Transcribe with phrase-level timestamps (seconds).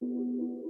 [0.00, 0.69] Música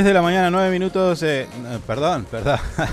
[0.00, 1.22] 10 de la mañana, 9 minutos.
[1.22, 1.46] Eh,
[1.86, 2.58] perdón, perdón.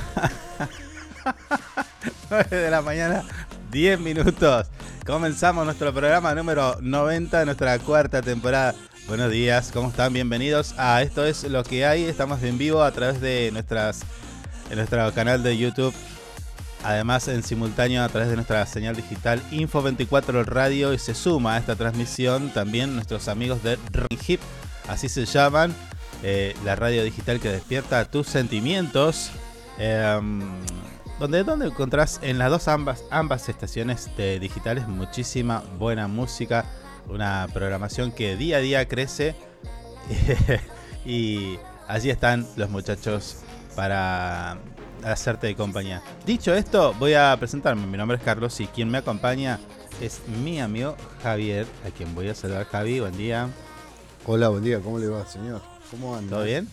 [2.29, 3.23] 9 de la mañana,
[3.71, 4.67] 10 minutos.
[5.05, 8.75] Comenzamos nuestro programa número 90 de nuestra cuarta temporada.
[9.07, 10.11] Buenos días, ¿cómo están?
[10.11, 12.03] Bienvenidos a Esto es lo que hay.
[12.03, 14.01] Estamos en vivo a través de nuestras
[14.69, 15.93] en nuestro canal de YouTube.
[16.83, 21.57] Además, en simultáneo a través de nuestra señal digital Info24 Radio y se suma a
[21.57, 23.79] esta transmisión también nuestros amigos de
[24.27, 24.41] Hip,
[24.89, 25.73] así se llaman
[26.23, 29.31] eh, la radio digital que despierta tus sentimientos.
[29.77, 30.41] Em,
[31.19, 36.65] donde, donde encontrás en las dos ambas, ambas estaciones de digitales muchísima buena música,
[37.07, 39.35] una programación que día a día crece
[41.05, 41.57] y
[41.87, 43.37] allí están los muchachos
[43.75, 44.57] para
[45.03, 46.01] hacerte de compañía.
[46.25, 47.87] Dicho esto, voy a presentarme.
[47.87, 49.59] Mi nombre es Carlos y quien me acompaña
[50.01, 52.65] es mi amigo Javier, a quien voy a saludar.
[52.65, 53.49] Javi, buen día.
[54.25, 54.79] Hola, buen día.
[54.79, 55.76] ¿Cómo le va, señor?
[55.91, 56.35] ¿Cómo anda?
[56.35, 56.67] ¿Todo bien?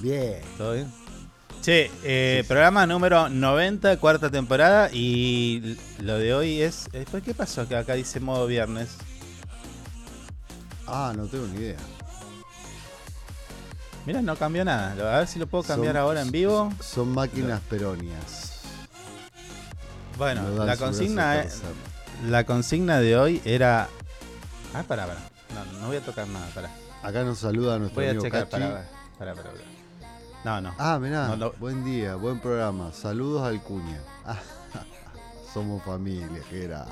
[0.00, 0.40] Bien.
[0.56, 0.92] ¿Todo bien?
[1.62, 4.90] Che, eh, programa número 90, cuarta temporada.
[4.92, 6.88] Y lo de hoy es.
[6.92, 7.66] Eh, ¿Qué pasó?
[7.66, 8.96] Que acá dice modo viernes.
[10.86, 11.78] Ah, no tengo ni idea.
[14.04, 14.92] Mira, no cambió nada.
[15.14, 16.70] A ver si lo puedo cambiar ahora en vivo.
[16.80, 18.60] Son máquinas peronias.
[20.18, 21.46] Bueno, la consigna,
[22.28, 23.88] la consigna de hoy era.
[24.74, 25.20] Ah, para, para.
[25.54, 26.83] No, no voy a tocar nada, para.
[27.04, 29.50] Acá nos saluda nuestro Voy amigo a checar, para, para, para,
[30.42, 30.74] No, no.
[30.78, 32.92] Ah, mirá, buen día, buen programa.
[32.94, 34.00] Saludos al Cuña.
[35.52, 36.86] somos familia, que era.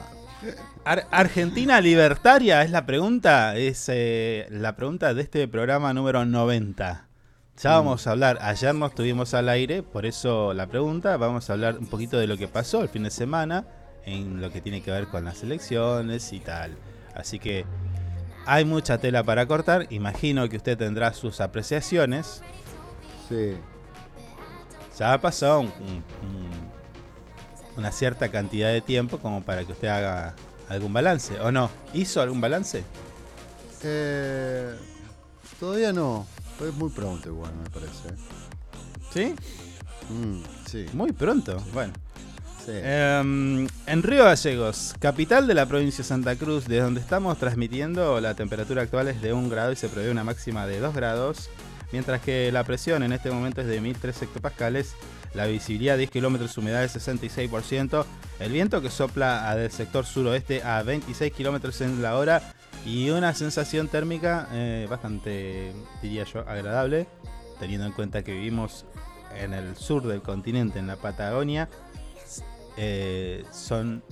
[0.85, 7.07] Argentina libertaria es la pregunta, es eh, la pregunta de este programa número 90.
[7.63, 7.73] Ya mm.
[7.73, 11.79] vamos a hablar, ayer no estuvimos al aire, por eso la pregunta, vamos a hablar
[11.79, 13.65] un poquito de lo que pasó el fin de semana
[14.05, 16.77] en lo que tiene que ver con las elecciones y tal.
[17.15, 17.65] Así que
[18.47, 19.87] hay mucha tela para cortar.
[19.91, 22.43] Imagino que usted tendrá sus apreciaciones.
[23.29, 23.55] Sí.
[24.99, 25.65] Ya ha pasado
[27.77, 30.35] una cierta cantidad de tiempo como para que usted haga
[30.69, 31.41] algún balance.
[31.41, 31.71] ¿O no?
[31.95, 32.85] ¿Hizo algún balance?
[33.83, 34.77] Eh,
[35.59, 36.27] todavía no.
[36.61, 38.11] Es muy pronto igual, me parece.
[39.13, 39.35] ¿Sí?
[40.11, 40.87] Mm, Sí.
[40.93, 41.57] Muy pronto.
[41.73, 41.93] Bueno.
[42.69, 48.21] Em, en Río Gallegos, capital de la provincia de Santa Cruz, de donde estamos transmitiendo,
[48.21, 51.51] la temperatura actual es de 1 grado y se prevé una máxima de 2 grados,
[51.91, 54.95] mientras que la presión en este momento es de 1003 hectopascales,
[55.35, 58.05] la visibilidad 10 kilómetros, humedad del 66%,
[58.39, 62.55] el viento que sopla del sector suroeste a 26 kilómetros en la hora
[62.87, 67.07] y una sensación térmica eh, bastante, diría yo, agradable,
[67.59, 68.85] teniendo en cuenta que vivimos
[69.37, 71.69] en el sur del continente, en la Patagonia,
[72.77, 74.03] eh, son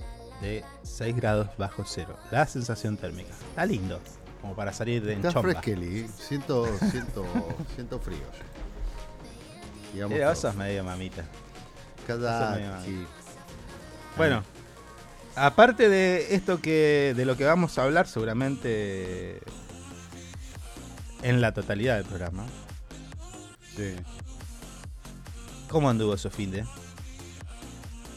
[0.41, 2.17] de 6 grados bajo cero.
[2.31, 3.31] La sensación térmica.
[3.49, 3.99] Está lindo.
[4.41, 7.25] Como para salir de Está fresqueli, siento, siento,
[7.75, 8.17] siento frío.
[9.93, 11.23] Digamos Eh, vos sos medio mamita.
[12.07, 13.05] Cada medio sí.
[14.17, 14.43] Bueno,
[15.35, 19.41] aparte de esto que de lo que vamos a hablar seguramente
[21.21, 22.45] en la totalidad del programa.
[23.75, 23.95] Sí.
[25.69, 26.65] ¿Cómo anduvo su fin de?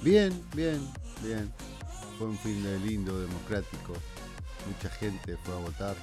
[0.05, 0.81] Bien, bien,
[1.23, 1.51] bien.
[2.19, 3.95] Fue un fin de lindo, democrático.
[4.67, 5.97] Mucha gente fue a votar.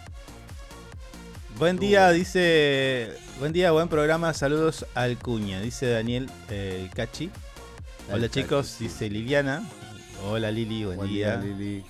[1.60, 3.16] Buen día, dice.
[3.40, 4.34] Buen día, buen programa.
[4.34, 7.30] Saludos al Cuña, dice Daniel eh, Cachi.
[8.12, 8.86] Hola chicos, sí.
[8.86, 9.64] dice Liliana.
[10.24, 11.38] Hola Lili, buen, Buen día.
[11.38, 11.86] día, Lili.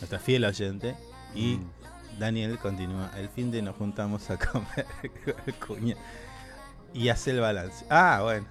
[0.00, 0.94] Nuestra fiel oyente.
[1.34, 2.18] Y Mm.
[2.18, 3.10] Daniel continúa.
[3.16, 4.86] El fin de nos juntamos a comer
[5.24, 5.96] con el Cuña.
[6.94, 7.84] Y hace el balance.
[7.90, 8.46] Ah, bueno.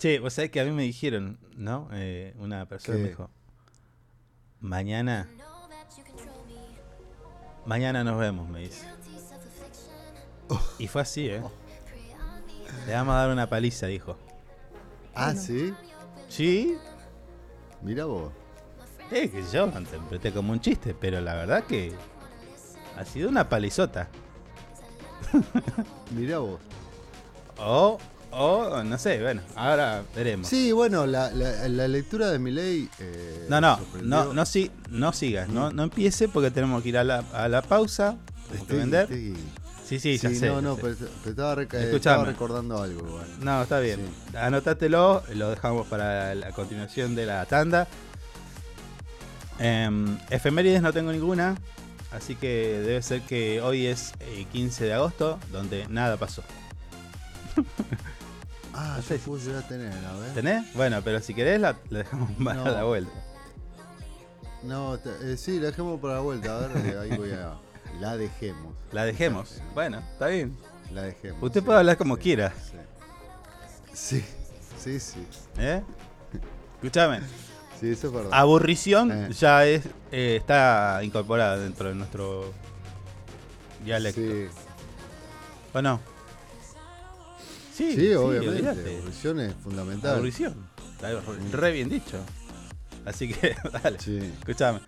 [0.00, 1.88] Che, vos sabés que a mí me dijeron, ¿no?
[1.92, 3.02] Eh, una persona ¿Qué?
[3.02, 3.30] me dijo.
[4.60, 5.28] Mañana.
[7.66, 8.86] Mañana nos vemos, me dice.
[10.78, 11.42] Y fue así, ¿eh?
[12.86, 14.16] Le vamos a dar una paliza, dijo.
[15.14, 15.74] Ah, sí.
[16.30, 16.78] Sí,
[17.82, 18.32] Mira vos.
[19.10, 21.92] es que yo lo interpreté como un chiste, pero la verdad que
[22.96, 24.08] ha sido una palizota.
[26.10, 26.58] Mira vos.
[27.58, 27.98] O,
[28.32, 30.46] o, no sé, bueno, ahora veremos.
[30.48, 32.88] Sí, bueno, la, la- la lectura de mi ley.
[32.98, 36.98] eh, no, no, no, no, si, no sigas, no, no empiece porque tenemos que ir
[36.98, 38.16] a la, a la pausa.
[38.54, 39.02] Estoy- vender.
[39.10, 39.36] estoy-
[39.86, 40.46] Sí, sí, ya sí, sé.
[40.46, 40.82] no, no, sé.
[40.82, 41.96] pero, pero estaba, reca- Escuchame.
[42.18, 43.04] estaba recordando algo.
[43.08, 43.26] igual.
[43.40, 43.98] No, está bien.
[44.38, 47.88] Anótatelo, lo dejamos para la continuación de la tanda.
[49.58, 51.56] Em, efemérides no tengo ninguna,
[52.12, 56.42] así que debe ser que hoy es eh, 15 de agosto, donde nada pasó.
[58.82, 60.32] Ah, No yo sé si- puedo llegar a tener, a ver.
[60.34, 60.74] ¿Tenés?
[60.74, 62.70] Bueno, pero si querés la, la dejamos para No.
[62.70, 63.12] la vuelta.
[64.62, 66.56] No, te- eh, sí, la dejemos para la vuelta.
[66.56, 67.54] A ver, eh, ahí voy a.
[68.00, 68.72] La dejemos.
[68.92, 69.60] La dejemos.
[69.74, 70.56] Bueno, está bien.
[70.92, 71.42] La dejemos.
[71.42, 72.52] Usted sí, puede hablar como sí, quiera.
[73.92, 74.24] Sí,
[74.78, 75.26] sí, sí.
[75.30, 75.82] Sí, ¿Eh?
[76.76, 77.20] Escúchame.
[77.80, 78.30] Sí, eso es verdad.
[78.32, 79.32] Aburrición Eh.
[79.32, 82.52] ya es eh, está incorporada dentro de nuestro
[83.84, 84.20] dialecto.
[84.20, 84.46] sí,
[85.74, 86.00] ¿O no?
[87.80, 88.48] Sí, sí, obviamente.
[88.50, 88.96] olvídate.
[88.98, 90.14] Aburrición es fundamental.
[90.14, 90.54] Aburrición.
[90.92, 91.08] Está
[91.56, 92.18] re- bien dicho.
[93.04, 94.18] Así que, dale, Sí.
[94.38, 94.80] escuchame.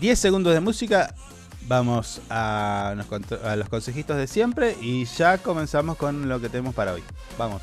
[0.00, 1.14] 10 segundos de música.
[1.66, 2.94] Vamos a
[3.56, 7.02] los consejitos de siempre y ya comenzamos con lo que tenemos para hoy.
[7.38, 7.62] Vamos.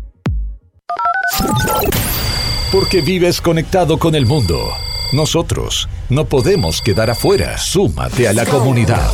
[2.71, 4.71] Porque vives conectado con el mundo.
[5.11, 7.57] Nosotros no podemos quedar afuera.
[7.57, 9.11] Súmate a la comunidad.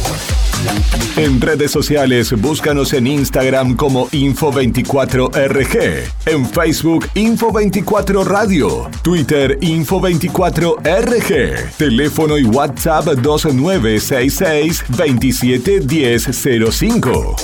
[1.16, 12.38] En redes sociales, búscanos en Instagram como Info24RG, en Facebook Info24 Radio, Twitter Info24RG, teléfono
[12.38, 17.36] y WhatsApp 2966 271005.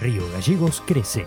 [0.00, 1.26] Río Gallegos crece.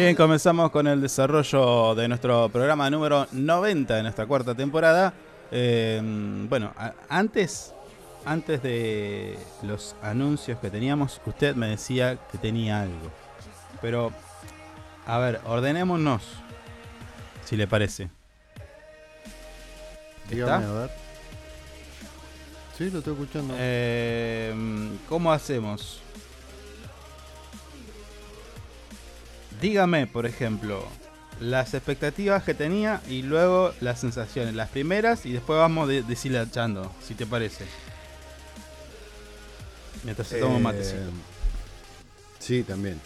[0.00, 5.12] Bien, comenzamos con el desarrollo de nuestro programa número 90 de nuestra cuarta temporada.
[5.50, 6.00] Eh,
[6.48, 6.72] bueno,
[7.10, 7.74] antes,
[8.24, 13.10] antes de los anuncios que teníamos, usted me decía que tenía algo.
[13.82, 14.10] Pero,
[15.04, 16.22] a ver, ordenémonos,
[17.44, 18.08] si le parece.
[20.30, 20.90] Dígame, a ver.
[22.78, 23.54] Sí, lo estoy escuchando.
[23.58, 24.54] Eh,
[25.10, 26.00] ¿Cómo hacemos?
[29.60, 30.84] Dígame, por ejemplo,
[31.40, 34.54] las expectativas que tenía y luego las sensaciones.
[34.54, 37.64] Las primeras y después vamos de- deshilachando, si te parece.
[40.04, 41.10] Mientras se toma un Eh, matecito.
[42.38, 42.98] Sí, también.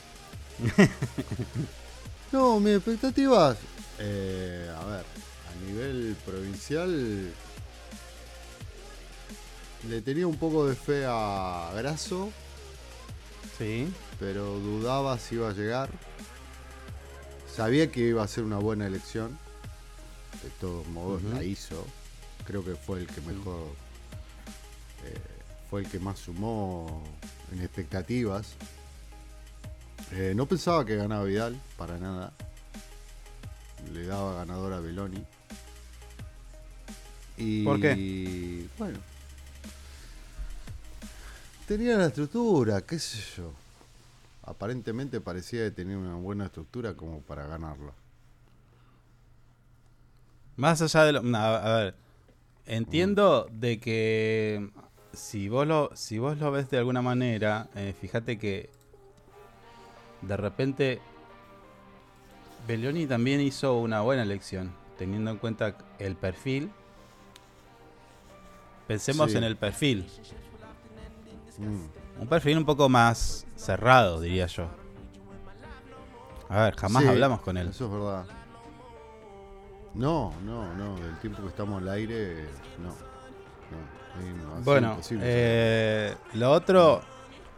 [2.32, 3.56] no, mis expectativas.
[3.98, 7.32] eh, a ver, a nivel provincial.
[9.88, 12.30] Le tenía un poco de fe a Graso,
[13.58, 13.86] Sí.
[14.18, 15.90] pero dudaba si iba a llegar.
[17.54, 19.38] Sabía que iba a ser una buena elección.
[20.42, 21.86] De todos modos, la hizo.
[22.46, 23.68] Creo que fue el que mejor.
[25.04, 25.16] eh,
[25.70, 27.02] fue el que más sumó
[27.52, 28.54] en expectativas.
[30.12, 32.32] Eh, no pensaba que ganaba Vidal, para nada.
[33.92, 35.24] Le daba ganador a Beloni.
[37.36, 38.66] Y, ¿Por qué?
[38.78, 38.98] Bueno.
[41.66, 43.52] Tenía la estructura, qué sé yo.
[44.46, 47.92] Aparentemente parecía que tenía una buena estructura como para ganarla.
[50.56, 51.22] Más allá de lo.
[51.22, 51.94] no, a ver.
[52.66, 54.70] Entiendo de que
[55.12, 58.70] si vos lo, si vos lo ves de alguna manera, eh, fíjate que
[60.22, 61.00] de repente
[62.66, 66.70] Belloni también hizo una buena elección, teniendo en cuenta el perfil.
[68.86, 69.36] Pensemos Sí.
[69.38, 70.06] en el perfil.
[71.58, 72.03] Mm.
[72.18, 74.68] Un perfil un poco más cerrado, diría yo.
[76.48, 77.68] A ver, jamás Sí, hablamos con él.
[77.68, 78.26] Eso es verdad.
[79.94, 80.96] No, no, no.
[80.96, 82.48] Del tiempo que estamos al aire,
[82.78, 82.88] no.
[82.88, 87.02] no, no, Bueno, eh, lo otro,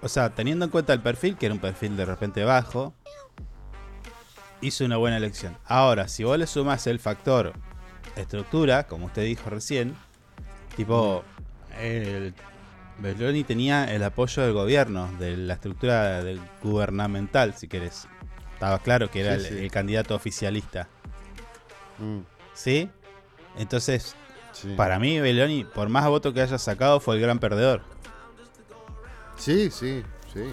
[0.03, 2.95] o sea, teniendo en cuenta el perfil, que era un perfil de repente bajo,
[4.61, 5.57] hizo una buena elección.
[5.67, 7.53] Ahora, si vos le sumas el factor
[8.17, 9.97] estructura, como usted dijo recién,
[10.77, 11.23] tipo,
[11.79, 12.35] el
[12.99, 18.09] Belloni tenía el apoyo del gobierno, de la estructura del gubernamental, si querés.
[18.55, 19.65] Estaba claro que era Sí, el, sí.
[19.65, 20.89] el candidato oficialista.
[21.99, 22.21] Mm,
[22.55, 22.91] ¿Sí?
[23.59, 24.15] Entonces,
[24.53, 24.75] sí.
[24.77, 27.83] para mí, Belloni, por más votos que haya sacado, fue el gran perdedor.
[29.37, 30.45] Sí, sí, sí.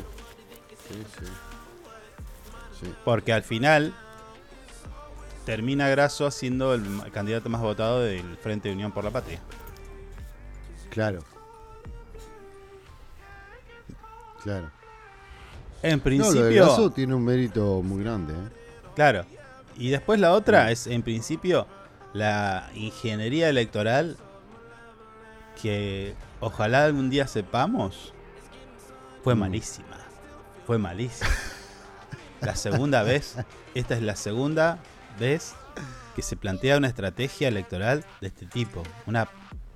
[2.79, 2.93] Sí.
[3.05, 3.93] Porque al final
[5.45, 9.39] termina Grasso siendo el candidato más votado del Frente de Unión por la Patria.
[10.89, 11.23] Claro.
[14.43, 14.69] Claro.
[15.81, 18.49] En No, lo de principio, tiene un mérito muy grande, ¿eh?
[18.95, 19.25] claro.
[19.75, 21.65] Y después la otra es, en principio,
[22.13, 24.17] la ingeniería electoral
[25.61, 28.13] que ojalá algún día sepamos,
[29.23, 29.39] fue Mm.
[29.39, 29.97] malísima.
[30.67, 31.29] Fue malísima.
[32.41, 33.35] La segunda vez,
[33.73, 34.77] esta es la segunda
[35.19, 35.55] vez
[36.15, 38.83] que se plantea una estrategia electoral de este tipo.
[39.07, 39.27] Una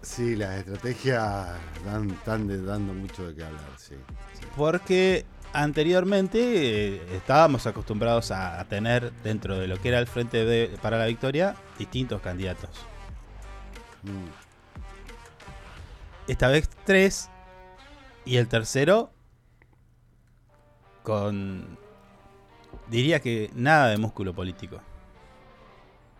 [0.07, 1.47] Sí, las estrategias
[1.85, 3.95] dan, están dando mucho de qué hablar, sí.
[4.39, 4.45] sí.
[4.55, 10.45] Porque anteriormente eh, estábamos acostumbrados a, a tener dentro de lo que era el Frente
[10.45, 12.69] de- para la Victoria distintos candidatos.
[14.03, 14.29] Mm.
[16.31, 17.29] Esta vez tres
[18.25, 19.11] y el tercero
[21.03, 21.77] con
[22.89, 24.79] diría que nada de músculo político.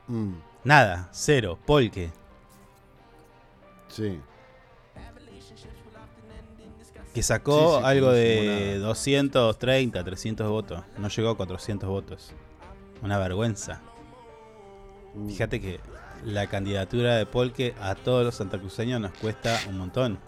[0.07, 0.33] Mm,
[0.65, 2.11] Nada, cero, polque.
[3.89, 4.19] Sí.
[7.13, 8.87] Que sacó Sí, sí, algo de nada.
[8.89, 10.83] 230, 300 votos.
[10.99, 12.31] No llegó a 400 votos.
[13.01, 13.81] Una vergüenza.
[15.15, 15.27] Mm.
[15.29, 15.79] Fíjate que
[16.25, 20.19] la candidatura de Polke a todos los santacruceños nos cuesta un montón.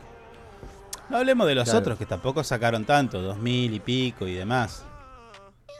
[1.09, 1.79] No hablemos de los Claro.
[1.79, 4.83] otros que tampoco sacaron tanto, dos mil y pico y demás.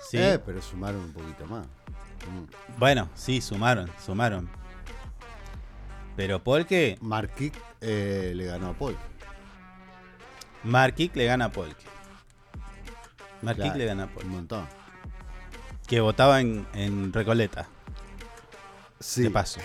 [0.10, 0.18] Sí.
[0.18, 1.65] Eh, pero sumaron un poquito más.
[1.65, 2.78] Mm.
[2.80, 4.48] Bueno, sí, sumaron, sumaron.
[6.15, 8.98] Pero Polke, Marquic eh, le ganó a Paul.
[10.63, 11.86] Markik le gana a Polke.
[13.42, 14.26] Markik Claro, le gana a Polke.
[14.26, 14.68] Un montón.
[15.88, 17.68] Que votaba en, en Recoleta,
[19.00, 19.24] Sí.
[19.24, 19.60] de paso.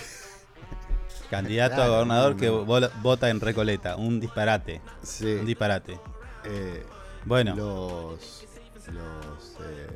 [1.30, 2.64] Candidato a gobernador no, que no.
[2.66, 3.96] vo- vota en Recoleta.
[3.96, 4.80] Un disparate.
[5.02, 5.26] Sí.
[5.34, 5.98] Un disparate.
[6.44, 6.86] Eh,
[7.24, 7.56] Bueno.
[7.56, 8.46] Los.
[8.92, 9.56] Los.
[9.60, 9.88] eh,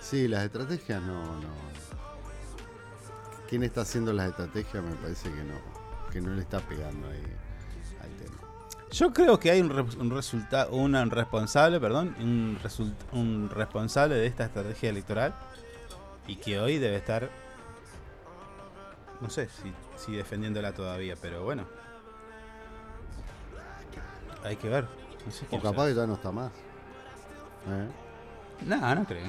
[0.00, 1.48] sí, las estrategias no, no.
[3.48, 4.82] ¿Quién está haciendo las estrategias?
[4.84, 5.54] Me parece que no.
[6.12, 7.22] Que no le está pegando ahí.
[8.92, 12.58] Yo creo que hay un, re- un resultado, un responsable, perdón, un,
[13.12, 15.34] un responsable de esta estrategia electoral
[16.26, 17.30] y que hoy debe estar,
[19.20, 21.64] no sé si, si defendiéndola todavía, pero bueno.
[24.42, 24.86] Hay que ver.
[25.26, 26.50] No sé O capaz que ya no está más.
[27.68, 27.88] ¿Eh?
[28.66, 29.26] No, no creo.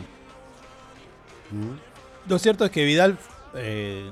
[1.51, 2.29] ¿Mm?
[2.29, 3.17] Lo cierto es que Vidal
[3.55, 4.11] eh,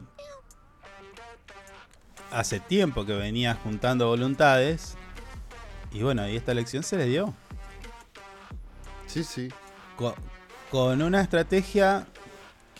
[2.32, 4.96] hace tiempo que venía juntando voluntades
[5.92, 7.34] y bueno, y esta elección se le dio.
[9.08, 9.50] Sí, sí.
[9.96, 10.14] Con,
[10.72, 12.06] con una estrategia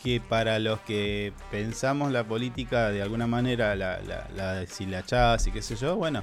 [0.02, 5.52] que para los que pensamos la política de alguna manera, la, la, la deshilachás y
[5.52, 6.22] qué sé yo, bueno,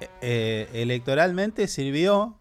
[0.00, 2.36] eh, eh, electoralmente sirvió,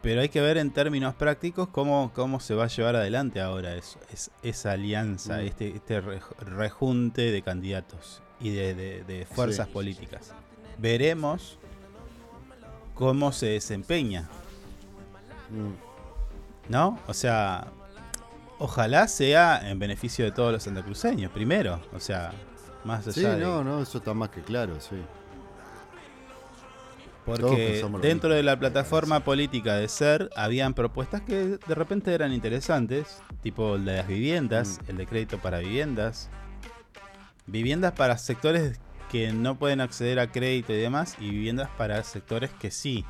[0.00, 3.74] pero hay que ver en términos prácticos cómo, cómo se va a llevar adelante ahora
[3.74, 5.40] eso, es, esa alianza, Mm.
[5.40, 9.72] este, este rej- rejunte de candidatos y de, de- de fuerzas Sí.
[9.74, 10.32] políticas.
[10.82, 11.58] Veremos
[12.94, 14.28] cómo se desempeña.
[15.50, 16.70] Mm.
[16.72, 16.98] ¿No?
[17.06, 17.68] O sea,
[18.58, 21.80] ojalá sea en beneficio de todos los santacruceños, primero.
[21.94, 22.32] O sea,
[22.84, 23.36] más allá Sí, de.
[23.38, 24.96] no, no, eso está más que claro, sí.
[27.24, 28.34] Porque dentro mismo.
[28.34, 33.84] de la plataforma política de SER habían propuestas que de repente eran interesantes, tipo el
[33.84, 34.90] de las viviendas, Mm.
[34.90, 36.28] el de crédito para viviendas.
[37.46, 38.80] Viviendas para sectores
[39.12, 43.04] que no pueden acceder a crédito y demás, y viviendas para sectores que sí.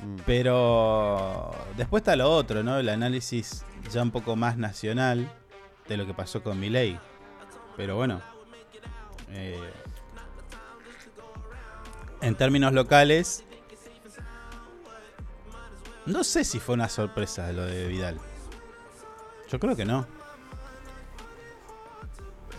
[0.00, 0.16] Mm.
[0.26, 2.78] Pero después está lo otro, ¿no?
[2.78, 5.32] El análisis ya un poco más nacional
[5.88, 6.98] de lo que pasó con Milei.
[7.76, 8.20] Pero bueno.
[9.30, 9.56] eh,
[12.20, 13.44] en términos locales.
[16.06, 18.18] No sé si fue una sorpresa lo de Vidal.
[19.48, 20.06] Yo creo que no.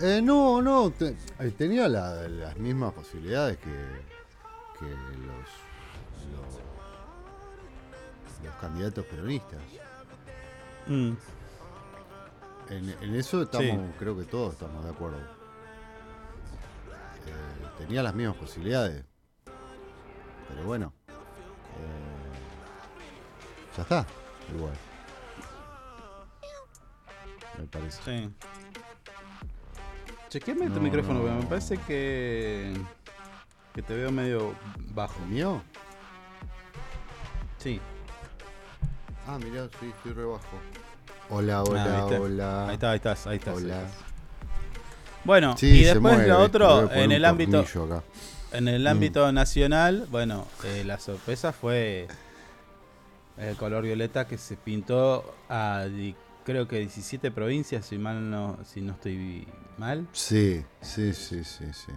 [0.02, 3.70] Eh, no, no, te- eh, tenía la- las mismas posibilidades que,
[4.80, 5.50] que los,
[6.32, 6.60] los,
[8.44, 9.60] los candidatos peronistas.
[10.88, 11.14] Mm,
[12.70, 13.94] En, en eso estamos, Sí.
[14.00, 15.18] creo que todos estamos de acuerdo.
[17.28, 19.06] Eh, tenía las mismas posibilidades.
[20.50, 20.92] Pero bueno.
[21.08, 22.34] eh,
[23.78, 24.06] ya está,
[24.54, 24.74] igual.
[27.60, 28.02] Me parece.
[28.04, 28.34] sí.
[30.36, 31.26] Chequeame tu No, micrófono, no.
[31.28, 32.74] porque me parece que.
[33.74, 34.54] que te veo medio
[34.94, 35.16] bajo.
[35.24, 35.62] ¿El mío?
[37.58, 37.80] Sí.
[39.26, 40.42] Ah, mirá, sí, estoy rebajo.
[41.30, 42.20] Hola, hola, Ah, ¿viste?
[42.20, 42.68] hola.
[42.68, 43.58] Ahí está, ahí estás, ahí estás.
[43.58, 43.78] ahí Hola.
[43.84, 43.94] estás.
[45.24, 47.60] Bueno, Sí, y después mueve, lo voy otro, en el ámbito.
[47.62, 48.04] acá.
[48.52, 48.88] En el Mm.
[48.88, 52.10] ámbito nacional, bueno, eh, la sorpresa fue
[53.38, 56.14] el color violeta que se pintó a di-
[56.46, 60.08] creo que 17 provincias, si mal no, si no estoy mal.
[60.14, 61.92] Sí, sí, sí, sí, sí.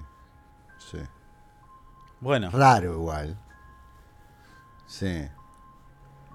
[0.91, 0.99] Sí.
[2.21, 3.39] Bueno, Raro igual.
[4.87, 5.29] Sí.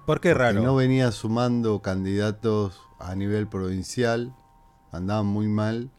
[0.06, 0.62] ¿por qué Porque raro?
[0.62, 4.34] no venía sumando candidatos a nivel provincial.
[4.92, 5.90] Andaban muy mal.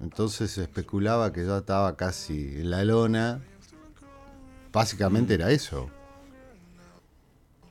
[0.00, 3.42] Entonces se especulaba que ya estaba casi en la lona.
[4.72, 5.90] Básicamente era eso.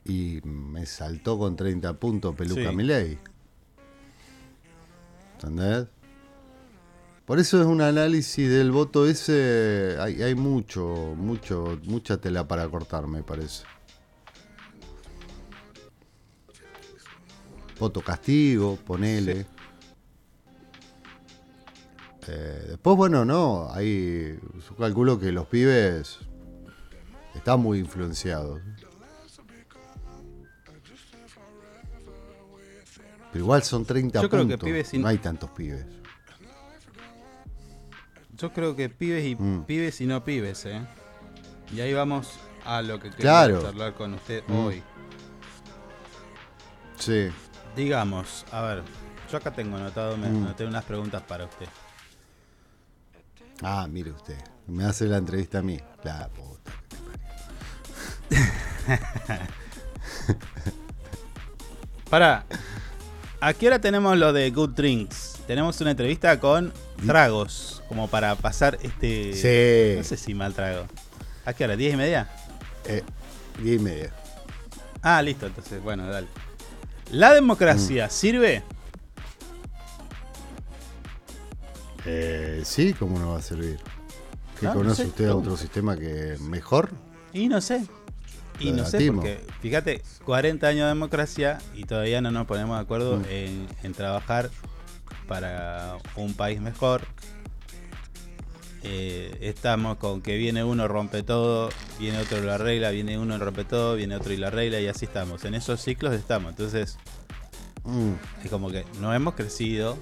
[0.05, 2.75] Y me saltó con 30 puntos Peluca Sí.
[2.75, 3.19] Milei.
[5.33, 5.87] ¿Entendés?
[7.25, 9.95] Por eso es un análisis del voto ese.
[9.99, 13.63] Hay, hay mucho, mucho, mucha tela para cortar, me parece.
[17.79, 19.45] Voto castigo, ponele.
[22.27, 24.37] Eh, después, bueno, no, hay.
[24.67, 26.19] Yo calculo que los pibes
[27.33, 28.61] están muy influenciados.
[33.31, 34.65] Pero igual son 30 Yo creo que puntos.
[34.67, 35.85] pibes sin- No hay tantos pibes.
[38.37, 39.63] Yo creo que pibes y Mm.
[39.65, 40.81] pibes y no pibes, ¿eh?
[41.73, 42.31] Y ahí vamos
[42.65, 43.61] a lo que quería Claro.
[43.61, 44.55] charlar con usted Mm.
[44.65, 44.83] hoy.
[46.97, 47.29] Sí.
[47.75, 48.83] Digamos, a ver,
[49.31, 50.43] yo acá tengo anotado, me Mm.
[50.45, 51.67] anoté unas preguntas para usted.
[53.63, 54.37] Ah, mire usted.
[54.67, 55.79] Me hace la entrevista a mí.
[56.03, 56.71] La puta.
[62.09, 62.45] Para,
[63.41, 65.39] ¿a qué hora tenemos lo de Good Drinks?
[65.47, 66.71] Tenemos una entrevista con
[67.05, 69.33] tragos, como para pasar este...
[69.33, 69.97] Sí.
[69.97, 70.85] No sé si mal trago.
[71.45, 71.75] ¿A qué hora?
[71.75, 72.29] ¿10 y media?
[72.85, 73.03] Eh,
[73.61, 74.13] diez y media.
[75.01, 76.27] Ah, listo, entonces, bueno, dale.
[77.11, 78.09] ¿La democracia Mm.
[78.11, 78.63] sirve?
[82.05, 83.79] Eh, sí, ¿cómo no va a servir?
[84.59, 86.89] ¿Qué No, no conoce sé, usted otro sistema que mejor?
[87.33, 87.83] Y no sé.
[88.61, 92.81] Y no sé, porque fíjate, 40 años de democracia y todavía no nos ponemos de
[92.81, 93.25] acuerdo Mm.
[93.29, 94.49] en, en trabajar
[95.27, 97.01] para un país mejor.
[98.83, 101.69] eh, estamos con que viene uno, rompe todo,
[101.99, 104.87] viene otro y lo arregla, viene uno, rompe todo, viene otro y lo arregla y
[104.87, 105.45] así estamos.
[105.45, 106.49] En esos ciclos estamos.
[106.51, 106.97] Entonces,
[107.83, 108.13] Mm.
[108.43, 109.97] es como que no hemos crecido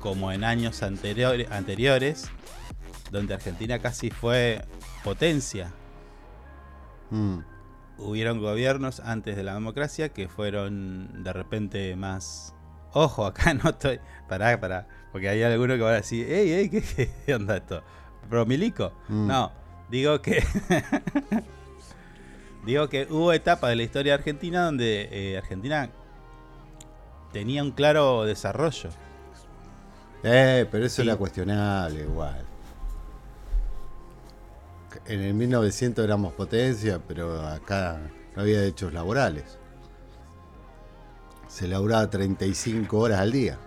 [0.00, 2.24] como en años anteriores, anteriores
[3.10, 4.62] donde Argentina casi fue
[5.04, 5.72] potencia.
[7.10, 7.38] Mm.
[8.02, 12.54] Hubieron gobiernos antes de la democracia que fueron de repente más...
[12.92, 14.00] Ojo, acá no estoy...
[14.28, 14.86] Pará, pará.
[15.12, 16.82] Porque hay alguno que va a decir, ey, ey, ¿qué,
[17.26, 17.82] qué onda esto?
[18.28, 18.92] ¿Bromilico?
[19.08, 19.26] Mm.
[19.26, 19.52] No,
[19.90, 20.42] digo que...
[22.66, 25.90] digo que hubo etapas de la historia argentina donde eh, Argentina
[27.32, 28.90] tenía un claro desarrollo.
[30.22, 31.08] Eh, pero eso Sí.
[31.08, 32.44] era cuestionable igual.
[35.06, 38.00] En el 1900 éramos potencia, pero acá
[38.34, 39.58] no había derechos laborales.
[41.48, 43.58] Se laburaba 35 horas al día.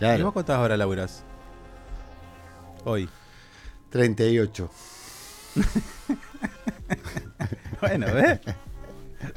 [0.00, 1.24] ¿Y vos cuántas horas laburás?
[2.84, 3.08] Hoy.
[3.90, 4.70] 38.
[7.80, 8.40] Bueno, ¿ves?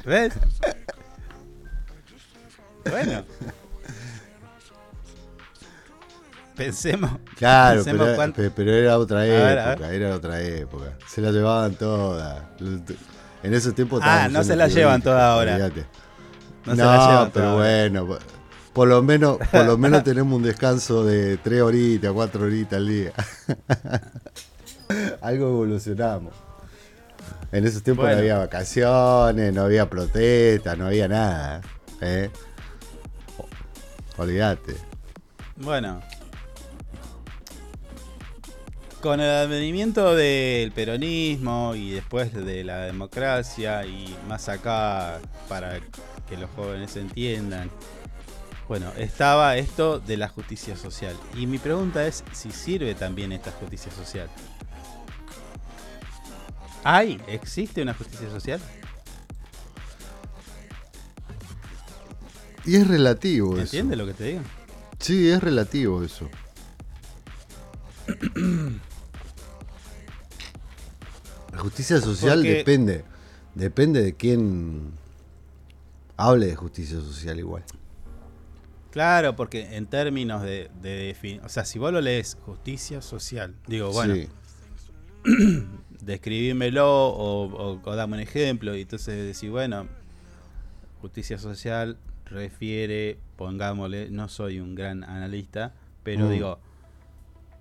[0.06, 0.34] ¿Ves?
[2.90, 3.22] Bueno.
[6.58, 7.10] Pensemos.
[7.36, 9.58] Claro, pensemos pero, cuánto- pe- pero era otra ver.
[9.58, 10.92] época, era otra época.
[11.08, 12.42] Se la llevaban todas.
[13.42, 15.56] En ese tiempo Ah, no se la llevan todas ahora.
[15.56, 15.68] No
[16.66, 17.88] No, se la llevan pero todavía.
[17.90, 18.18] bueno, po-
[18.72, 22.88] por lo menos, por lo menos tenemos un descanso de 3 horitas, 4 horitas al
[22.88, 23.12] día.
[25.22, 26.32] Algo evolucionamos.
[27.52, 28.16] En esos tiempos Bueno.
[28.16, 31.60] no había vacaciones, no había protestas, no había nada.
[32.00, 32.30] ¿eh?
[34.16, 34.74] Olvídate.
[35.56, 36.00] Bueno.
[39.00, 45.78] Con el advenimiento del peronismo y después de la democracia y más acá para
[46.28, 47.70] que los jóvenes entiendan.
[48.66, 51.16] Bueno, estaba esto de la justicia social.
[51.36, 54.28] Y mi pregunta es si sirve también esta justicia social.
[56.82, 57.20] ¿Hay?
[57.28, 58.60] ¿Existe una justicia social?
[62.64, 63.62] Y es relativo eso.
[63.62, 64.40] ¿Entiendes lo que te digo?
[64.98, 66.28] Sí, es relativo eso.
[71.58, 73.04] La justicia social Porque- depende.
[73.56, 74.92] Depende de quién
[76.16, 77.64] hable de justicia social igual.
[78.92, 83.90] Claro, porque en términos de, de O sea, si vos lo lees justicia social, digo,
[83.90, 84.28] bueno, Sí.
[86.00, 88.76] describímelo o, o- o dame un ejemplo.
[88.76, 89.88] Y entonces decís, bueno,
[91.00, 96.30] justicia social refiere, pongámosle, no soy un gran analista, pero Mm.
[96.30, 96.60] digo,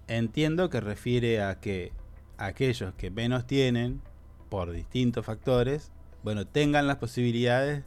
[0.07, 1.93] entiendo que refiere a que
[2.37, 4.01] aquellos que menos tienen,
[4.49, 5.91] por distintos factores,
[6.23, 7.83] bueno, tengan las posibilidades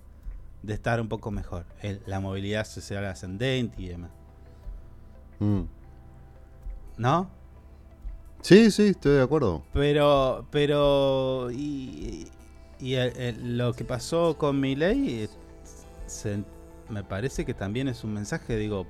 [0.62, 1.64] de estar un poco mejor.
[1.80, 4.10] El- la movilidad social ascendente y demás.
[5.38, 5.62] Mm.
[6.98, 7.30] ¿No?
[8.42, 9.62] Sí, sí, estoy de acuerdo.
[9.72, 12.28] Pero, pero, y,
[12.78, 15.28] y el- el- lo que pasó con mi ley,
[16.88, 18.86] me parece que también es un mensaje, digo,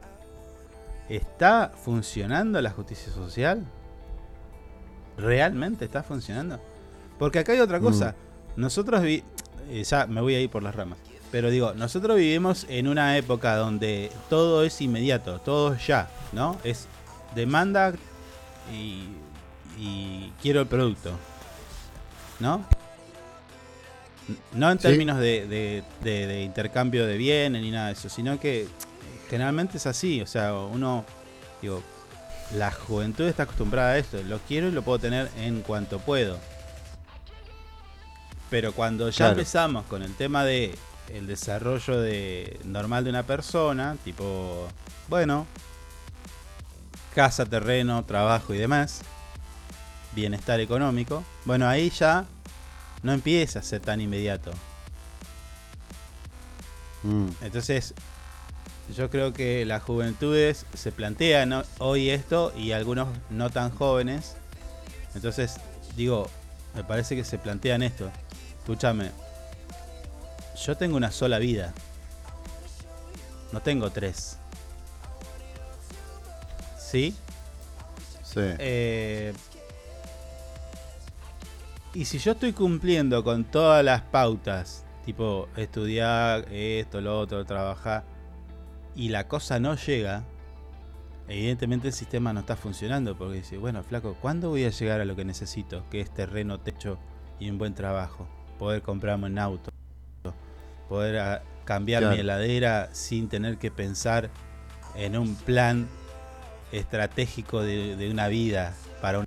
[1.08, 3.64] ¿está funcionando la justicia social?
[5.20, 6.61] ¿Realmente está funcionando?
[7.18, 8.14] Porque acá hay otra cosa.
[8.56, 9.22] Nosotros, vi-
[9.68, 10.98] eh, ya me voy a ir por las ramas,
[11.30, 16.59] pero digo, nosotros vivimos en una época donde todo es inmediato, todo es ya, ¿no?
[16.64, 16.87] Es
[17.35, 17.92] demanda
[18.72, 19.04] y,
[19.78, 21.12] y quiero el producto.
[22.40, 22.64] ¿No?
[24.52, 24.83] No en Sí.
[24.88, 28.66] términos de, de- de- de intercambio de bienes ni nada de eso, sino que
[29.28, 30.20] generalmente es así.
[30.22, 31.04] O sea, uno,
[31.61, 31.83] digo,
[32.54, 34.22] la juventud está acostumbrada a esto.
[34.22, 36.38] Lo quiero y lo puedo tener en cuanto puedo.
[38.50, 39.32] Pero cuando ya Claro.
[39.32, 40.76] empezamos con el tema de
[41.08, 44.68] el desarrollo de normal de una persona, tipo,
[45.08, 45.46] bueno,
[47.14, 49.00] casa, terreno, trabajo y demás,
[50.12, 52.26] bienestar económico, bueno, ahí ya
[53.02, 54.52] no empieza a ser tan inmediato.
[57.02, 57.28] Mm.
[57.40, 57.94] Entonces,
[58.94, 64.37] yo creo que las juventudes se plantean hoy esto y algunos no tan jóvenes.
[65.14, 65.57] Entonces,
[65.96, 66.29] digo,
[66.74, 68.11] me parece que se plantean esto.
[68.59, 69.11] Escúchame,
[70.64, 71.72] yo tengo una sola vida.
[73.53, 74.38] No tengo tres.
[76.79, 77.14] ¿Sí?
[78.22, 78.40] Sí.
[78.40, 79.33] Eh,
[81.94, 88.05] y si yo estoy cumpliendo con todas las pautas, tipo estudiar esto, lo otro, trabajar,
[88.94, 90.24] y la cosa no llega,
[91.29, 95.05] evidentemente el sistema no está funcionando, porque dice, bueno, flaco, ¿cuándo voy a llegar a
[95.05, 95.85] lo que necesito?
[95.90, 96.98] Que es terreno, techo
[97.38, 98.29] y un buen trabajo.
[98.59, 99.70] Poder comprarme un auto,
[100.88, 104.29] poder ah, cambiar mi heladera sin tener que pensar
[104.96, 105.88] en un plan
[106.72, 109.24] estratégico de, de una vida para un-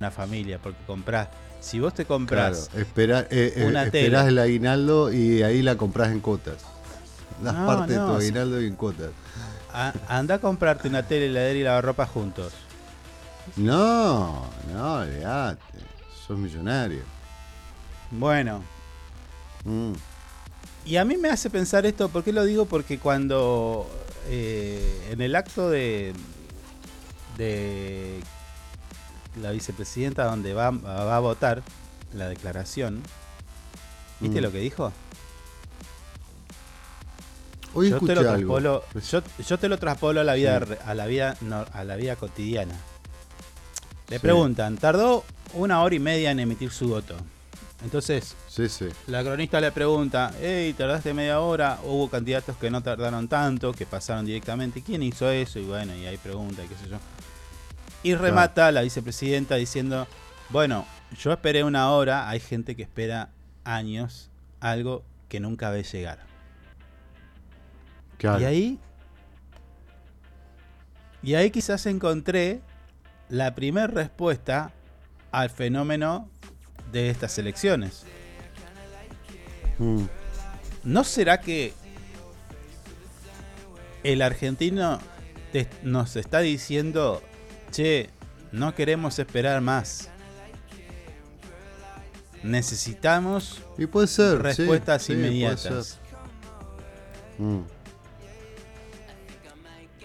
[0.00, 1.28] una familia, porque comprás,
[1.60, 6.10] si vos te compras Claro, espera, eh, eh, esperás el aguinaldo y ahí la compras
[6.10, 6.64] en cuotas.
[7.42, 8.26] Das No, parte no, de tu sí.
[8.26, 9.10] aguinaldo y en cuotas.
[9.72, 12.52] a- anda a comprarte una tele, heladera y lavarropa juntos.
[13.56, 15.60] No, no, olvidate.
[16.26, 17.02] Sos millonario.
[18.10, 18.62] Bueno,
[19.64, 19.92] Mm.
[20.84, 22.66] Y a mí me hace pensar esto, ¿por qué lo digo?
[22.66, 23.88] Porque cuando
[24.28, 26.12] eh, en el acto de,
[27.38, 28.20] de
[29.40, 31.62] la vicepresidenta donde va, va a votar
[32.12, 33.02] la declaración,
[34.20, 34.42] ¿viste Mm.
[34.42, 34.92] lo que dijo?
[37.74, 38.32] Hoy yo te lo algo.
[38.58, 40.74] traspolo, yo, yo te lo traspolo a la vida Sí.
[40.84, 42.74] a la vida no- a la vida cotidiana.
[44.08, 44.22] Le Sí.
[44.22, 47.16] preguntan, tardó una hora y media en emitir su voto.
[47.82, 48.88] Entonces, Sí, sí.
[49.08, 53.86] la cronista le pregunta, hey, tardaste media hora, hubo candidatos que no tardaron tanto, que
[53.86, 55.58] pasaron directamente, ¿quién hizo eso?
[55.58, 56.98] Y bueno, y ahí pregunta, qué sé yo.
[58.04, 60.06] Y remata la vicepresidenta diciendo,
[60.50, 60.86] bueno,
[61.18, 63.30] yo esperé una hora, hay gente que espera
[63.64, 64.28] años,
[64.60, 66.18] algo que nunca ve llegar.
[68.22, 68.40] Claro.
[68.40, 68.78] Y ahí,
[71.22, 72.62] y ahí quizás encontré
[73.28, 74.72] la primera respuesta
[75.32, 76.28] al fenómeno
[76.92, 78.04] de estas elecciones.
[79.78, 80.04] Mm.
[80.84, 81.74] ¿No será que
[84.04, 84.98] el argentino
[85.52, 87.22] te- nos está diciendo,
[87.70, 88.10] che,
[88.52, 90.08] no queremos esperar más?
[92.42, 94.36] Necesitamos Y puede ser.
[94.36, 95.98] sí, respuestas sí, puede inmediatas.
[95.98, 96.02] ser.
[97.38, 97.60] Mm.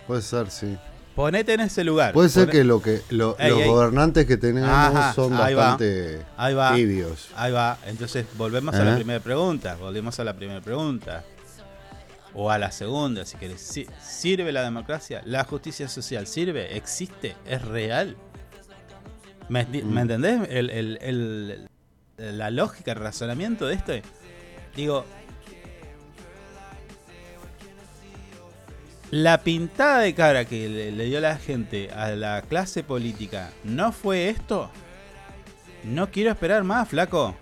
[0.07, 0.77] Puede ser, sí.
[1.15, 2.13] Ponete en ese lugar.
[2.13, 3.67] Puede ser que, lo que lo- Ey, los ey.
[3.67, 6.75] gobernantes que tenemos Ajá, son ahí va, bastante ahí va.
[6.75, 7.29] tibios.
[7.35, 7.77] Ahí va.
[7.87, 9.75] Entonces volvemos a la primera pregunta.
[9.79, 11.23] Volvemos a la primera pregunta.
[12.35, 13.59] O a la segunda, si querés.
[13.61, 15.23] Si- ¿Sirve la democracia?
[15.25, 16.77] ¿La justicia social sirve?
[16.77, 17.35] ¿Existe?
[17.47, 18.15] ¿Es real?
[19.49, 19.85] ¿Me, Mm.
[19.91, 20.41] ¿me entendés?
[20.51, 23.93] El- el- el- la lógica, el razonamiento de esto.
[24.75, 25.03] Digo,
[29.11, 33.91] la pintada de cara que le, le dio la gente a la clase política no
[33.91, 34.69] fue esto.
[35.83, 37.35] No quiero esperar más, flaco.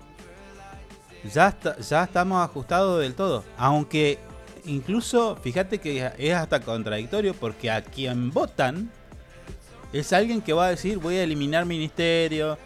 [1.34, 3.43] Ya, está- ya estamos ajustados del todo.
[3.57, 4.20] Aunque
[4.66, 8.91] incluso, fíjate que es hasta contradictorio porque a quien votan
[9.91, 12.57] es alguien que va a decir voy a eliminar ministerio,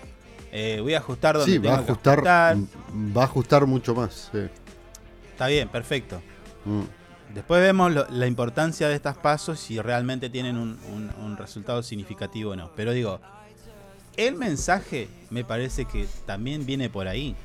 [0.51, 4.29] eh, voy a ajustar donde Sí, va a que ajustar, va a ajustar mucho más.
[4.31, 4.39] sí.
[5.31, 6.21] Está bien, perfecto.
[6.65, 6.81] Mm.
[7.33, 11.83] Después vemos lo- la importancia de estas pasos si realmente tienen un, un- un resultado
[11.83, 12.71] significativo o no.
[12.75, 13.19] Pero digo,
[14.17, 17.35] el mensaje me parece que también viene por ahí.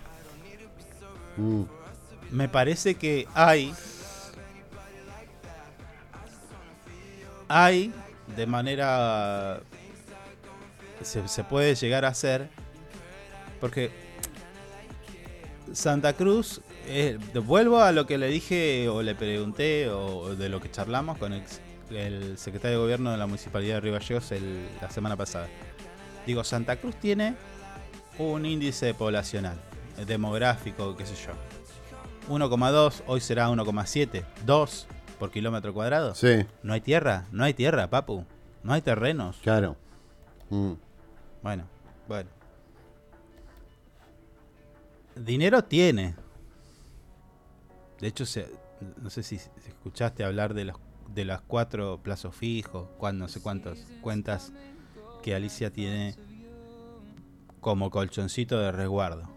[1.37, 1.63] Mm.
[2.31, 3.75] Me parece que hay.
[7.49, 7.93] Hay
[8.37, 9.61] de manera.
[11.03, 12.49] Se, se puede llegar a hacer.
[13.61, 13.91] Porque.
[15.73, 16.61] Santa Cruz.
[16.87, 21.19] Eh, vuelvo a lo que le dije o le pregunté o de lo que charlamos
[21.19, 21.43] con el,
[21.91, 25.49] el secretario de gobierno de la municipalidad de Río Gallegos el- la semana pasada.
[26.27, 27.35] Digo, Santa Cruz tiene
[28.19, 29.59] un índice poblacional,
[29.99, 31.33] eh, demográfico, qué sé yo.
[32.29, 34.87] 1,2, hoy será 1,7, 2
[35.19, 36.15] por kilómetro cuadrado.
[36.15, 38.25] Sí, No hay tierra, no hay tierra, papu.
[38.63, 39.37] No hay terrenos.
[39.43, 39.77] claro.
[40.51, 40.73] Mm.
[41.43, 41.65] Bueno,
[42.09, 42.31] bueno.
[45.17, 46.15] Dinero tiene.
[48.01, 48.51] De hecho, se-
[49.01, 49.37] no sé si
[49.67, 50.77] escuchaste hablar de los
[51.15, 54.53] de los cuatro plazos fijos, cuán- no sé cuántas cuentas
[55.23, 56.17] que Alicia tiene
[57.61, 59.29] como colchoncito de resguardo.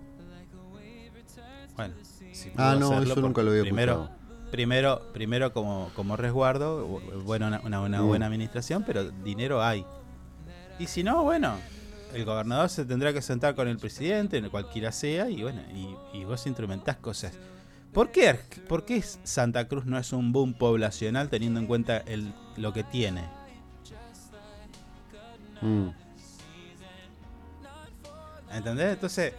[1.75, 1.93] Bueno,
[2.31, 4.17] si Ah, no, eso nunca lo había primero, escuchado.
[4.51, 8.07] primero, primero como, como resguardo, bu- bueno, una, una- una Mm.
[8.07, 9.85] buena administración, pero dinero hay.
[10.79, 11.57] Y si no, bueno,
[12.13, 16.23] el gobernador se tendrá que sentar con el presidente, cualquiera sea, y bueno, y, y
[16.25, 17.33] vos instrumentás cosas.
[17.97, 18.35] ¿Por qué,
[18.67, 22.83] ¿Por qué Santa Cruz no es un boom poblacional teniendo en cuenta el, lo que
[22.83, 23.23] tiene?
[25.61, 25.87] Mm.
[28.53, 28.93] ¿Entendés?
[28.93, 29.33] Entonces,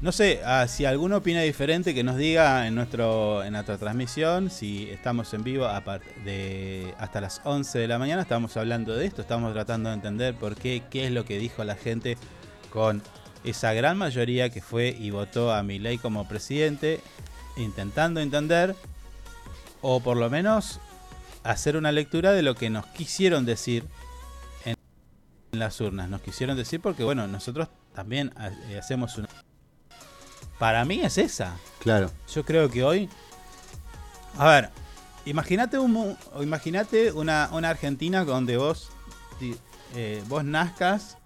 [0.00, 4.50] no sé, ah, si alguno opina diferente, que nos diga en nuestro en nuestra transmisión,
[4.50, 5.80] si estamos en vivo a
[6.24, 10.34] de hasta las 11 de la mañana, estamos hablando de esto, estamos tratando de entender
[10.34, 12.18] por qué, qué es lo que dijo la gente
[12.72, 13.00] con
[13.44, 17.00] esa gran mayoría que fue y votó a Milei como presidente,
[17.56, 18.74] intentando entender,
[19.80, 20.80] o por lo menos
[21.42, 23.84] hacer una lectura de lo que nos quisieron decir
[24.64, 24.76] en
[25.52, 26.08] las urnas.
[26.08, 28.32] Nos quisieron decir porque, bueno, nosotros también
[28.68, 29.28] eh, hacemos una...
[30.58, 31.56] Para mí es esa.
[31.80, 32.10] Claro.
[32.32, 33.08] Yo creo que hoy...
[34.38, 34.70] A ver,
[35.24, 38.90] Imagínate un, imagínate una, una Argentina donde vos,
[39.94, 41.16] eh, vos nazcas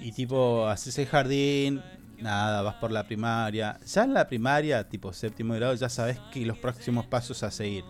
[0.00, 1.82] y tipo haces el jardín,
[2.18, 3.78] nada, vas por la primaria.
[3.86, 7.84] Ya en la primaria, tipo séptimo grado, ya sabes que los próximos pasos a seguir.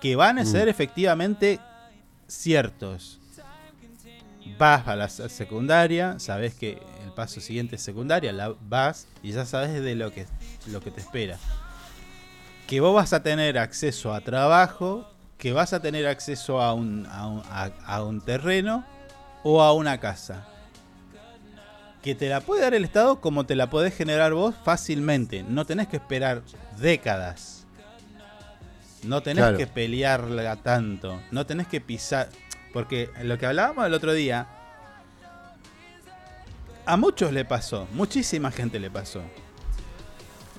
[0.00, 0.46] Que van a Mm.
[0.46, 1.60] ser efectivamente
[2.26, 3.20] ciertos.
[4.58, 9.32] Vas a la se- secundaria, sabes que el paso siguiente es secundaria, la vas y
[9.32, 10.26] ya sabes de lo que,
[10.66, 11.38] lo que te espera.
[12.66, 17.06] Que vos vas a tener acceso a trabajo, que vas a tener acceso a un,
[17.10, 18.84] a un, a- a un terreno
[19.42, 20.46] o a una casa.
[22.04, 25.42] Que te la puede dar el Estado como te la podés generar vos fácilmente.
[25.42, 26.42] No tenés que esperar
[26.78, 27.64] décadas.
[29.02, 29.56] No tenés Claro.
[29.58, 31.18] que pelearla tanto.
[31.30, 32.28] No tenés que pisar.
[32.74, 34.46] Porque lo que hablábamos el otro día.
[36.86, 37.88] A muchos le pasó.
[37.94, 39.22] Muchísima gente le pasó.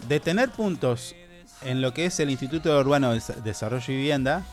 [0.07, 1.15] De tener puntos
[1.61, 4.43] en lo que es el Instituto Urbano de Desa- Desarrollo y Vivienda.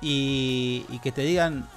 [0.00, 1.68] Y, y que te digan,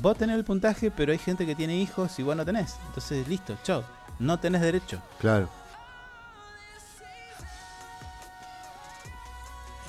[0.00, 2.76] vos tenés el puntaje, pero hay gente que tiene hijos y vos no tenés.
[2.86, 3.84] Entonces, listo, chao.
[4.18, 5.02] No tenés derecho.
[5.18, 5.48] Claro.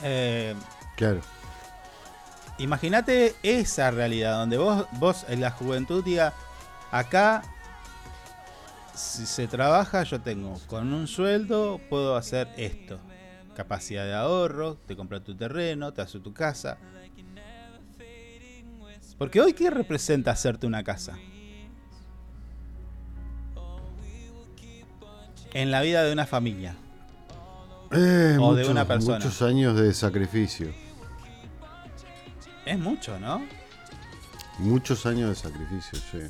[0.04, 0.56] Eh,
[0.96, 1.22] Claro.
[2.58, 6.32] Imagínate esa realidad donde vos, vos en la juventud diga,
[6.92, 7.42] acá
[8.94, 13.00] si se trabaja yo tengo con un sueldo puedo hacer esto.
[13.56, 16.78] Capacidad de ahorro, te compras tu terreno, te haces tu casa.
[19.22, 21.16] Porque hoy qué representa hacerte una casa?
[25.54, 26.74] En la vida de una familia.
[27.92, 29.20] Eh, O de una persona.
[29.24, 30.74] Muchos años de sacrificio.
[32.66, 33.46] Es mucho, ¿no?
[34.58, 36.28] Muchos años de sacrificio, sí.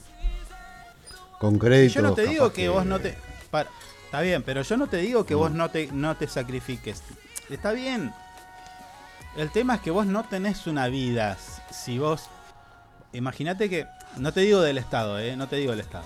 [1.39, 1.93] Con crédito.
[1.95, 3.17] yo no te digo que, vos no te.
[3.49, 3.69] para-
[4.03, 7.01] está bien, pero yo no te digo que vos no te, no te sacrifiques.
[7.49, 8.13] Está bien.
[9.37, 11.37] El tema es que vos no tenés una vida.
[11.71, 12.29] Si vos.
[13.14, 13.88] Imagínate que.
[14.18, 15.36] No te digo del Estado, ¿eh?
[15.36, 16.05] No te digo del Estado.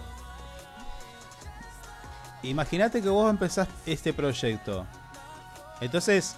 [2.44, 4.86] Imagínate que vos empezás este proyecto.
[5.82, 6.36] Entonces,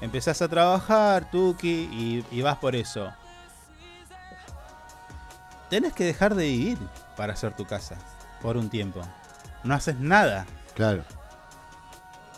[0.00, 3.12] empezás a trabajar, Tuki, y, y vas por eso.
[5.68, 6.78] Tenés que dejar de vivir
[7.16, 7.96] para hacer tu casa
[8.40, 9.02] por un tiempo.
[9.64, 10.46] No haces nada.
[10.74, 11.02] Claro.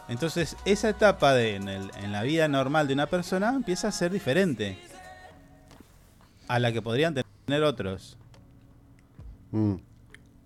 [0.09, 3.93] Entonces, esa etapa de, en, el- en la vida normal de una persona empieza a
[3.93, 4.83] ser diferente
[6.49, 7.30] a la que podrían tener
[7.62, 8.16] otros.
[9.51, 9.74] Mm.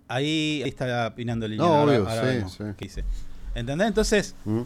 [0.07, 1.67] Ahí, ahí está opinando Liliana.
[1.69, 3.03] No, ahora- obvio, ahora sí, qué.
[3.55, 3.87] ¿Entendés?
[3.87, 4.61] Entonces, Mm.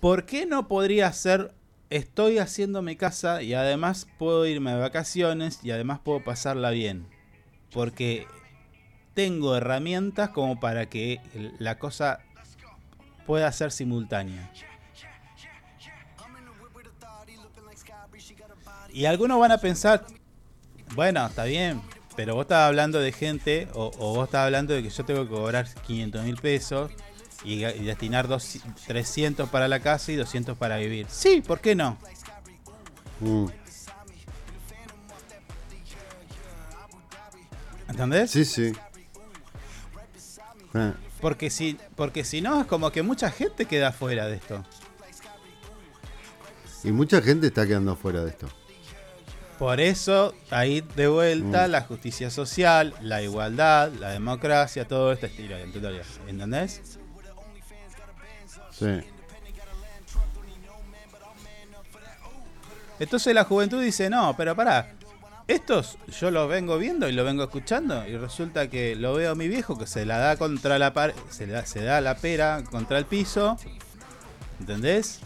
[0.00, 1.52] ¿por qué no podría ser
[1.90, 7.06] estoy haciendo mi casa y además puedo irme de vacaciones y además puedo pasarla bien?
[7.72, 8.26] Porque
[9.14, 11.20] tengo herramientas como para que
[11.58, 12.20] la cosa
[13.26, 14.50] pueda ser simultánea.
[18.92, 20.04] Y algunos van a pensar,
[20.94, 21.80] bueno, está bien,
[22.16, 25.24] pero vos estás hablando de gente, o, o vos estás hablando de que yo tengo
[25.24, 26.90] que cobrar 500 mil pesos
[27.44, 31.06] y, destinar dos- 300 para la casa y 200 para vivir.
[31.08, 31.96] Sí, ¿por qué no?
[33.20, 33.46] Mm.
[37.88, 38.30] ¿Entendés?
[38.30, 38.72] Sí, sí.
[40.74, 44.64] Eh, Porque si, porque si no, es como que mucha gente queda fuera de esto.
[46.84, 48.48] Y mucha gente está quedando fuera de esto.
[49.58, 51.70] Por eso, ahí de vuelta Mm.
[51.72, 55.62] la justicia social, la igualdad, la democracia, todo este estilo de.
[56.28, 56.80] ¿Entendés?
[58.70, 59.00] Sí.
[63.00, 64.92] Entonces la juventud dice, no, pero pará,
[65.46, 69.34] estos yo los vengo viendo y lo vengo escuchando y resulta que lo veo a
[69.34, 72.16] mi viejo que se la da contra la pared, se, le da- se da la
[72.16, 73.56] pera contra el piso,
[74.60, 75.20] ¿entendés?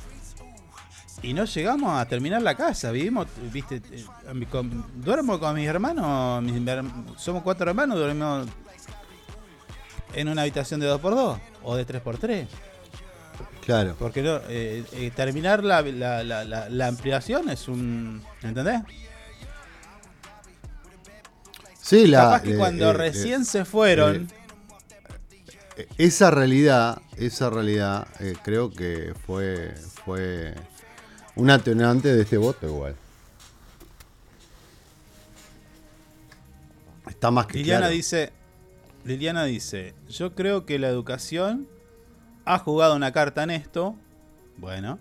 [1.22, 4.04] Y no llegamos a terminar la casa, vivimos, viste, eh,
[4.50, 6.54] con- duermo con mis hermanos, mis
[7.16, 8.48] somos cuatro hermanos, dormimos
[10.14, 12.46] en una habitación de 2x2 o de 3x3.
[13.64, 13.94] Claro.
[13.98, 18.20] Porque no, eh, eh, terminar la, la- la- ampliación es un.
[18.42, 18.80] ¿Entendés?
[21.80, 22.22] Sí, la.
[22.22, 24.28] Capaz que eh, cuando recién se fueron.
[25.98, 28.06] esa realidad, esa realidad,
[28.42, 30.54] creo que fue, fue
[31.36, 32.94] un atenuante de este voto igual.
[37.08, 37.94] Está más que Liliana claro.
[37.94, 38.32] dice.
[39.04, 39.94] Liliana dice.
[40.08, 41.66] Yo creo que la educación
[42.44, 43.96] ha jugado una carta en esto.
[44.56, 44.98] Bueno.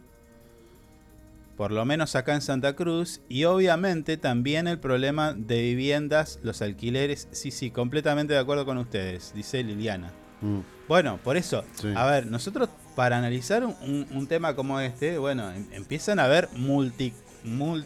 [1.58, 3.22] Por lo menos acá en Santa Cruz.
[3.30, 7.28] Y obviamente también el problema de viviendas, los alquileres.
[7.32, 10.12] Sí, sí, completamente de acuerdo con ustedes, dice Liliana.
[10.42, 11.88] Mm, Bueno, por eso, Sí.
[11.96, 17.14] a ver, nosotros para analizar un, tema como este, bueno, em- empiezan a haber multi...
[17.46, 17.86] mul-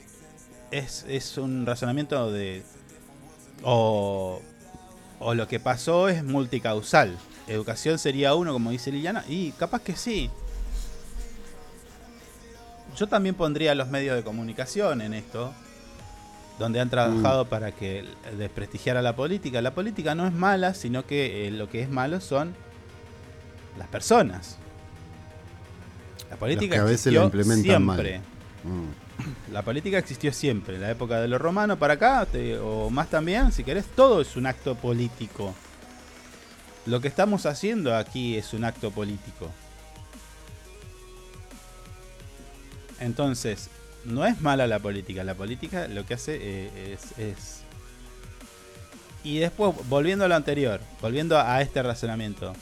[0.72, 2.64] es, es un razonamiento de...
[3.64, 4.42] O,
[5.20, 7.18] o lo que pasó es multicausal.
[7.48, 10.30] Educación sería uno, como dice Liliana, y capaz que sí.
[12.98, 15.54] Yo también pondría los medios de comunicación en esto,
[16.60, 18.06] donde han trabajado para que
[18.38, 19.62] desprestigiara la política.
[19.62, 22.56] La política no es mala, sino que eh, lo que es malo son
[23.78, 24.58] las personas.
[26.30, 27.96] La política que a veces la existió implementan mal.
[28.02, 28.22] siempre.
[28.64, 29.54] Mm.
[29.54, 33.10] La política existió siempre, en la época de los romanos para acá, te- o más
[33.10, 35.54] también, si querés, todo es un acto político.
[36.86, 39.50] Lo que estamos haciendo aquí es un acto político.
[43.00, 43.70] Entonces,
[44.06, 47.62] no es mala la política, la política lo que hace eh, es, es-
[49.24, 52.54] Y después, volviendo a lo anterior, volviendo a este razonamiento,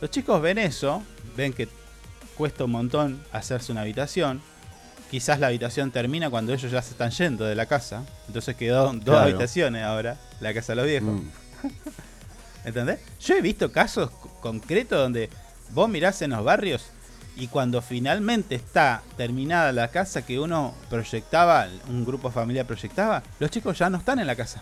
[0.00, 1.02] los chicos ven eso,
[1.36, 1.68] ven que
[2.36, 4.40] cuesta un montón hacerse una habitación,
[5.10, 8.02] quizás la habitación termina cuando ellos ya se están yendo de la casa.
[8.26, 9.20] Entonces quedó dos Claro.
[9.20, 11.08] habitaciones ahora, la casa de los viejos.
[11.20, 11.28] Mm.
[12.64, 12.98] ¿Entendés?
[13.20, 14.10] Yo he visto casos
[14.40, 15.30] concretos donde
[15.72, 16.86] vos mirás en los barrios
[17.36, 23.50] y cuando finalmente está terminada la casa que uno proyectaba, un grupo familiar proyectaba, los
[23.50, 24.60] chicos ya no están en la casa.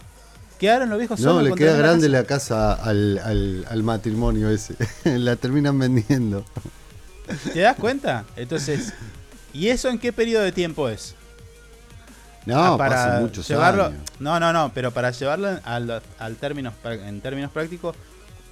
[0.59, 2.19] Quedaron los viejos No, solos le con queda grande casa.
[2.21, 4.75] la casa al, al- al matrimonio ese.
[5.05, 6.45] la terminan vendiendo.
[7.53, 8.25] ¿Te das cuenta?
[8.37, 8.93] Entonces,
[9.53, 11.15] ¿y eso en qué periodo de tiempo es?
[12.47, 14.01] No, Ah, muchos llevarlo, años.
[14.19, 17.97] No, no, no, pero para llevarlo al, al términos, en términos prácticos,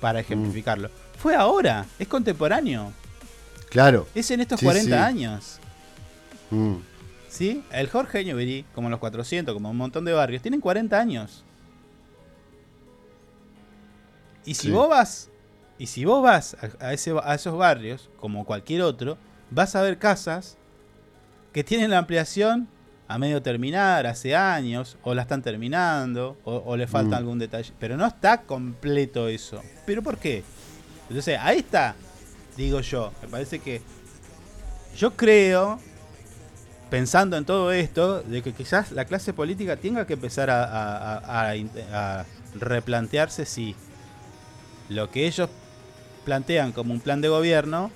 [0.00, 0.90] para ejemplificarlo.
[1.18, 2.92] Fue ahora, es contemporáneo.
[3.68, 4.08] Claro.
[4.14, 5.02] Es en estos Sí, 40 sí.
[5.02, 5.58] años.
[6.50, 6.76] Mm.
[7.28, 7.62] ¿Sí?
[7.70, 11.44] El Jorge Newbery, como los 400, como un montón de barrios, tienen 40 años.
[14.44, 14.70] Y si Sí.
[14.72, 15.28] vos vas,
[15.82, 19.18] y si vos vas a, a ese, a esos barrios, como cualquier otro,
[19.50, 20.56] vas a ver casas
[21.52, 22.68] que tienen la ampliación
[23.08, 27.18] a medio terminar, hace años, o la están terminando, o, o le falta Mm.
[27.18, 27.72] algún detalle.
[27.80, 29.60] Pero no está completo eso.
[29.84, 30.44] ¿Pero por qué?
[31.08, 31.94] Entonces, ahí está,
[32.56, 33.12] digo yo.
[33.20, 33.82] Me parece que
[34.96, 35.78] yo creo,
[36.90, 41.18] pensando en todo esto, de que quizás la clase política tenga que empezar a, a-
[41.18, 42.24] a- a int- a
[42.54, 43.74] replantearse si
[44.88, 45.50] lo que ellos
[46.24, 47.90] plantean como un plan de gobierno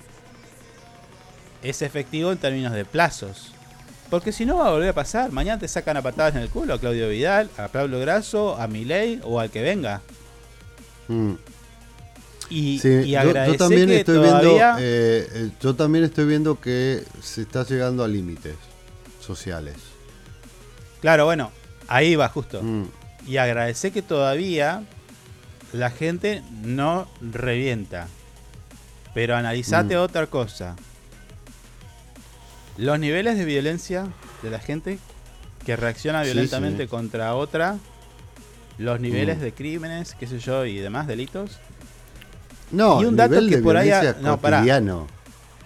[1.63, 3.51] es efectivo en términos de plazos.
[4.09, 5.31] Porque si no va a volver a pasar.
[5.31, 8.67] Mañana te sacan a patadas en el culo a Claudio Vidal, a Pablo Grasso, a
[8.67, 10.01] Milei o al que venga.
[11.09, 11.33] Mm.
[12.49, 14.75] Y, Sí, y yo- también que estoy todavía...
[14.75, 18.55] viendo, eh, eh, yo también estoy viendo que se está llegando a límites
[19.19, 19.75] sociales.
[21.01, 21.51] Claro, bueno,
[21.89, 22.61] ahí va justo.
[22.63, 22.85] Mm.
[23.27, 24.83] Y agradecer que todavía
[25.73, 28.07] la gente no revienta.
[29.13, 29.99] Pero analizate Mm.
[29.99, 30.75] otra cosa.
[32.77, 34.07] Los niveles de violencia
[34.43, 34.99] de la gente
[35.65, 36.89] que reacciona Sí, violentamente sí.
[36.89, 37.77] contra otra,
[38.77, 39.41] los niveles Mm.
[39.41, 41.57] de crímenes, qué sé yo, y demás delitos.
[42.71, 43.89] No, y un el dato nivel que de por ahí...
[44.21, 45.07] No, cotidiano.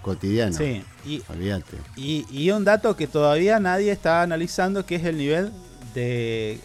[0.00, 0.56] Cotidiano.
[0.56, 1.76] Sí, y, Olvídate.
[1.96, 5.52] Y, y un dato que todavía nadie está analizando, que es el nivel
[5.94, 6.58] de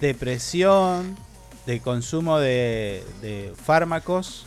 [0.00, 1.16] depresión,
[1.68, 4.46] de consumo de, de fármacos,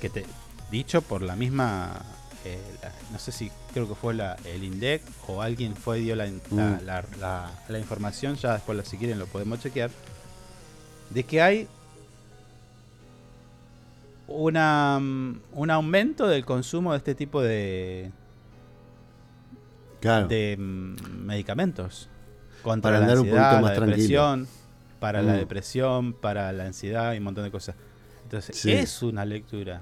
[0.00, 0.24] que te,
[0.70, 2.00] dicho por la misma,
[2.44, 6.04] eh, la- no sé si creo que fue la, el INDEC o alguien fue y
[6.04, 6.84] dio la, Mm.
[6.84, 7.04] la-
[7.68, 9.90] la- información, ya después si quieren lo podemos chequear,
[11.10, 11.66] de que hay
[14.28, 18.12] una, mm, un aumento del consumo de este tipo de,
[20.00, 20.28] Claro.
[20.28, 22.08] de mm, medicamentos
[22.62, 23.98] contra Para la andar un ansiedad, poquito más la tranquilo.
[25.00, 25.36] Para la Mm.
[25.36, 27.74] depresión, para la ansiedad y un montón de cosas.
[28.24, 28.72] Entonces, Sí.
[28.72, 29.80] es una lectura.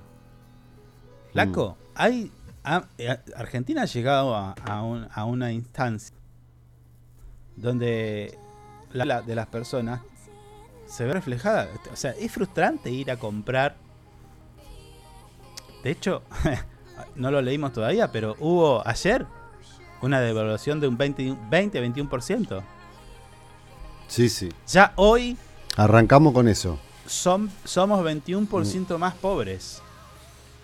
[1.33, 2.31] Flaco, hay
[2.65, 6.17] a- a- Argentina ha llegado a, a un- a una instancia
[7.57, 8.37] donde
[8.93, 10.01] la, la- de las personas
[10.87, 11.69] se ve reflejada.
[11.93, 13.77] O sea, es frustrante ir a comprar.
[15.83, 16.23] De hecho,
[17.17, 19.27] no lo leímos todavía, pero hubo ayer
[20.03, 22.63] una devaluación de un 20 20-21%.
[24.09, 24.49] Sí, sí.
[24.69, 25.37] Ya hoy
[25.77, 26.79] Arrancamos con eso.
[27.07, 29.83] son, somos 21% más pobres.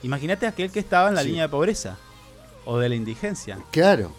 [0.03, 1.29] Imagínate aquel que estaba en la Sí.
[1.29, 1.97] línea de pobreza
[2.65, 3.59] o de la indigencia.
[3.71, 4.11] Claro.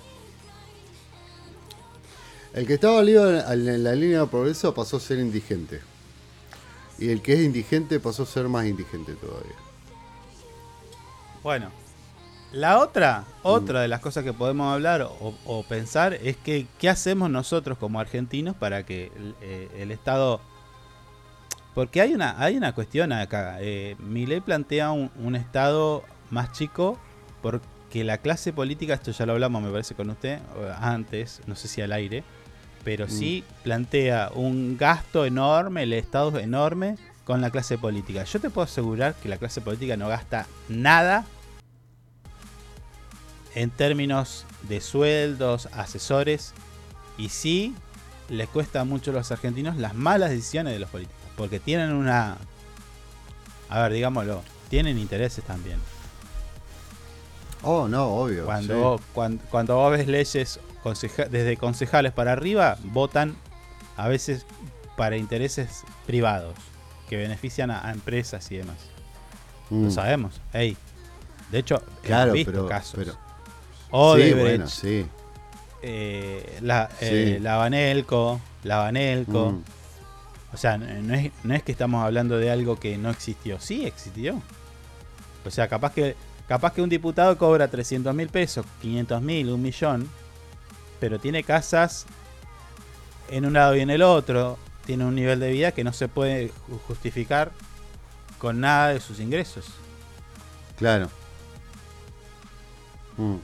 [2.54, 5.82] El que estaba libre en la línea de pobreza pasó a ser indigente.
[7.00, 9.56] Y el que es indigente pasó a ser más indigente todavía.
[11.42, 11.72] Bueno,
[12.54, 16.88] la otra, otra de las cosas que podemos hablar o, o pensar es que qué
[16.88, 20.40] hacemos nosotros como argentinos para que el, eh, el Estado
[21.74, 23.58] Porque hay una, hay una cuestión acá.
[23.60, 27.00] Eh, Milei plantea un, un Estado más chico
[27.42, 30.40] porque la clase política, esto ya lo hablamos me parece con usted
[30.80, 32.24] antes, no sé si al aire,
[32.84, 38.24] pero sí plantea un gasto enorme, el Estado es enorme con la clase política.
[38.26, 41.26] Yo te puedo asegurar que la clase política no gasta nada
[43.56, 46.54] en términos de sueldos, asesores,
[47.18, 47.76] y sí
[48.30, 52.38] les cuesta mucho a los argentinos las malas decisiones de los políticos, porque tienen una...
[53.70, 55.78] A ver, digámoslo, tienen intereses también.
[57.64, 58.46] Oh, no, obvio.
[58.46, 58.80] Cuando, sí.
[58.80, 60.60] vos, cuan- cuando, vos ves leyes
[61.30, 63.36] desde concejales para arriba, votan
[63.96, 64.46] a veces
[64.98, 66.56] para intereses privados
[67.10, 68.76] que benefician a, a empresas y demás.
[69.70, 69.86] Mm.
[69.86, 70.42] Lo sabemos.
[70.52, 70.76] Ey.
[71.52, 72.96] De hecho, Claro, hemos visto pero- casos.
[72.98, 73.23] pero-
[73.96, 75.06] Odebrecht, Sí, bueno, sí.
[75.82, 77.44] eh, la, eh, Sí.
[77.44, 79.52] la Banelco, la Banelco.
[79.52, 79.64] Mm.
[80.54, 83.60] O sea, no es, no es que estamos hablando de algo que no existió.
[83.60, 84.42] Sí existió.
[85.46, 86.16] O sea, capaz que,
[86.48, 90.10] capaz que un diputado cobra 300 mil pesos, 500 mil, un millón.
[91.00, 92.06] Pero tiene casas
[93.30, 94.58] en un lado y en el otro.
[94.86, 97.52] Tiene un nivel de vida que no se puede ju- justificar
[98.38, 99.66] con nada de sus ingresos.
[100.78, 101.10] Claro.
[103.18, 103.36] Mm.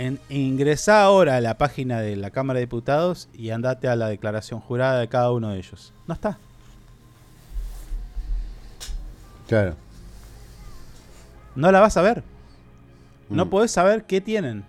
[0.00, 4.08] En, ingresa ahora a la página de la Cámara de Diputados y andate a la
[4.08, 5.92] declaración jurada de cada uno de ellos.
[6.06, 6.38] No está.
[9.46, 9.76] Claro.
[11.54, 12.22] No la vas a ver.
[13.28, 13.50] No Mm.
[13.50, 14.64] podés saber qué tienen.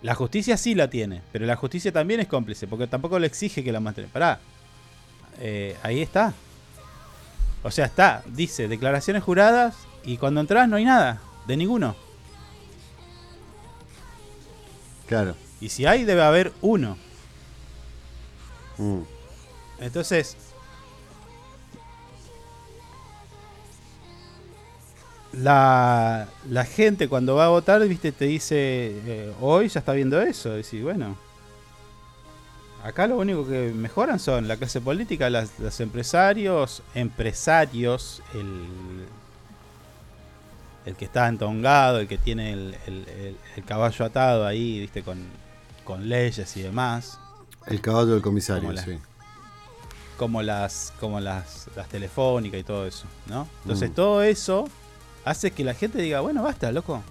[0.00, 3.62] La justicia sí la tiene, pero la justicia también es cómplice, porque tampoco le exige
[3.62, 4.08] que la muestren.
[4.08, 4.38] Pará.
[5.40, 6.32] Eh, ahí está.
[7.62, 11.94] O sea, está, dice, declaraciones juradas y cuando entras no hay nada, de ninguno.
[15.06, 15.34] Claro.
[15.60, 16.96] Y si hay, debe haber uno.
[18.78, 19.00] Mm.
[19.80, 20.36] Entonces,
[25.32, 30.20] la, la gente cuando va a votar, viste, te dice, eh, hoy ya está viendo
[30.20, 30.50] eso.
[30.50, 31.16] Decís, bueno,
[32.82, 38.66] acá lo único que mejoran son la clase política, las, los empresarios, empresarios, el,
[40.86, 45.02] el que está entongado, el que tiene el, el- el- el caballo atado ahí, viste,
[45.02, 45.18] con,
[45.84, 47.18] con leyes y demás.
[47.66, 48.98] El caballo del comisario, Como la- sí.
[50.16, 53.48] como las como las, las telefónicas y todo eso, ¿no?
[53.62, 53.94] Entonces Mm.
[53.94, 54.68] todo eso
[55.24, 57.02] hace que la gente diga, bueno, basta, loco.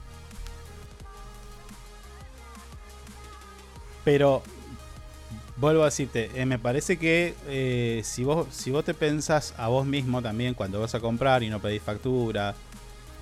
[4.04, 4.42] Pero
[5.58, 9.68] vuelvo a decirte, eh, me parece que eh, si vos si vos te pensás a
[9.68, 12.56] vos mismo también cuando vas a comprar y no pedís factura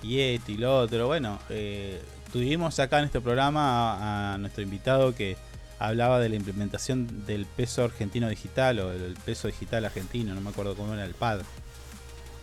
[0.03, 4.63] y esto y lo otro, bueno, eh, tuvimos acá en este programa a, a nuestro
[4.63, 5.37] invitado que
[5.79, 10.49] hablaba de la implementación del peso argentino digital o el peso digital argentino, no me
[10.49, 11.41] acuerdo cómo era el PAD.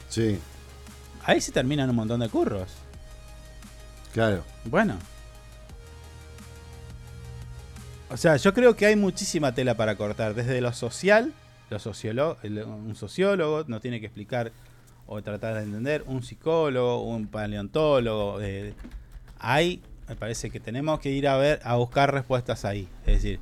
[0.09, 0.39] Sí,
[1.25, 2.69] Ahí se terminan un montón de curros.
[4.13, 4.45] claro.
[4.65, 4.97] Bueno.
[8.09, 10.35] O sea, yo creo que hay muchísima tela para cortar.
[10.35, 11.33] Desde lo social,
[11.69, 14.53] lo el- un sociólogo no tiene que explicar
[15.07, 18.41] o tratar de entender, un psicólogo, un paleontólogo.
[18.41, 18.75] eh,
[19.39, 22.89] hay, me parece que tenemos que ir a ver, a buscar respuestas ahí.
[23.07, 23.41] Es decir,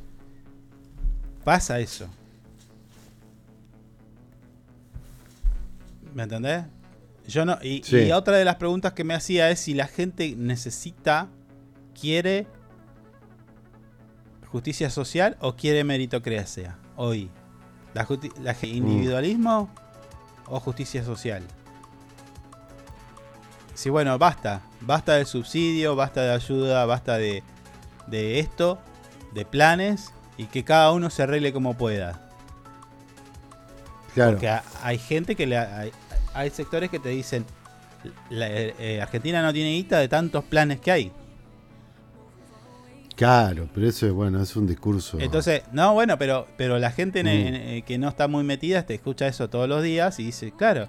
[1.45, 2.09] pasa eso.
[6.15, 6.65] ¿Me entendés?
[7.27, 7.59] Yo no.
[7.63, 7.97] Y, Sí.
[8.05, 11.29] y otra de las preguntas que me hacía es si la gente necesita,
[11.99, 12.47] quiere
[14.51, 17.31] justicia social o quiere meritocracia hoy.
[17.95, 18.05] La,
[18.55, 19.71] ge- individualismo
[20.47, 21.43] o justicia social.
[23.75, 24.61] Sí, bueno, basta.
[24.81, 27.43] Basta de subsidio, basta de ayuda, basta de,
[28.07, 28.79] de esto,
[29.33, 32.21] de planes y que cada uno se arregle como pueda.
[34.15, 34.33] Claro.
[34.33, 35.93] Porque ha- hay gente que le ha- hay,
[36.35, 37.45] hay sectores que te dicen
[38.31, 41.13] la- eh, eh, Argentina no tiene guita de tantos planes que hay.
[43.17, 45.21] Claro, pero eso es bueno, es un discurso.
[45.21, 47.29] Entonces, no, bueno, pero, pero la gente en- Mm.
[47.47, 50.53] en- eh, que no está muy metida te escucha eso todos los días y dice,
[50.53, 50.89] claro,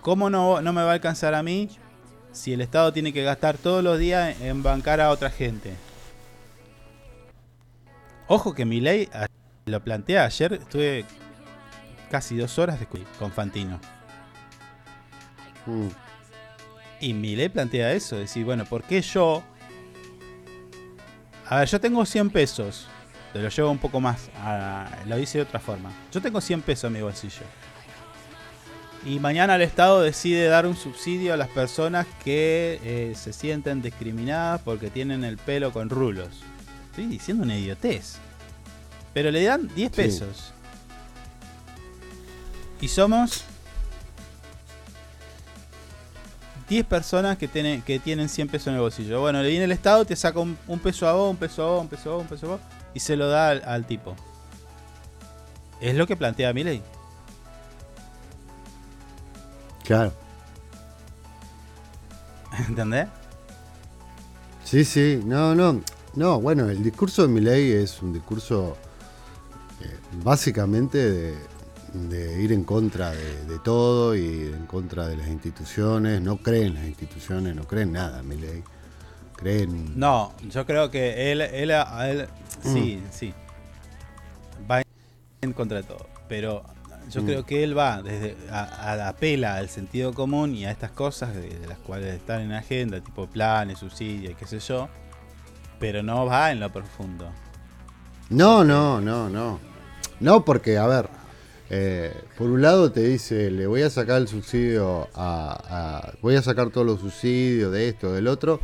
[0.00, 1.68] ¿cómo no, no me va a alcanzar a mí
[2.32, 5.74] si el Estado tiene que gastar todos los días en bancar a otra gente?
[8.28, 9.08] Ojo que mi ley
[9.66, 11.04] lo plantea ayer, estuve
[12.10, 12.86] casi dos horas de
[13.18, 13.80] con Fantino.
[15.66, 15.88] Mm,
[17.00, 19.42] Y mi ley plantea eso, decir, bueno, ¿por qué yo?
[21.48, 22.86] A ver, yo tengo 100 pesos,
[23.32, 25.90] te lo llevo un poco más, a- lo hice de otra forma.
[26.12, 27.42] Yo tengo 100 pesos en mi bolsillo.
[29.06, 33.82] Y mañana el Estado decide dar un subsidio a las personas que eh, se sienten
[33.82, 36.42] discriminadas porque tienen el pelo con rulos.
[36.90, 38.16] Estoy diciendo una idiotez.
[39.12, 39.96] Pero le dan 10 Sí.
[39.96, 40.54] pesos.
[42.80, 43.44] Y somos
[46.68, 49.20] 10 personas que, tienen que tienen 100 pesos en el bolsillo.
[49.20, 51.66] Bueno, le viene el Estado, te saca un, un peso a vos, un peso a
[51.66, 52.60] vos, un peso a vos, un peso a vos,
[52.94, 54.14] y se lo da al, al tipo.
[55.80, 56.82] Es lo que plantea mi ley.
[59.84, 60.12] Claro.
[62.68, 63.08] ¿Entendés?
[64.64, 65.82] Sí, sí, no, no,
[66.14, 68.76] no, bueno, el discurso de Milei es un discurso
[69.82, 71.34] eh, básicamente de,
[71.94, 76.66] de ir en contra de, de todo y en contra de las instituciones, no cree
[76.66, 78.62] en las instituciones, no cree en nada Milei,
[79.36, 79.98] cree en...
[79.98, 82.26] No, yo creo que él, él, a él
[82.62, 83.32] sí, sí.
[84.70, 84.82] Va
[85.42, 86.06] en contra de todo.
[86.28, 86.64] Pero
[87.10, 87.26] yo Mm.
[87.26, 91.34] creo que él va desde a, a- apela al sentido común y a estas cosas
[91.34, 94.88] de, de las cuales están en agenda, tipo planes, subsidios qué sé yo.
[95.78, 97.30] Pero no va en lo profundo.
[98.30, 99.60] No, no, no, no.
[100.20, 101.08] No, porque, a ver,
[101.70, 105.58] eh, por un lado te dice, le voy a sacar el subsidio a,
[106.08, 108.60] a- Voy a sacar todos los subsidios de esto, del otro.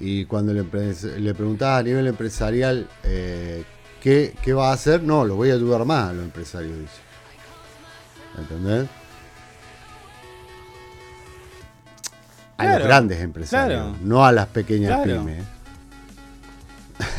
[0.00, 0.62] Y cuando le,
[1.20, 3.64] le preguntás a nivel empresarial eh,
[4.02, 6.92] ¿qué, qué va a hacer, no, lo voy a ayudar más a los empresarios, dice.
[8.38, 8.88] ¿Entendés?
[12.58, 13.96] A Claro, los grandes empresarios, claro.
[14.02, 15.20] no a las pequeñas Claro.
[15.24, 15.44] pymes.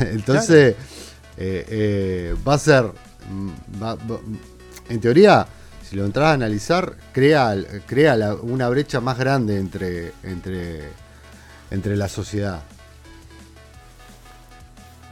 [0.00, 0.74] Entonces,
[1.36, 2.84] eh, eh, va a ser,
[3.30, 3.50] mm,
[3.82, 4.20] va- va-
[4.88, 5.46] en teoría,
[5.88, 7.54] si lo entras a analizar, crea,
[7.86, 10.88] crea la- una brecha más grande entre, entre,
[11.70, 12.62] entre la sociedad.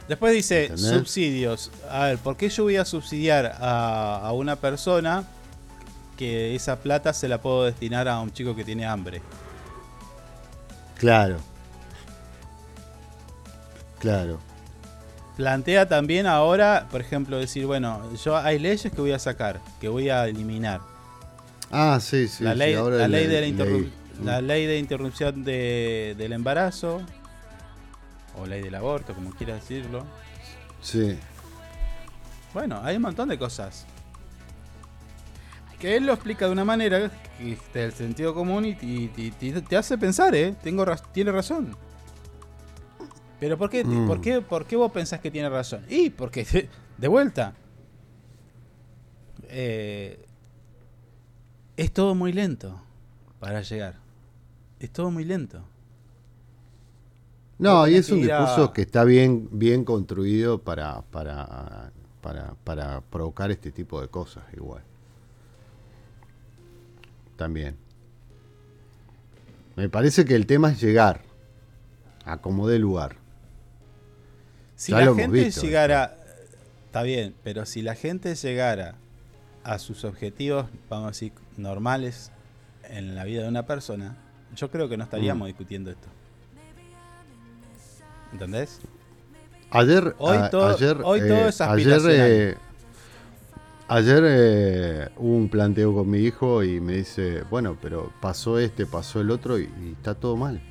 [0.07, 0.91] Después dice ¿Entendés?
[0.99, 1.71] subsidios.
[1.89, 5.23] A ver, ¿por qué yo voy a subsidiar a, a una persona
[6.17, 9.21] que esa plata se la puedo destinar a un chico que tiene hambre?
[10.97, 11.37] Claro.
[13.99, 14.39] Claro.
[15.37, 19.87] Plantea también ahora, por ejemplo, decir, bueno, yo hay leyes que voy a sacar, que
[19.87, 20.81] voy a eliminar.
[21.71, 22.43] Ah, sí, sí.
[22.43, 23.93] la sí, ley, ahora la ley le- de la, interrup- leí.
[24.25, 27.01] la ley de interrupción de- del embarazo,
[28.39, 30.05] o ley del aborto, como quiera decirlo.
[30.81, 31.17] Sí.
[32.53, 33.85] Bueno, hay un montón de cosas.
[35.79, 39.51] Que él lo explica de una manera que del sentido común y, y- y- y
[39.61, 40.55] te hace pensar, ¿eh?
[40.63, 40.83] Tengo
[41.13, 41.75] tiene razón.
[43.39, 44.07] Pero ¿por qué, Mm.
[44.07, 45.83] ¿por, qué, ¿por qué vos pensás que tiene razón?
[45.89, 47.53] Y porque, de vuelta,
[49.43, 50.25] eh,
[51.75, 52.81] es todo muy lento
[53.39, 53.95] para llegar.
[54.79, 55.63] Es todo muy lento.
[57.59, 63.01] No, y es un a- discurso que está bien, bien construido para, para, para, para
[63.01, 64.83] provocar este tipo de cosas igual.
[67.35, 67.75] También.
[69.75, 71.21] Me parece que el tema es llegar
[72.25, 73.15] a como dé lugar.
[74.77, 76.15] Si Ya la gente visto, llegara,
[76.85, 78.95] está bien, pero si la gente llegara
[79.63, 82.31] a sus objetivos, vamos a decir, normales
[82.87, 84.15] en la vida de una persona,
[84.55, 85.49] yo creo que no estaríamos Mm.
[85.49, 86.07] discutiendo esto.
[88.31, 88.79] ¿Entendés?
[89.71, 92.55] Ayer, Hoy a- todo- ayer, hoy todo eh, es ayer, eh,
[93.87, 98.85] ayer eh, hubo un planteo con mi hijo y me dice, bueno, pero pasó este,
[98.85, 100.61] pasó el otro y, y está todo mal.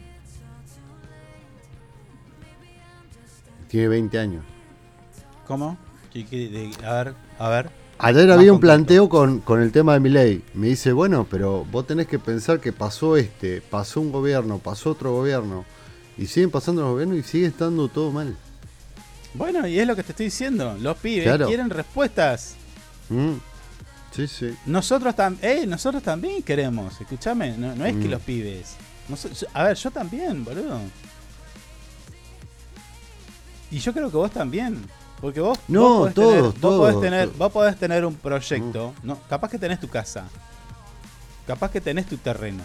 [3.76, 4.42] Tiene 20 años.
[5.46, 5.76] ¿Cómo?
[6.10, 7.70] ¿Qué- qué- de- a ver, a ver.
[7.98, 10.42] Ayer había un planteo con, con el tema de mi ley.
[10.54, 14.92] Me dice, bueno, pero vos tenés que pensar que pasó este, pasó un gobierno, pasó
[14.92, 15.66] otro gobierno,
[16.16, 18.34] y siguen pasando los gobiernos y sigue estando todo mal.
[19.34, 20.74] Bueno, y es lo que te estoy diciendo.
[20.80, 21.46] Los pibes Claro.
[21.46, 22.54] quieren respuestas.
[23.10, 23.32] Mm.
[24.12, 24.54] Sí, sí.
[24.64, 26.98] Nosotros, tam eh, nosotros también queremos.
[26.98, 28.10] Escúchame, no, no es que Mm.
[28.10, 28.74] los pibes.
[29.52, 30.80] A ver, yo también, boludo.
[33.70, 34.84] Y yo creo que vos también.
[35.20, 38.14] Porque vos, No, vos podés todos, tener, vos todos, podés tener, vos podés tener un
[38.14, 38.92] proyecto.
[39.02, 40.24] No, capaz que tenés tu casa.
[41.46, 42.62] Capaz que tenés tu terreno.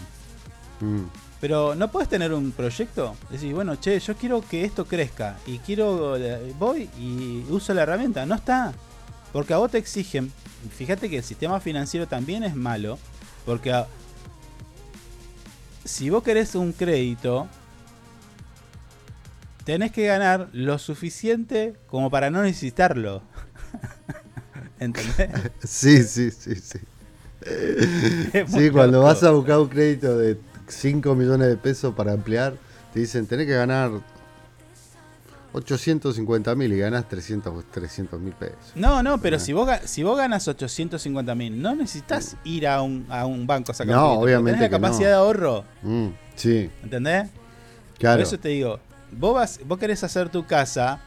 [0.81, 1.03] Mm.
[1.39, 3.15] Pero no puedes tener un proyecto.
[3.29, 5.37] Decir, bueno, che, yo quiero que esto crezca.
[5.47, 6.17] Y quiero.
[6.17, 8.25] eh, Voy y uso la herramienta.
[8.25, 8.73] No está.
[9.31, 10.31] Porque a vos te exigen.
[10.75, 12.99] Fíjate que el sistema financiero también es malo.
[13.45, 13.87] Porque a-
[15.85, 17.47] si vos querés un crédito.
[19.71, 23.21] Tenés que ganar lo suficiente como para no necesitarlo.
[24.81, 25.29] ¿Entendés?
[25.63, 26.79] Sí, sí, sí, sí.
[28.49, 29.03] Sí, cuando loco.
[29.07, 32.55] vas a buscar un crédito de 5 millones de pesos para ampliar,
[32.93, 33.91] te dicen, tenés que ganar
[35.53, 37.53] 850 mil y ganas 300
[38.19, 38.73] mil pesos.
[38.75, 39.39] No, no, pero Ah.
[39.39, 43.71] si vos, si vos ganas 850 mil, no necesitas ir a un, a un banco
[43.71, 44.83] a sacar No, un obviamente Tenés la no.
[44.85, 47.29] capacidad de ahorro, Mm, sí, ¿entendés?
[47.97, 48.17] claro.
[48.17, 48.81] Por eso te digo,
[49.11, 50.99] vos, vas, vos querés hacer tu casa.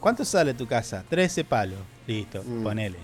[0.00, 1.04] ¿Cuánto sale tu casa?
[1.08, 1.78] 13 palos.
[2.06, 2.62] Listo, Mm.
[2.62, 2.98] ponele.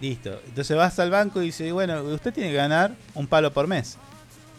[0.00, 0.40] Listo.
[0.46, 3.98] Entonces vas al banco y dice, bueno, usted tiene que ganar un palo por mes.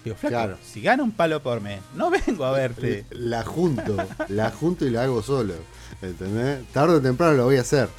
[0.04, 0.58] Digo, flaco, Claro.
[0.64, 3.06] si gana un palo por mes, no vengo a verte.
[3.12, 3.96] La junto,
[4.30, 5.56] la junto y la hago solo.
[6.02, 6.66] ¿Entendés?
[6.74, 7.90] Tarde o temprano lo voy a hacer.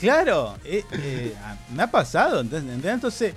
[0.00, 1.34] Claro, eh, eh,
[1.74, 2.40] me ha pasado.
[2.40, 2.94] Entonces, ¿entendés?
[2.94, 3.34] entonces,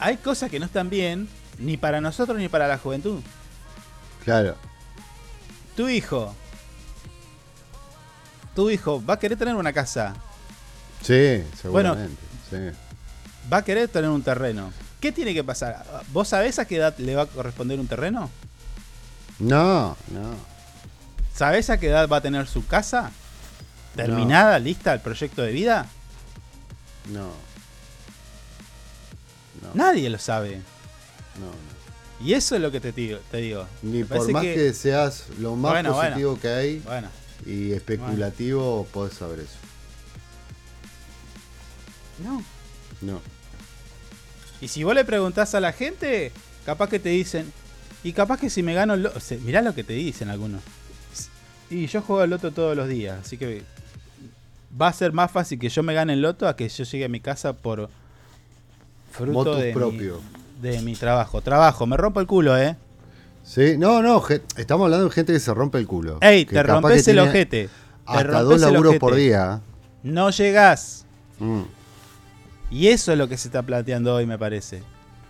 [0.00, 1.28] hay cosas que no están bien,
[1.58, 3.20] ni para nosotros ni para la juventud.
[4.24, 4.56] Claro.
[5.76, 6.34] Tu hijo,
[8.54, 10.14] tu hijo va a querer tener una casa,
[11.02, 12.16] Sí, seguramente.
[12.48, 12.56] sí.
[13.52, 14.72] va a querer tener un terreno.
[15.00, 15.84] ¿Qué tiene que pasar?
[16.12, 18.30] ¿Vos sabés a qué edad le va a corresponder un terreno?
[19.38, 20.34] No, no.
[21.34, 23.10] ¿Sabés a qué edad va a tener su casa?
[23.96, 25.86] ¿Terminada, lista el proyecto de vida?
[27.12, 27.30] No.
[29.74, 30.62] Nadie lo sabe.
[31.40, 32.24] No, no.
[32.26, 33.18] Y eso es lo que te digo.
[33.30, 33.66] Te digo.
[33.82, 34.72] Ni Me por más que...
[34.72, 36.10] seas lo más Bueno, bueno.
[36.10, 37.08] positivo que hay Bueno,
[37.44, 39.56] y especulativo, podés saber eso.
[42.22, 42.42] no.
[43.00, 43.20] No.
[44.60, 46.32] Y si vos le preguntás a la gente,
[46.64, 47.52] capaz que te dicen.
[48.02, 49.20] Y capaz que si me gano el loto.
[49.44, 50.62] mirá lo que te dicen algunos.
[51.68, 53.62] Y yo juego al loto todos los días, así que.
[54.80, 57.04] Va a ser más fácil que yo me gane el loto a que yo llegue
[57.04, 57.90] a mi casa por.
[59.12, 60.20] Fruto de propio.
[60.22, 61.40] Mi, de mi trabajo.
[61.40, 62.76] Trabajo, me rompo el culo, eh.
[63.42, 64.22] Sí, no, no,
[64.56, 66.18] estamos hablando de gente que se rompe el culo.
[66.22, 67.68] Ey, Que te rompes el ojete.
[67.68, 67.70] Te
[68.06, 69.60] Hasta dos laburos por día.
[70.02, 71.04] No llegás.
[71.38, 71.62] Mm.
[72.70, 74.82] Y eso es lo que se está planteando hoy, me parece.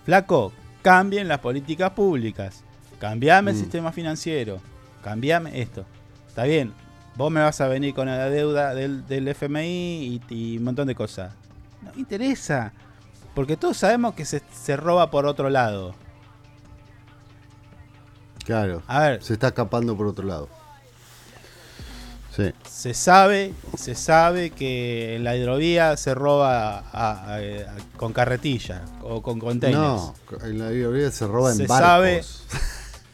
[0.04, 0.52] Flaco,
[0.82, 2.62] cambien las políticas públicas.
[3.00, 3.60] Cambiame el Mm.
[3.60, 4.60] sistema financiero.
[5.02, 5.84] Cambiame esto.
[6.28, 6.72] Está bien,
[7.16, 10.86] vos me vas a venir con la deuda del, del FMI y, y un montón
[10.86, 11.32] de cosas.
[11.82, 12.72] No me interesa.
[13.34, 15.94] Porque todos sabemos que se, se roba por otro lado.
[18.44, 18.82] Claro.
[18.86, 19.22] A ver.
[19.22, 20.48] Se está escapando por otro lado.
[22.36, 22.52] Sí.
[22.68, 27.40] Se sabe, se sabe que en la hidrovía se roba a- a- a-
[27.96, 29.80] con carretilla o con containers.
[29.82, 31.86] No, en la hidrovía se roba en Se barcos.
[31.86, 32.24] sabe-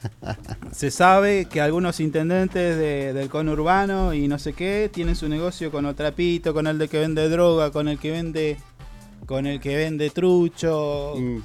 [0.73, 5.71] Se sabe que algunos intendentes de- del conurbano y no sé qué tienen su negocio
[5.71, 8.57] con Otrapito, con el de que vende droga, con el que vende
[9.31, 11.37] con el que vende trucho, Mm.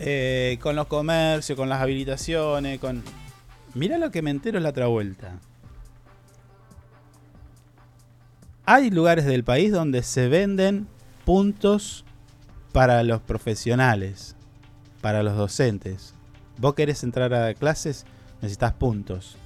[0.00, 3.04] eh, con los comercios, con las habilitaciones, con
[3.74, 5.38] Mira lo que me entero es la otra vuelta.
[8.66, 10.88] Hay lugares del país donde se venden
[11.24, 12.04] puntos
[12.72, 14.34] para los profesionales,
[15.00, 16.14] para los docentes.
[16.58, 18.06] Vos querés entrar a clases,
[18.42, 19.36] necesitas puntos.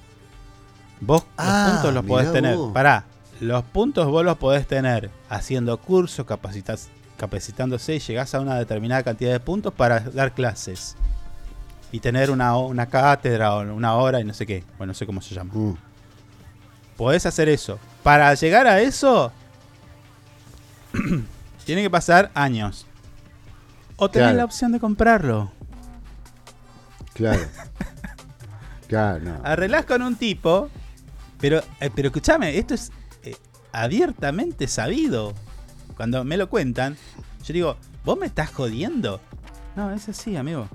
[1.01, 2.57] Vos Ah, los puntos los podés mirá tener.
[2.73, 3.05] Pará,
[3.39, 6.89] los puntos vos los podés tener haciendo cursos, capacitas,
[7.19, 10.95] capacitándose y llegás a una determinada cantidad de puntos para dar clases.
[11.91, 14.63] Y tener una, una cátedra o una hora y no sé qué.
[14.77, 15.51] Bueno, no sé cómo se llama.
[15.53, 15.75] Mm.
[16.97, 17.79] Podés hacer eso.
[18.03, 19.31] Para llegar a eso,
[21.65, 22.85] tiene que pasar años.
[23.97, 24.37] O tenés Claro.
[24.37, 25.51] la opción de comprarlo.
[27.13, 27.41] Claro.
[28.87, 29.41] claro, no.
[29.43, 30.69] Arreglás con un tipo,
[31.39, 32.91] pero, eh, pero escúchame, esto es
[33.23, 33.35] eh,
[33.73, 35.33] abiertamente sabido.
[35.99, 36.95] Cuando me lo cuentan,
[37.45, 37.75] yo digo,
[38.05, 39.19] ¿vos me estás jodiendo?
[39.75, 40.69] No, es así, amigo.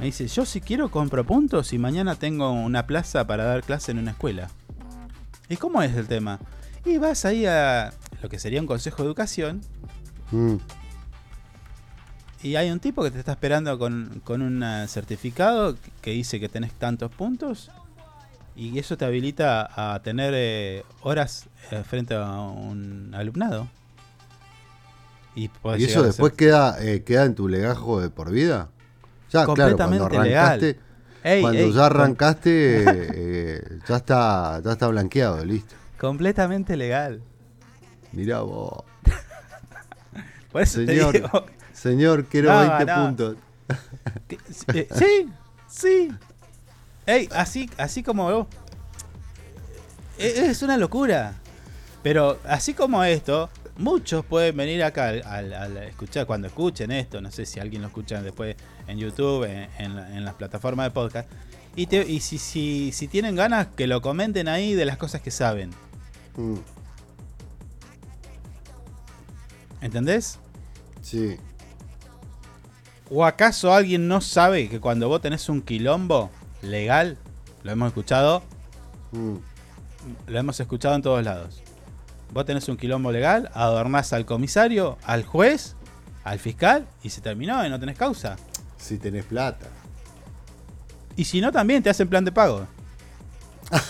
[0.00, 3.92] Me dice, yo si quiero compro puntos y mañana tengo una plaza para dar clase
[3.92, 4.50] en una escuela.
[5.48, 6.40] ¿Y cómo es el tema?
[6.84, 9.60] Y vas ahí a lo que sería un consejo de educación
[10.32, 10.56] Mm.
[12.42, 16.48] y hay un tipo que te está esperando con, con un certificado que dice que
[16.48, 17.70] tenés tantos puntos
[18.56, 23.68] y eso te habilita a tener eh, horas eh, frente a un alumnado.
[25.34, 28.70] Y, podés ¿Y llegar eso después queda, eh, queda en tu legajo de por vida?
[29.30, 30.62] Ya, claro, cuando completamente legal.
[30.62, 30.80] arrancaste,
[31.22, 32.50] Ey, cuando ey, ya arrancaste,
[33.54, 35.74] eh, ya está, ya está blanqueado, listo.
[35.98, 37.22] completamente legal.
[38.12, 38.84] Mirá vos.
[40.52, 42.94] Por eso te Señor, digo, señor, quiero No, 20 no.
[42.94, 43.36] puntos.
[44.72, 45.28] eh, sí,
[45.68, 46.08] sí.
[47.06, 48.46] Ey, así, así como vos.
[50.18, 51.34] Es una locura.
[52.02, 53.48] Pero así como esto,
[53.80, 57.88] muchos pueden venir acá al, al- escuchar, cuando escuchen esto, no sé si alguien lo
[57.88, 58.54] escucha después
[58.86, 61.28] en YouTube, en, en la- en las plataformas de podcast,
[61.76, 65.20] y, te- y si, si, si tienen ganas, que lo comenten ahí de las cosas
[65.20, 65.70] que saben.
[66.36, 66.56] Mm,
[69.80, 70.38] ¿Entendés?
[71.02, 71.36] sí.
[73.12, 76.30] ¿O acaso alguien no sabe que cuando vos tenés un quilombo
[76.62, 77.18] legal,
[77.64, 78.42] lo hemos escuchado,
[79.12, 79.34] Mm,
[80.28, 81.60] lo hemos escuchado en todos lados.
[82.32, 85.74] Vos tenés un quilombo legal, adornás al comisario, al juez,
[86.24, 88.36] al fiscal y se terminó y no tenés causa.
[88.76, 89.66] si tenés plata.
[91.16, 92.66] Y si no, también te hacen plan de pago.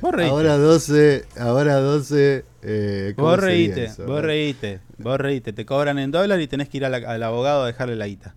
[0.00, 0.30] Vos reíte.
[0.32, 2.44] Ahora 12, ahora 12.
[2.62, 4.04] Eh, ¿cómo Vos reíte, eso?
[4.04, 5.52] vos reíte, vos reíte.
[5.52, 8.34] Te cobran en dólar y tenés que ir la- al abogado a dejarle la guita.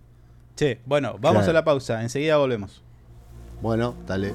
[0.56, 1.50] Che, bueno, vamos Claro.
[1.50, 2.02] a la pausa.
[2.02, 2.82] Enseguida volvemos.
[3.60, 4.34] Bueno, dale.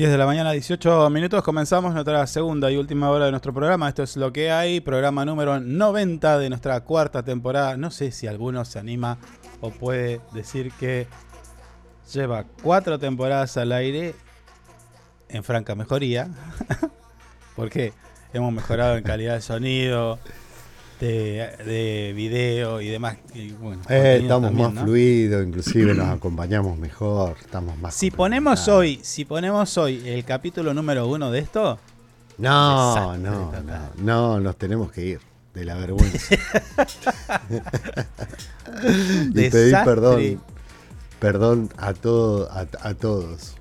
[0.00, 1.42] 10 de la mañana, 18 minutos.
[1.42, 3.86] Comenzamos nuestra segunda y última hora de nuestro programa.
[3.86, 7.76] Esto es lo que hay, programa número 90 de nuestra cuarta temporada.
[7.76, 9.18] No sé si alguno se anima
[9.60, 11.06] o puede decir que
[12.14, 14.14] lleva cuatro temporadas al aire
[15.28, 16.30] en franca mejoría.
[17.54, 17.92] Porque
[18.32, 20.18] hemos mejorado en calidad de sonido,
[21.00, 23.16] de, de video y demás.
[23.34, 24.82] Y, bueno, Eh, estamos también, más ¿no?
[24.82, 27.94] fluidos, inclusive nos acompañamos mejor, estamos más.
[27.94, 31.78] Si ponemos hoy, si ponemos hoy el capítulo número uno de esto,
[32.38, 33.52] No, no,
[33.98, 35.20] no, nos tenemos que ir
[35.54, 36.36] de la vergüenza.
[39.34, 40.40] y pedir perdón,
[41.18, 43.54] perdón a todo, a, a todos.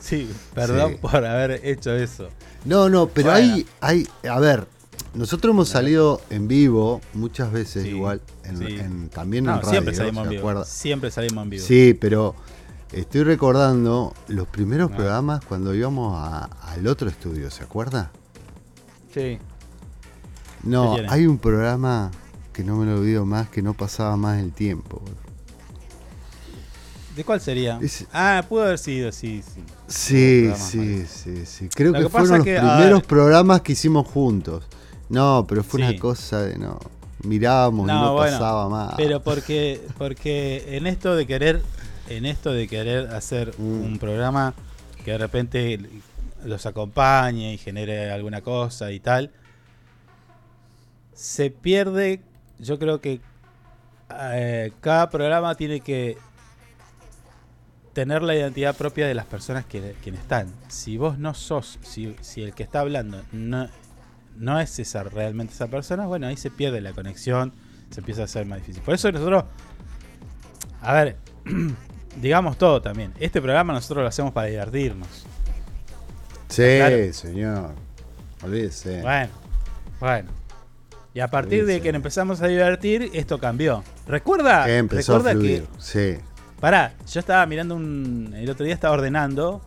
[0.00, 0.98] sí, perdón Sí.
[1.00, 2.28] por haber hecho eso.
[2.64, 3.54] No, no, pero Bueno.
[3.54, 4.66] hay, hay, a ver,
[5.14, 8.64] nosotros hemos salido en vivo muchas veces Sí, igual, en, sí.
[8.78, 10.40] en- también No, en radio, siempre salimos ¿se en vivo.
[10.40, 10.64] acuerda?
[10.64, 11.64] Siempre salimos en vivo.
[11.66, 12.34] Sí, pero
[12.92, 14.96] estoy recordando los primeros Ah.
[14.96, 18.10] programas cuando íbamos a- al otro estudio, ¿se acuerda?
[19.12, 19.38] Sí.
[20.62, 22.10] No, hay un programa
[22.52, 25.02] que no me lo olvido más, que no pasaba más el tiempo.
[27.16, 27.78] ¿De cuál sería?
[28.12, 29.62] Ah, pudo haber sido, sí, sí.
[29.86, 31.68] Sí, sí, sí, sí.
[31.72, 34.64] Creo Lo que, fueron los que, primeros programas que hicimos juntos.
[35.08, 35.86] No, pero fue Sí.
[35.88, 36.78] una cosa de no.
[37.22, 38.94] Mirábamos y no bueno, pasaba más.
[38.96, 41.62] Pero porque, porque en esto de querer,
[42.08, 43.84] en esto de querer hacer Mm.
[43.84, 44.54] un programa
[45.04, 45.80] que de repente
[46.44, 49.30] los acompañe y genere alguna cosa y tal,
[51.14, 52.20] se pierde.
[52.58, 53.20] Yo creo que
[54.10, 56.18] eh, cada programa tiene que
[57.92, 60.52] tener la identidad propia de las personas que, quienes están.
[60.68, 63.68] Si vos no sos, si, si el que está hablando no,
[64.36, 67.52] no es esa realmente esa persona, bueno, ahí se pierde la conexión,
[67.90, 68.82] se empieza a hacer más difícil.
[68.82, 69.44] Por eso nosotros,
[70.82, 71.16] a ver,
[72.20, 73.12] digamos todo también.
[73.20, 75.08] Este programa nosotros lo hacemos para divertirnos.
[76.48, 77.12] Sí, Claro.
[77.12, 77.70] señor.
[78.42, 79.00] Olvídese.
[79.02, 79.30] Bueno,
[80.00, 80.30] bueno.
[81.14, 83.82] Y a partir de que empezamos a divertir, esto cambió.
[84.06, 84.68] ¿Recuerda?
[84.68, 85.62] Empezó a recuerda fluir.
[85.62, 85.68] que.
[85.80, 86.22] Sí.
[86.60, 88.32] Pará, yo estaba mirando un.
[88.36, 89.60] El otro día estaba ordenando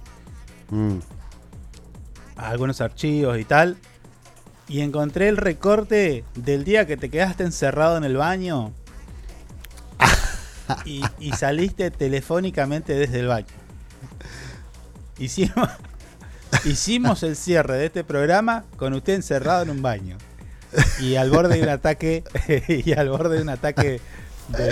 [0.69, 0.97] Mm.
[2.35, 3.77] algunos archivos y tal.
[4.67, 8.73] Y encontré el recorte del día que te quedaste encerrado en el baño.
[10.85, 13.47] y, y saliste telefónicamente desde el baño.
[15.17, 15.69] Hicimos,
[16.65, 20.17] hicimos el cierre de este programa con usted encerrado en un baño.
[20.99, 22.23] Y al borde de un ataque.
[22.67, 24.01] y al borde de un ataque
[24.49, 24.71] de.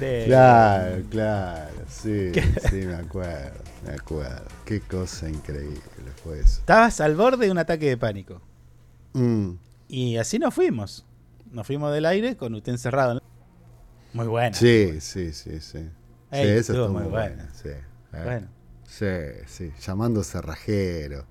[0.00, 1.70] de- Claro, claro.
[1.88, 2.42] Sí, ¿Qué?
[2.68, 3.52] sí, me acuerdo.
[3.86, 4.42] Me acuerdo.
[4.64, 5.80] Qué cosa increíble
[6.24, 6.58] fue eso.
[6.58, 8.42] Estabas al borde de un ataque de pánico.
[9.12, 9.52] Mm.
[9.88, 11.04] Y así nos fuimos.
[11.50, 13.20] Nos fuimos del aire con usted encerrado.
[14.12, 14.56] Muy buena.
[14.56, 15.78] Sí, sí, sí, sí.
[16.30, 17.04] Ey, sí, eso estuvo muy.
[17.52, 17.68] Sí.
[17.68, 17.82] eh.
[18.24, 18.48] Bueno.
[18.86, 19.06] Sí,
[19.46, 19.72] sí.
[19.80, 21.24] Llamando cerrajero.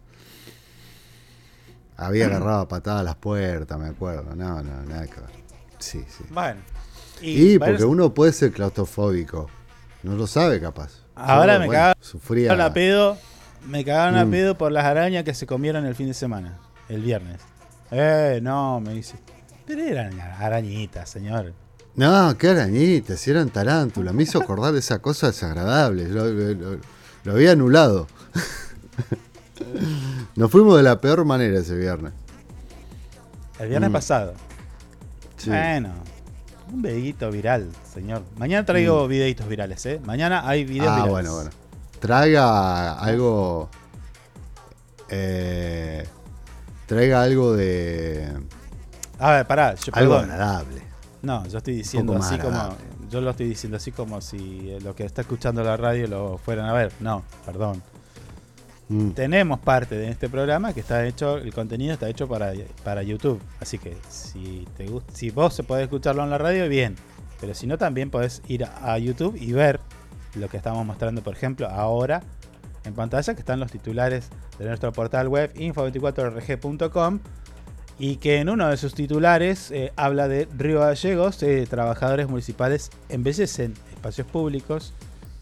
[1.98, 4.36] Había agarrado a patadas las puertas, me acuerdo.
[4.36, 5.30] No, no, nada que ver.
[5.80, 6.24] Sí, sí.
[6.30, 6.62] Bueno.
[7.22, 9.50] Y, bueno, porque uno puede ser claustrofóbico.
[10.04, 11.04] No lo sabe, capaz.
[11.16, 12.66] Ahora me bueno, cagaron Sufría.
[12.66, 13.18] a pedo.
[13.68, 14.32] Me cagaron a Mm.
[14.32, 16.60] pedo por las arañas que se comieron el fin de semana.
[16.88, 17.42] El viernes.
[17.92, 19.16] Eh, no, me dice.
[19.66, 21.54] Pero eran arañitas, señor.
[21.96, 24.14] No, qué arañita, si eran tarántulas.
[24.14, 26.08] Me hizo acordar de esa cosa desagradable.
[26.08, 26.80] Lo, lo- lo-
[27.24, 28.08] lo había anulado.
[30.36, 32.14] Nos fuimos de la peor manera ese viernes.
[33.60, 33.94] El viernes Mm.
[33.94, 34.34] pasado.
[35.38, 35.50] Sí.
[35.50, 35.94] Bueno.
[36.72, 38.24] Un videito viral, señor.
[38.38, 40.00] Mañana traigo videitos virales, ¿eh?
[40.06, 40.90] Mañana hay videos Mm.
[40.90, 41.12] Ah, virales.
[41.12, 41.50] bueno, bueno.
[42.00, 43.70] Traiga algo.
[45.10, 46.08] eh,
[46.90, 48.28] traiga algo de.
[49.20, 49.76] A ver, pará.
[49.76, 50.32] Yo, algo perdón.
[50.32, 50.82] agradable.
[51.22, 52.76] No, yo estoy diciendo así como.
[53.10, 56.38] Yo lo estoy diciendo así como si eh, lo que está escuchando la radio lo
[56.38, 56.92] fueran a ver.
[57.00, 57.82] No, perdón.
[58.88, 59.12] Mm.
[59.12, 62.54] Tenemos parte de este programa que está hecho, el contenido está hecho para,
[62.84, 63.40] para YouTube.
[63.60, 66.96] Así que si te gusta, si vos se podés escucharlo en la radio, bien.
[67.40, 69.80] Pero si no, también podés ir a, a YouTube y ver
[70.36, 72.22] lo que estamos mostrando, por ejemplo, ahora
[72.86, 77.20] en pantalla, que están los titulares de nuestro portal web info24rg.com
[77.98, 82.92] y que en uno de sus titulares eh, habla de Río Gallegos, eh, trabajadores municipales
[83.10, 84.94] embellecen espacios públicos,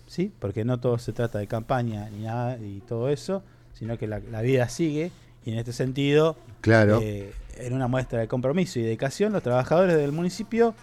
[0.07, 0.31] ¿sí?
[0.39, 3.43] porque no todo se trata de campaña ni nada y todo eso,
[3.73, 5.11] sino que la, la vida sigue
[5.45, 6.99] y en este sentido, Claro.
[7.01, 10.73] eh, en una muestra de compromiso y dedicación, los trabajadores del municipio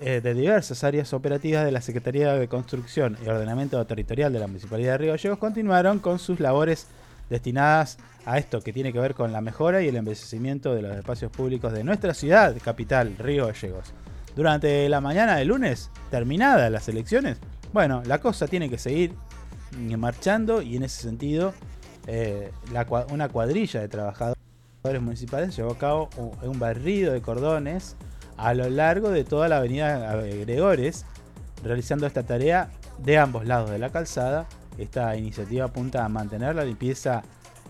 [0.00, 4.46] eh, de diversas áreas operativas de la Secretaría de Construcción y Ordenamiento Territorial de la
[4.46, 6.86] Municipalidad de Río Gallegos continuaron con sus labores
[7.28, 10.96] destinadas a esto que tiene que ver con la mejora y el embellecimiento de los
[10.96, 13.92] espacios públicos de nuestra ciudad capital, Río Gallegos.
[14.36, 17.38] Durante la mañana del lunes, terminadas las elecciones,
[17.72, 19.14] bueno, la cosa tiene que seguir
[19.98, 21.54] marchando y en ese sentido,
[22.06, 24.38] eh, la una cuadrilla de trabajadores
[25.00, 26.08] municipales llevó a cabo
[26.42, 27.96] un barrido de cordones
[28.38, 31.04] a lo largo de toda la avenida Gregores,
[31.62, 34.46] realizando esta tarea de ambos lados de la calzada.
[34.78, 37.22] Esta iniciativa apunta a mantener la limpieza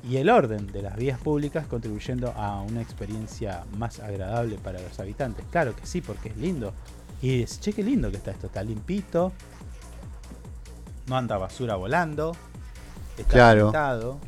[0.09, 4.99] y el orden de las vías públicas, contribuyendo a una experiencia más agradable para los
[5.01, 5.45] habitantes.
[5.51, 6.73] Claro que sí, porque es lindo.
[7.20, 9.32] Y dices, che, qué lindo que está esto, está limpito,
[11.09, 12.36] no anda basura volando,
[13.16, 13.65] está Claro.
[13.66, 14.19] pintado,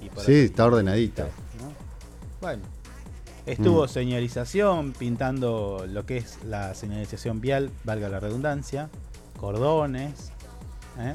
[0.00, 1.24] y por Sí, ahí- está ordenadita.
[1.24, 1.72] ¿no?
[2.40, 2.62] Bueno,
[3.46, 3.88] estuvo Mm.
[3.88, 8.88] señalización, pintando lo que es la señalización vial, valga la redundancia,
[9.38, 10.30] cordones.
[10.98, 11.14] ¿eh?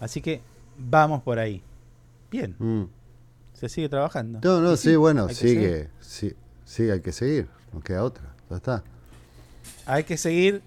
[0.00, 0.40] Así que
[0.78, 1.62] vamos por ahí.
[2.30, 2.84] Bien, Mm.
[3.54, 4.40] se sigue trabajando.
[4.42, 5.58] No, no, sí, bueno, hay que seguir.
[5.60, 5.88] sigue.
[6.00, 7.48] Sí, sí, hay que seguir.
[7.72, 8.34] No queda otra.
[8.50, 8.84] Ya está.
[9.86, 10.62] Hay que seguir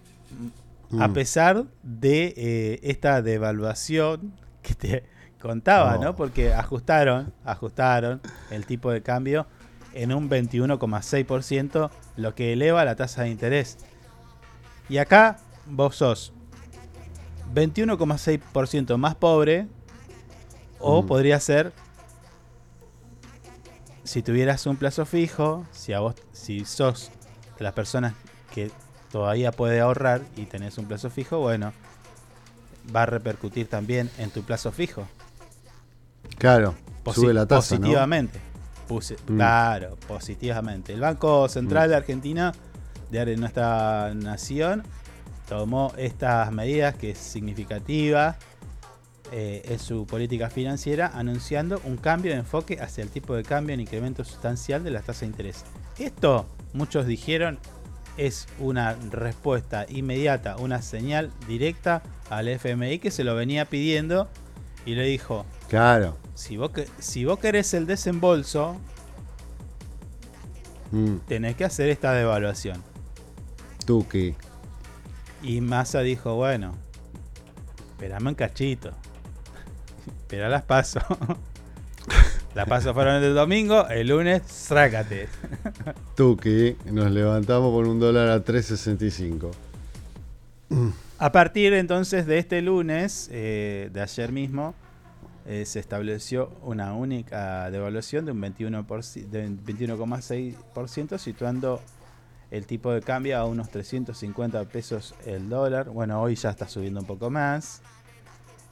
[0.90, 1.02] Mm.
[1.02, 5.04] a pesar de eh, esta devaluación que te
[5.41, 6.04] contaba, No.
[6.06, 6.16] ¿no?
[6.16, 8.22] Porque ajustaron, ajustaron
[8.52, 9.46] el tipo de cambio
[9.94, 13.78] en un 21,6%, lo que eleva la tasa de interés.
[14.90, 16.34] Y acá vos sos
[17.53, 19.68] 21,6% más pobre
[20.80, 21.07] o Mm.
[21.07, 21.74] podría ser
[24.03, 27.11] si tuvieras un plazo fijo, si a vos si sos
[27.57, 28.14] de las personas
[28.53, 28.72] que
[29.11, 31.74] todavía puede ahorrar y tenés un plazo fijo, bueno,
[32.95, 35.07] va a repercutir también en tu plazo fijo.
[36.38, 37.88] Claro, Posi- sube la tasa, ¿no?
[39.28, 39.36] Mm.
[39.36, 40.94] Claro, positivamente.
[40.94, 42.53] El Banco Central de Argentina,
[43.11, 44.84] de nuestra nación,
[45.48, 48.38] tomó estas medidas que es significativa
[49.32, 53.74] eh, en su política financiera, anunciando un cambio de enfoque hacia el tipo de cambio
[53.74, 55.66] en incremento sustancial de las tasas de interés.
[55.98, 57.60] Esto, muchos dijeron,
[58.18, 64.28] es una respuesta inmediata, una señal directa al FMI que se lo venía pidiendo
[64.86, 66.18] y le dijo, Claro.
[66.36, 68.78] si vos, que- si vos querés el desembolso,
[70.92, 72.82] Mm, tenés que hacer esta devaluación.
[73.86, 74.34] Tuki.
[75.44, 76.74] Y Massa dijo, bueno,
[77.92, 78.90] esperame un cachito.
[80.28, 81.00] Pero las paso.
[82.56, 85.30] las paso fueron el domingo, el lunes, trácate.
[86.16, 86.76] Tuki.
[86.92, 89.52] Nos levantamos con un dólar a 3.65.
[91.20, 94.74] A partir entonces de este lunes, eh, de ayer mismo,
[95.46, 101.82] eh, se estableció una única devaluación de un 21 por ci- de 21,6%, situando
[102.52, 105.90] el tipo de cambio a unos 350 pesos el dólar.
[105.90, 107.82] Bueno, hoy ya está subiendo un poco más.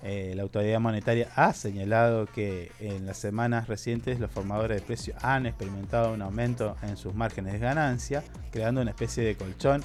[0.04, 5.22] Eh, la autoridad monetaria ha señalado que en las semanas recientes los formadores de precios
[5.24, 9.84] han experimentado un aumento en sus márgenes de ganancia, creando una especie de colchón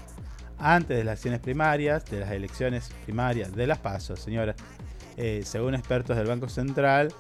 [0.62, 4.56] antes de las elecciones primarias, de las elecciones primarias de las pasos, señoras.
[5.16, 7.12] Eh, según expertos del Banco Central,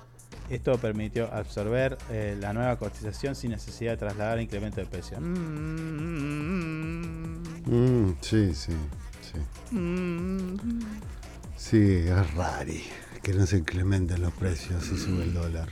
[0.48, 5.18] esto permitió absorber eh, la nueva cotización sin necesidad de trasladar incremento de precio.
[5.20, 6.42] Mm,
[7.64, 8.72] Mm, sí, sí,
[9.20, 9.74] sí.
[9.76, 10.56] mm.
[11.56, 12.82] Sí, es rari
[13.22, 15.68] que no se incrementen los precios y sube el dólar.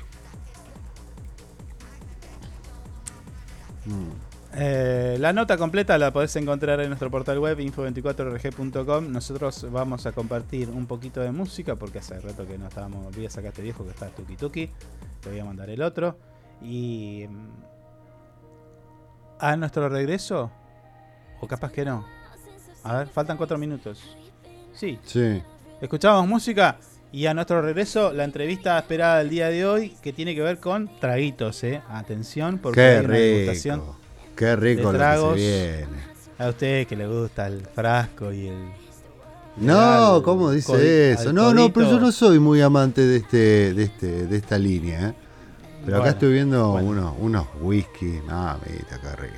[3.87, 4.30] Mm.
[4.55, 9.13] Eh, la nota completa la podés encontrar en nuestro portal web info24rg.com.
[9.13, 13.15] Nosotros vamos a compartir un poquito de música porque hace rato que no estábamos.
[13.15, 14.71] Voy a sacar este viejo que está tuki tuki.
[15.21, 16.19] Te voy a mandar el otro.
[16.63, 17.27] Y.
[17.29, 17.49] mm,
[19.39, 20.51] A nuestro regreso.
[21.41, 22.05] O capaz que no.
[22.85, 24.17] A ver, faltan cuatro minutos.
[24.75, 24.99] Sí.
[25.05, 25.43] Sí.
[25.81, 26.77] Escuchamos música.
[27.13, 30.59] Y a nuestro regreso, la entrevista esperada del día de hoy, que tiene que ver
[30.59, 31.83] con traguitos, ¿eh?
[31.89, 34.00] Atención, porque Qué hay una degustación.
[34.41, 35.35] Qué rico de lo que tragos.
[35.39, 36.03] se viene.
[36.39, 38.71] A usted que le gusta el frasco y el.
[39.59, 41.33] No, ¿cómo dice eso?
[41.33, 45.09] No, no, pero yo no soy muy amante de este, de este, de esta línea,
[45.11, 45.15] ¿eh?
[45.85, 46.89] Pero acá estoy viendo bueno.
[46.89, 49.35] unos, unos whisky, mamita, qué rico.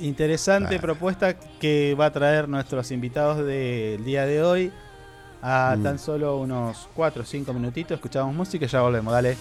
[0.00, 0.82] Interesante Claro.
[0.82, 4.72] propuesta que va a traer nuestros invitados del día de hoy.
[5.42, 5.82] A Mm.
[5.84, 7.94] tan solo unos 4 o 5 minutitos.
[7.94, 9.12] Escuchamos música y ya volvemos.
[9.12, 9.36] Dale.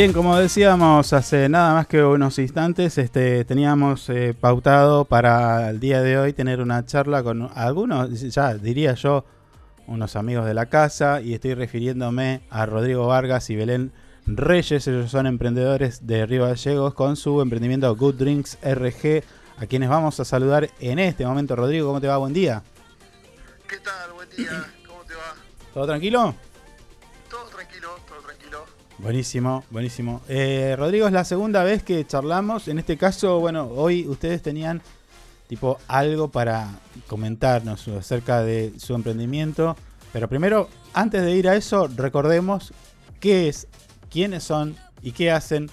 [0.00, 5.78] Bien, como decíamos hace nada más que unos instantes, este, teníamos eh, pautado para el
[5.78, 9.26] día de hoy tener una charla con algunos, ya diría yo,
[9.86, 13.92] unos amigos de la casa, y estoy refiriéndome a Rodrigo Vargas y Belén
[14.24, 19.22] Reyes, ellos son emprendedores de Río Gallegos con su emprendimiento Good Drinks RG,
[19.58, 21.56] a quienes vamos a saludar en este momento.
[21.56, 22.16] Rodrigo, ¿cómo te va?
[22.16, 22.62] Buen día.
[23.68, 24.12] ¿Qué tal?
[24.14, 24.64] Buen día.
[24.86, 25.34] ¿Cómo te va?
[25.74, 26.34] ¿Todo tranquilo?
[29.00, 30.22] Buenísimo, buenísimo.
[30.28, 32.68] Eh, Rodrigo, es la segunda vez que charlamos.
[32.68, 34.82] En este caso, bueno, hoy ustedes tenían
[35.48, 36.68] tipo algo para
[37.06, 39.74] comentarnos acerca de su emprendimiento.
[40.12, 42.74] Pero primero, antes de ir a eso, recordemos
[43.20, 43.68] qué es,
[44.10, 45.70] quiénes son y qué hacen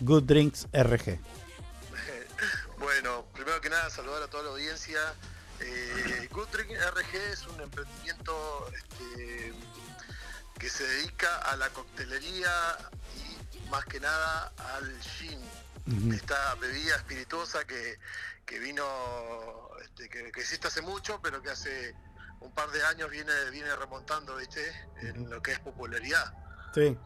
[0.00, 1.18] Good Drinks RG.
[2.78, 4.98] Bueno, primero que nada, saludar a toda la audiencia.
[5.60, 8.32] Eh, Good Drink RG es un emprendimiento
[8.72, 9.52] este,
[10.58, 12.50] que se dedica a la coctelería
[13.54, 15.40] y más que nada al gin.
[16.12, 17.98] Esta bebida espirituosa que,
[18.44, 18.84] que vino,
[19.82, 21.94] este, que, que existe hace mucho, pero que hace
[22.40, 24.60] un par de años viene, viene remontando, ¿viste?
[25.00, 26.32] En lo que es popularidad.
[26.74, 26.96] Sí.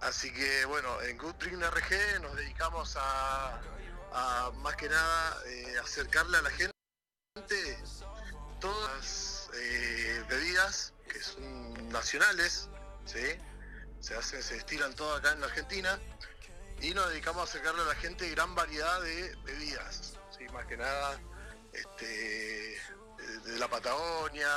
[0.00, 3.60] Así que bueno, en Good Drink RG nos dedicamos a,
[4.12, 6.74] a, más que nada eh, acercarle a la gente
[8.60, 12.68] todas las eh, bebidas que son nacionales,
[13.06, 13.20] ¿sí?
[14.00, 15.98] se hacen, se destilan todas acá en la Argentina
[16.82, 20.44] y nos dedicamos a acercarle a la gente gran variedad de bebidas, ¿sí?
[20.52, 21.18] más que nada
[21.72, 24.48] este, de, de la Patagonia,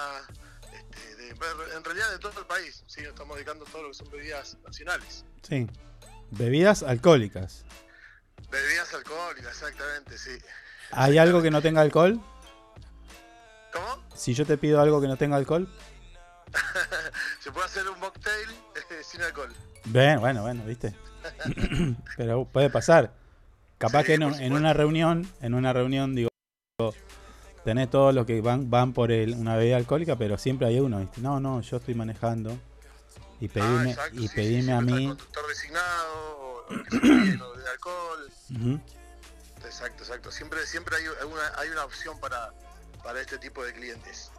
[0.74, 1.30] este, de-
[1.76, 3.02] en realidad de todo el país, ¿sí?
[3.02, 5.24] nos estamos dedicando a todo lo que son bebidas nacionales.
[5.48, 5.68] Sí.
[6.32, 7.64] Bebidas alcohólicas.
[8.49, 10.38] Bebidas alcohólicas, exactamente, sí.
[10.91, 12.19] ¿Hay algo que no tenga alcohol?
[13.72, 14.03] ¿Cómo?
[14.15, 15.69] Si yo te pido algo que no tenga alcohol.
[17.48, 19.53] Se puede hacer un mocktail eh, sin alcohol.
[19.86, 20.94] Bien, bueno, bueno, viste.
[22.18, 23.14] Pero puede pasar.
[23.78, 26.30] Capaz que en, en una reunión, en una reunión, digo,
[27.64, 30.99] tenés todos los que van, van por el- una bebida alcohólica, pero siempre hay uno,
[30.99, 31.22] ¿viste?
[31.22, 32.60] No, no, yo estoy manejando.
[33.40, 35.07] Y pedime, y pedime a mí.
[35.07, 38.30] Conductor designado, o, o que se de alcohol.
[38.60, 38.82] Ujú.
[39.65, 40.32] Exacto, exacto.
[40.32, 42.52] Siempre, siempre hay una, hay una opción para,
[43.02, 44.34] para este tipo de clientes.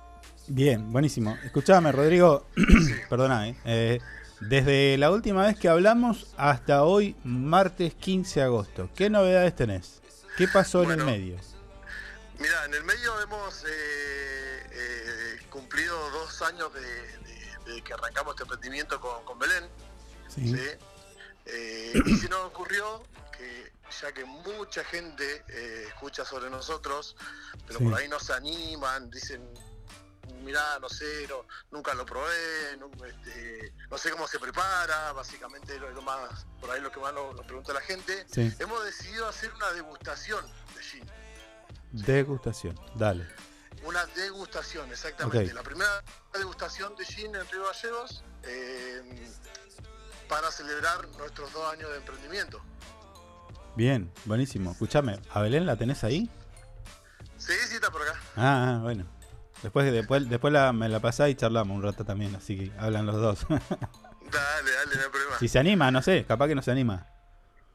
[0.48, 1.36] Bien, buenísimo.
[1.44, 2.46] Escuchame, Rodrigo.
[3.10, 3.56] Perdona, ¿eh?
[3.64, 4.00] Eh,
[4.40, 10.00] Desde la última vez que hablamos hasta hoy, martes 15 de agosto, ¿qué novedades tenés?
[10.36, 11.36] ¿Qué pasó en el medio?
[12.38, 13.68] Mira, en el medio hemos eh,
[14.70, 19.64] eh, cumplido dos años de, de- de que arrancamos este emprendimiento con, con Belén.
[20.28, 20.54] Sí.
[20.54, 20.60] ¿sí?
[21.46, 23.02] Eh, y se nos ocurrió
[23.36, 25.42] que ya que mucha gente
[25.88, 27.16] escucha sobre nosotros,
[27.66, 27.84] pero Sí.
[27.86, 29.42] por ahí no se animan, dicen,
[30.42, 35.74] mirá, no sé, no- nunca lo probé, no, este, no sé cómo se prepara, básicamente
[35.74, 38.26] es lo, lo más, por ahí lo que más nos, nos pregunta la gente.
[38.32, 38.52] Sí.
[38.58, 40.44] Hemos decidido hacer una degustación
[40.74, 41.10] de gin.
[41.92, 43.26] Degustación, dale.
[43.84, 45.54] Una degustación, exactamente.
[45.54, 46.02] La primera
[46.34, 49.30] degustación de gin en Río Gallegos eh,
[50.28, 52.60] para celebrar nuestros dos años de emprendimiento.
[53.76, 54.72] Bien, buenísimo.
[54.72, 56.28] Escuchame, ¿a Belén la tenés ahí?
[57.38, 58.20] Sí, sí, está por acá.
[58.36, 59.06] Ah, ah, bueno.
[59.62, 63.06] Después, después, después la, me la pasás y charlamos un rato también, así que hablan
[63.06, 63.46] los dos.
[63.48, 65.38] Dale, dale, no hay problema.
[65.38, 67.06] si se anima, no sé, capaz que no se anima.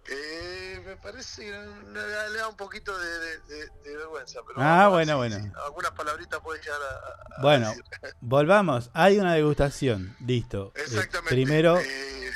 [0.07, 3.37] Eh, me parece que le, da un poquito de, de-
[3.83, 4.39] de- vergüenza.
[4.45, 5.37] Pero Ah, bueno, bueno.
[5.39, 7.83] sí, algunas palabritas puede llegar a, a Bueno, decir.
[8.21, 8.91] volvamos.
[8.93, 10.73] Hay una degustación, listo.
[10.75, 11.33] Eh, Exactamente.
[11.33, 12.31] primero, Eh,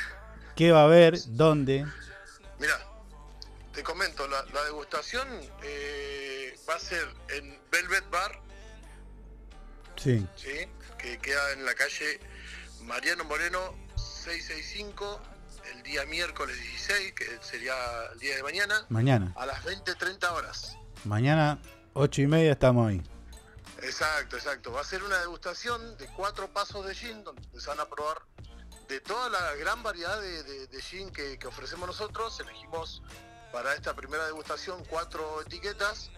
[0.56, 1.20] ¿qué va a haber?
[1.28, 1.86] ¿Dónde?
[2.60, 2.76] Mira,
[3.74, 5.28] te comento, la, la degustación
[5.62, 8.32] eh, va a ser en Velvet Bar,
[9.98, 10.26] Sí.
[10.36, 10.68] ¿sí?
[10.98, 12.20] que queda en la calle
[12.84, 15.22] Mariano Moreno 665,
[15.74, 17.74] el día miércoles 16, que sería
[18.14, 19.34] el día de mañana, Mañana.
[19.36, 20.78] a las 20-30 horas.
[21.06, 21.60] Mañana,
[21.94, 23.02] ocho y media, estamos ahí.
[23.84, 24.72] Exacto, exacto.
[24.72, 28.18] Va a ser una degustación de cuatro pasos de gin, donde se van a probar
[28.90, 32.40] de toda la gran variedad de, de- de gin que, que ofrecemos nosotros.
[32.40, 33.04] Elegimos
[33.52, 36.10] para esta primera degustación cuatro etiquetas.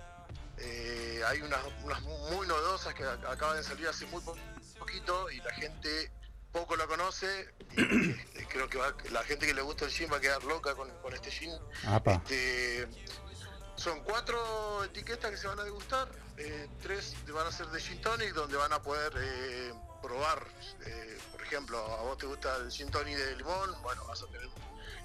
[0.59, 4.37] Eh, hay unas, unas muy novedosas que ac- acaban de salir hace muy po-
[4.77, 6.11] poquito y la gente
[6.51, 7.53] poco lo conoce.
[7.77, 7.81] Y,
[8.39, 10.75] eh, creo que va- la gente que le gusta el gin va a quedar loca
[10.75, 11.31] con, con este.
[11.87, 12.13] Apa.
[12.13, 12.87] Este,
[13.75, 16.09] son cuatro etiquetas que se van a degustar.
[16.37, 20.45] eh, tres van a ser de gin tonic, donde van a poder eh, probar.
[21.31, 24.49] por ejemplo, a vos te gusta el gin tonic de limón, bueno, vas a tener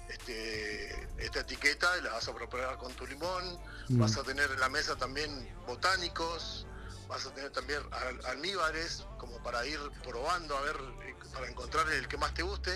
[0.09, 3.57] este, esta etiqueta y la vas a preparar con tu limón.
[3.89, 3.99] Mm.
[3.99, 6.65] Vas a tener en la mesa también botánicos.
[7.07, 10.75] Vas a tener también al- almíbares, como para ir probando, a ver,
[11.05, 12.71] eh, para encontrar el que más te guste.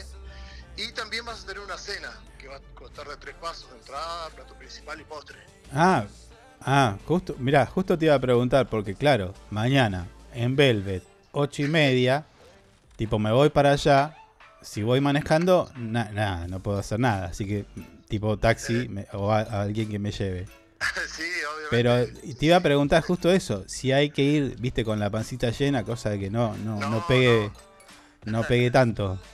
[0.78, 4.30] Y también vas a tener una cena, que va a costar de tres pasos, entrada,
[4.30, 5.38] plato principal y postre.
[5.74, 6.06] Ah,
[6.62, 11.68] ah, justo, mirá, justo te iba a preguntar, porque claro, mañana en Velvet, ocho y
[11.68, 12.24] media,
[12.96, 14.16] tipo me voy para allá,
[14.62, 17.66] si voy manejando, nada, no puedo hacer nada, así que
[18.08, 20.46] tipo taxi me- o a, a alguien que me lleve.
[21.16, 21.68] sí, obviamente.
[22.24, 25.50] Pero te iba a preguntar justo eso, si hay que ir, viste, con la pancita
[25.52, 27.52] llena, cosa de que no, no, no, pegue,
[28.26, 28.44] no.
[28.44, 29.20] pegue tanto.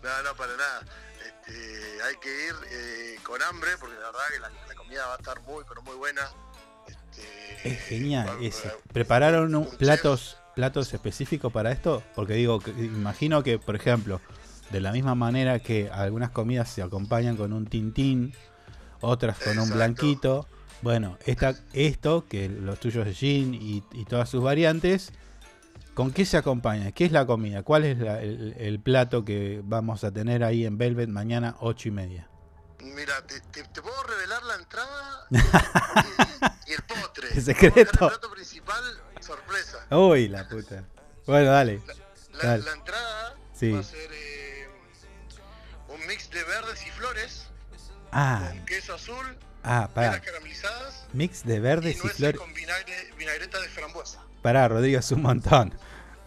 [0.00, 0.80] No, no, para nada.
[1.26, 5.14] Este, hay que ir eh, con hambre, porque la verdad que la, la comida va
[5.14, 6.22] a estar muy, pero muy buena.
[7.64, 8.30] Es genial.
[8.40, 8.72] ese.
[8.92, 12.02] ¿Prepararon un- platos, platos específicos para esto?
[12.16, 14.20] Porque digo, que- imagino que, por ejemplo,
[14.72, 18.34] de la misma manera que algunas comidas se acompañan con un tintín,
[19.00, 20.48] otras con un blanquito.
[20.82, 25.12] Bueno, esta, esto, que los tuyos de gin y, y todas sus variantes,
[25.94, 26.90] ¿con qué se acompaña?
[26.90, 27.62] ¿Qué es la comida?
[27.62, 31.86] ¿Cuál es la- el, el plato que vamos a tener ahí en Velvet mañana ocho
[31.88, 32.28] y media?
[32.80, 37.28] Mira, te, te- te puedo revelar la entrada y, y el postre.
[37.32, 37.80] El secreto.
[38.06, 38.82] El plato principal,
[39.28, 39.86] sorpresa.
[39.96, 40.84] Uy, la puta.
[41.26, 41.80] Bueno, dale.
[42.32, 42.62] La, dale.
[42.64, 43.72] la entrada Sí.
[43.72, 44.68] va a ser eh,
[45.88, 47.44] un mix de verdes y flores,
[48.10, 52.40] Ah, con queso azul, ah, peras caramelizadas Mix de verdes y, nueces flores.
[52.40, 54.22] con vinagre, vinagreta de frambuesa.
[54.42, 55.74] Pará, Rodrigo, es un montón.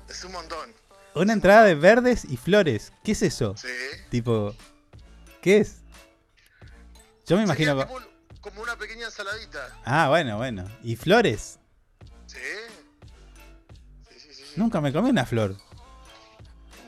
[0.07, 0.71] Es un montón.
[1.15, 2.93] Una entrada de verdes y flores.
[3.03, 3.55] ¿Qué es eso?
[3.57, 3.67] Sí.
[4.09, 4.55] Tipo,
[5.41, 5.77] ¿qué es?
[7.25, 7.71] Yo me imagino.
[7.71, 9.75] Sería co- como, como una pequeña ensaladita.
[9.85, 10.69] Ah, bueno, bueno.
[10.83, 11.59] ¿Y flores?
[12.27, 12.37] Sí.
[14.55, 15.55] Nunca me comí una flor.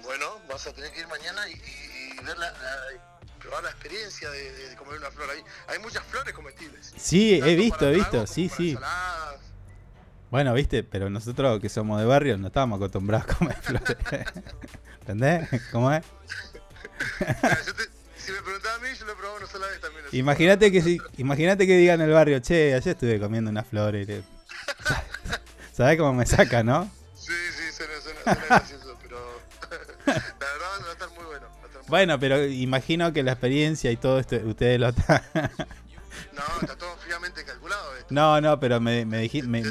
[0.03, 3.69] Bueno, vas a tener que ir mañana y, y- y ver la, la- probar la
[3.71, 5.27] experiencia de, comer una flor.
[5.67, 6.93] Hay muchas flores comestibles.
[6.97, 8.25] Sí, he visto, he visto.
[8.27, 8.71] Sí, sí.
[8.71, 9.41] ensaladas.
[10.31, 13.97] Bueno, viste, pero nosotros que somos de barrio no estábamos acostumbrados a comer flores.
[15.01, 15.49] ¿Entendés?
[15.71, 16.03] ¿Cómo es?
[18.17, 20.05] Si me preguntaba a mí, yo lo he probado una sola vez también.
[20.13, 24.07] Imagínate que si, imagínate que digan en el barrio, che, ayer estuve comiendo unas flores.
[24.07, 24.23] Le-
[25.73, 26.89] ¿Sabés cómo me saca, no?
[27.25, 29.17] Sí, sí, suena, suena, suena gracioso, pero
[30.05, 31.47] la verdad va a estar muy bueno.
[31.47, 34.89] va a estar muy Bueno, pero imagino que la experiencia y todo esto, ustedes lo
[34.89, 35.21] están.
[36.31, 37.95] No, está todo fríamente calculado.
[37.95, 38.07] esto.
[38.13, 39.63] No, no, pero me, me, diji- me,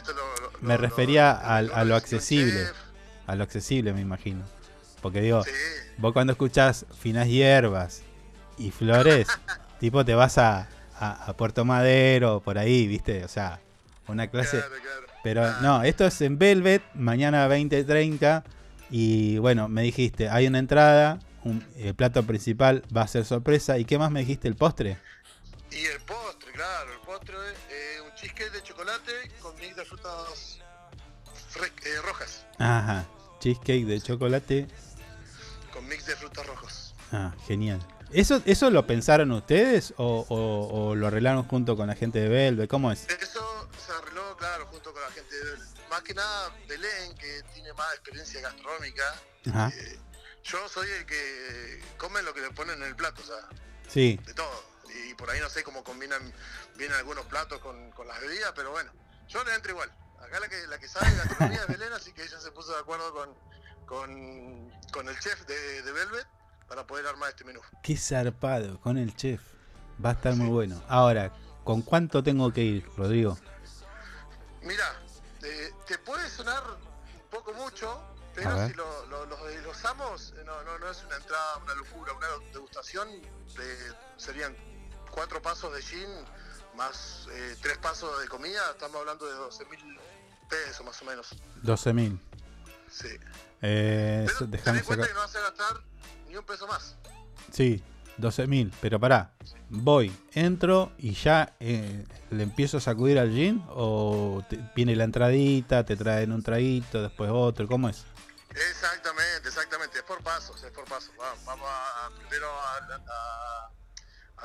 [0.61, 2.69] me refería a, lo accesible.
[3.29, 4.45] A lo accesible, me imagino.
[5.01, 5.45] Porque digo,
[5.99, 8.03] vos cuando escuchás finas hierbas
[8.59, 9.29] y flores,
[9.81, 10.69] tipo te vas a,
[10.99, 13.25] a, a Puerto Madero, por ahí, ¿viste?
[13.25, 13.61] O sea,
[14.09, 14.63] una clase.
[15.23, 18.43] Pero no, esto es en Velvet, mañana 20.30.
[18.91, 23.79] Y bueno, me dijiste, hay una entrada, un, el plato principal va a ser sorpresa.
[23.79, 24.49] ¿Y qué más me dijiste?
[24.49, 24.99] ¿El postre?
[25.71, 29.85] Y el postre, claro, el postre es eh, un cheesecake de chocolate con mix de
[29.85, 30.59] frutas
[31.57, 32.45] eh, rojas.
[32.59, 33.07] Ajá,
[33.41, 34.67] cheesecake de chocolate.
[35.73, 36.95] Con mix de frutas rojas.
[37.13, 37.81] Ah, genial.
[38.13, 42.29] ¿Eso, ¿Eso lo pensaron ustedes o, o- o lo arreglaron junto con la gente de
[42.29, 42.69] Velvet?
[42.69, 43.07] ¿Cómo es?
[43.09, 44.12] Eso se arregló,
[44.43, 45.57] claro, junto con la gente de
[45.89, 49.15] Más que nada, Belén, que tiene más experiencia gastronómica.
[49.49, 49.73] Ajá.
[50.43, 53.49] Yo soy el que come lo que le ponen en el plato, o sea,
[53.89, 54.19] Sí.
[54.27, 54.65] de todo.
[55.09, 56.21] Y por ahí no sé cómo combinan
[56.77, 58.91] bien algunos platos con, con las bebidas, pero bueno,
[59.29, 59.91] yo le entro igual.
[60.21, 62.73] Acá la que, la que sabe de gastronomía es Belén, así que ella se puso
[62.73, 63.35] de acuerdo con,
[63.87, 66.27] con, con el chef de, de Velvet
[66.67, 67.61] para poder armar este menú.
[67.83, 69.41] Qué zarpado con el chef.
[70.05, 70.83] Va a estar muy bueno.
[70.89, 71.33] Ahora,
[71.65, 73.39] ¿con cuánto tengo que ir, Rodrigo?
[74.63, 75.03] Mira,
[75.43, 78.01] eh, te puede sonar un poco mucho,
[78.35, 82.13] pero si lo, lo, lo desglosamos, eh, no, no, no es una entrada, una locura,
[82.15, 83.09] una degustación,
[83.57, 84.57] de- serían
[85.11, 86.09] cuatro pasos de gin
[86.77, 89.99] más eh, tres pasos de comida, estamos hablando de 12 mil
[90.49, 91.29] pesos más o menos.
[91.63, 92.19] 12.000.
[92.91, 93.09] sí.
[93.65, 95.07] Eh, eso- Ten en cuenta sacar.
[95.09, 95.83] que no vas a gastar
[96.27, 96.97] ni un peso más.
[97.53, 97.83] Sí,
[98.19, 98.73] 12.000.
[98.81, 99.33] Pero pará,
[99.69, 105.05] voy, entro y ya eh, le empiezo a sacudir al gin o te- viene la
[105.05, 108.05] entradita, te traen un traguito, después otro, ¿cómo es?
[108.55, 109.99] Exactamente, exactamente.
[109.99, 111.11] Es por pasos, es por pasos.
[111.21, 113.71] Va- Vamos a, primero a, a-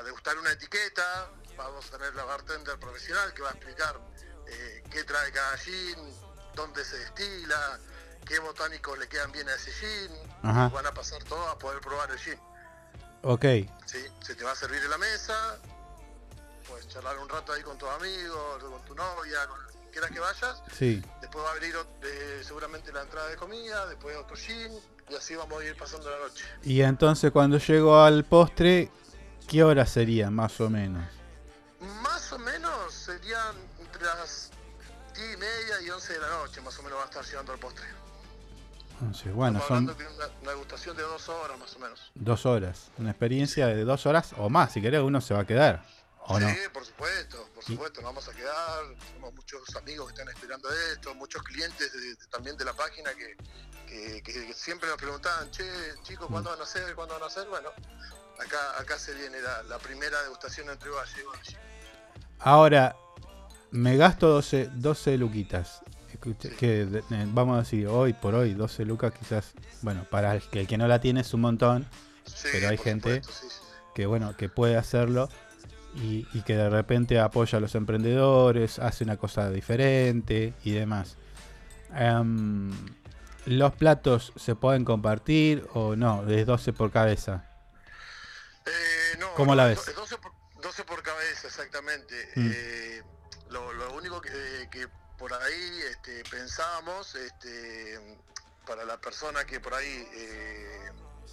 [0.00, 1.30] a degustar una etiqueta.
[1.56, 4.00] Vamos a tener la bartender profesional que va a explicar
[4.46, 5.96] eh, qué trae cada gin,
[6.54, 7.78] dónde se destila,
[8.24, 10.16] qué botánicos le quedan bien a ese gin.
[10.42, 10.68] Ajá.
[10.68, 12.38] Van a pasar todos a poder probar el gin.
[13.22, 13.44] Ok,
[13.86, 13.98] ¿sí?
[14.20, 15.58] Se te va a servir en la mesa.
[16.68, 20.20] Puedes charlar un rato ahí con tus amigos, con tu novia, con quien quieras que
[20.20, 20.62] vayas.
[20.72, 21.02] sí.
[21.20, 24.72] Después va a abrir eh, seguramente la entrada de comida, después otro gin,
[25.08, 26.44] y así vamos a ir pasando la noche.
[26.62, 28.90] Y entonces cuando llego al postre,
[29.46, 31.02] ¿qué hora sería más o menos?
[32.02, 34.50] Más o menos serían entre las
[35.14, 37.52] 10 y media y 11 de la noche, más o menos va a estar llegando
[37.52, 37.86] el postre.
[39.00, 42.12] Entonces, bueno, Estamos son hablando de una, una degustación de dos horas más o menos.
[42.14, 42.90] dos horas.
[42.98, 45.84] Una experiencia de dos horas o más, si querés uno se va a quedar.
[46.30, 46.48] ¿O no?
[46.50, 48.82] Sí, por supuesto, por supuesto, nos vamos a quedar.
[49.08, 53.10] Tenemos muchos amigos que están esperando esto, muchos clientes de- de- también de la página
[53.14, 53.34] que,
[53.86, 55.64] que- que- que siempre nos preguntaban, che,
[56.02, 56.94] chicos, ¿cuándo van a hacer?
[56.94, 57.48] ¿Cuándo van a hacer?
[57.48, 57.70] Bueno,
[58.38, 61.38] acá, acá se viene la, la primera degustación entre gallegos.
[62.40, 62.94] Ahora,
[63.70, 65.80] me gasto 12, 12 luquitas.
[66.58, 69.52] Que eh, vamos a decir, hoy por hoy, 12 lucas quizás,
[69.82, 71.86] bueno, para el que, el que no la tiene es un montón,
[72.52, 73.22] pero hay gente
[73.94, 75.28] que, bueno, que puede hacerlo
[75.94, 81.16] y, y que de repente apoya a los emprendedores, hace una cosa diferente y demás.
[81.94, 82.70] Em,
[83.46, 86.28] ¿Los platos se pueden compartir o no?
[86.28, 87.44] ¿Es 12 por cabeza?
[89.36, 89.88] ¿Cómo la ves?
[89.88, 90.32] Es 12 por,
[90.62, 92.14] 12 por cabeza, exactamente.
[92.36, 92.50] Mm.
[92.52, 93.02] Eh,
[93.50, 94.86] lo, lo único que, que
[95.18, 98.16] por ahí este, pensábamos, este,
[98.66, 100.90] para la persona que por ahí eh,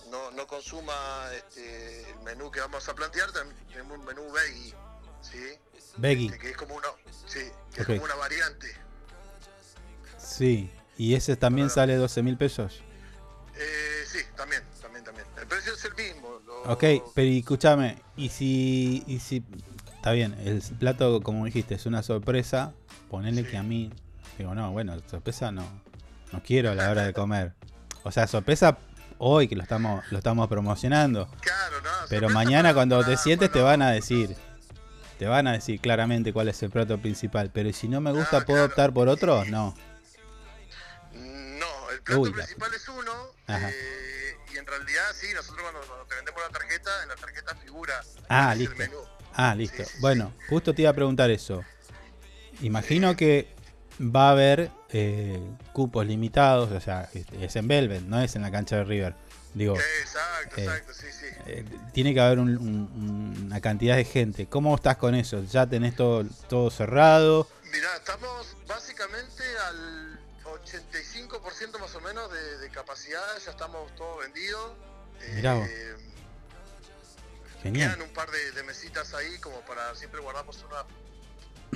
[0.10, 3.30] no, no consuma este, el menú que vamos a plantear,
[3.72, 4.74] tenemos un menú veggie,
[5.22, 5.60] ¿sí?
[5.98, 6.26] Veggie.
[6.28, 6.88] Este, que es como una,
[7.28, 7.40] sí,
[7.74, 8.68] que es como una variante.
[10.18, 10.72] Sí.
[10.98, 12.82] ¿Y ese también sale 12 mil pesos?
[13.56, 15.28] Eh, sí, también, también, también.
[15.38, 16.40] El precio es el mismo.
[16.46, 16.84] lo- Ok,
[17.14, 19.44] pero escúchame, y si, y si,
[19.94, 22.74] está bien, el plato, como dijiste, es una sorpresa,
[23.10, 23.92] ponele que a mí,
[24.38, 25.64] digo, no, bueno, sorpresa no,
[26.32, 27.54] no quiero a la hora de comer.
[28.04, 28.78] O sea, sorpresa
[29.18, 31.30] hoy que lo estamos, lo estamos promocionando.
[32.10, 34.36] Pero mañana cuando te sientes te van a decir,
[35.18, 37.50] te van a decir claramente cuál es el plato principal.
[37.54, 39.46] Pero si no me gusta, ¿puedo optar por otro?
[39.46, 39.76] No.
[41.14, 43.12] No, el plato Uy, la- principal es uno,
[43.48, 43.70] Ajá.
[43.70, 47.56] eh, y en realidad sí, nosotros cuando, cuando te vendemos la tarjeta, en la tarjeta
[47.56, 47.94] figura
[48.30, 48.76] Ah, el listo.
[48.76, 48.98] menú.
[49.34, 49.84] Ah, listo.
[50.00, 51.64] Bueno, justo te iba a preguntar eso.
[52.62, 53.48] Imagino que
[54.00, 55.40] va a haber eh,
[55.74, 57.10] cupos limitados, o sea,
[57.40, 59.16] es en Velvet, no es en la cancha de River.
[59.54, 61.26] Digo, Exacto, eh, exacto, sí, sí.
[61.48, 61.64] eh,
[61.94, 64.48] tiene que haber un- un- una cantidad de gente.
[64.48, 65.44] ¿Cómo estás con eso?
[65.46, 67.48] ¿Ya tenés todo, todo cerrado?
[67.72, 74.72] Mirá, estamos básicamente al 85% más o menos de, de capacidad, ya estamos todos vendidos.
[75.36, 75.68] Mirá vos.
[75.70, 75.96] Eh,
[77.64, 77.94] Genial.
[77.96, 80.84] Quedan un par de, de mesitas ahí como para siempre guardamos una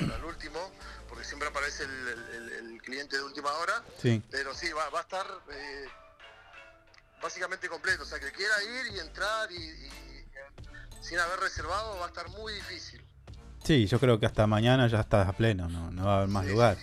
[0.05, 0.59] para el último,
[1.07, 3.83] porque siempre aparece el, el- el- el cliente de última hora.
[4.01, 4.21] Sí.
[4.31, 5.85] Pero sí, va, va a estar eh,
[7.21, 8.03] básicamente completo.
[8.03, 9.89] O sea, que quiera ir y entrar y, y,
[11.01, 13.01] sin haber reservado va a estar muy difícil.
[13.63, 16.29] Sí, yo creo que hasta mañana ya estás a pleno, no, no va a haber
[16.29, 16.77] más lugar.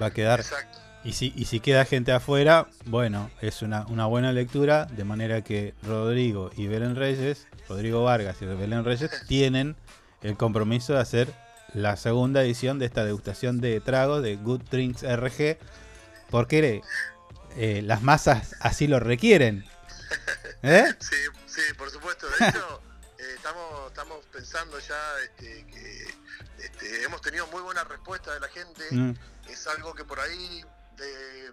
[0.00, 0.40] Va a quedar.
[0.40, 0.78] Exacto.
[1.04, 5.42] Y si, y si queda gente afuera, bueno, es una, una buena lectura, de manera
[5.42, 9.76] que Rodrigo y Belén Reyes, Rodrigo Vargas y Belén Reyes, tienen
[10.22, 11.34] el compromiso de hacer
[11.74, 15.58] la segunda edición de esta degustación de tragos de Good Drinks RG,
[16.30, 16.82] porque
[17.56, 19.64] eh, las masas así lo requieren.
[20.62, 20.94] ¿Eh?
[21.00, 22.26] Sí, sí, por supuesto.
[22.28, 22.80] De hecho,
[23.18, 26.06] eh, estamos, estamos pensando ya este, que
[26.64, 28.82] este, hemos tenido muy buena respuesta de la gente.
[28.90, 29.14] Mm.
[29.48, 30.64] Es algo que por ahí
[30.96, 31.52] de-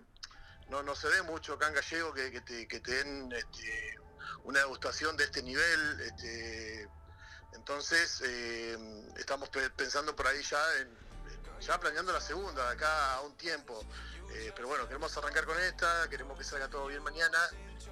[0.69, 3.95] no, no se ve mucho acá en Gallego que, que te, que te den este,
[4.45, 5.99] una degustación de este nivel.
[5.99, 6.87] Este,
[7.53, 8.77] entonces, eh,
[9.17, 10.89] estamos pe- pensando por ahí ya en,
[11.61, 13.83] ya planeando la segunda, de acá a un tiempo.
[14.33, 17.37] Eh, pero bueno, queremos arrancar con esta, queremos que salga todo bien mañana.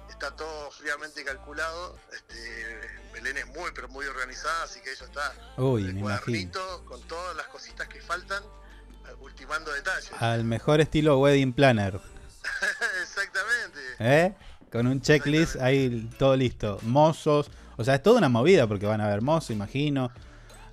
[0.08, 1.98] Está todo fríamente calculado.
[2.12, 2.80] Este,
[3.12, 6.20] Belén es muy, pero muy organizada, así que ella está Uy, el me imagino.
[6.24, 10.10] cuadernito con todas las cositas que faltan, eh, ultimando detalles.
[10.18, 12.00] Al mejor estilo wedding planner.
[13.02, 13.78] Exactamente.
[13.98, 14.34] ¿Eh?
[14.72, 16.78] Con un checklist ahí todo listo.
[16.82, 17.50] Mozos.
[17.80, 20.12] O sea, es toda una movida porque van a haber mozos, imagino.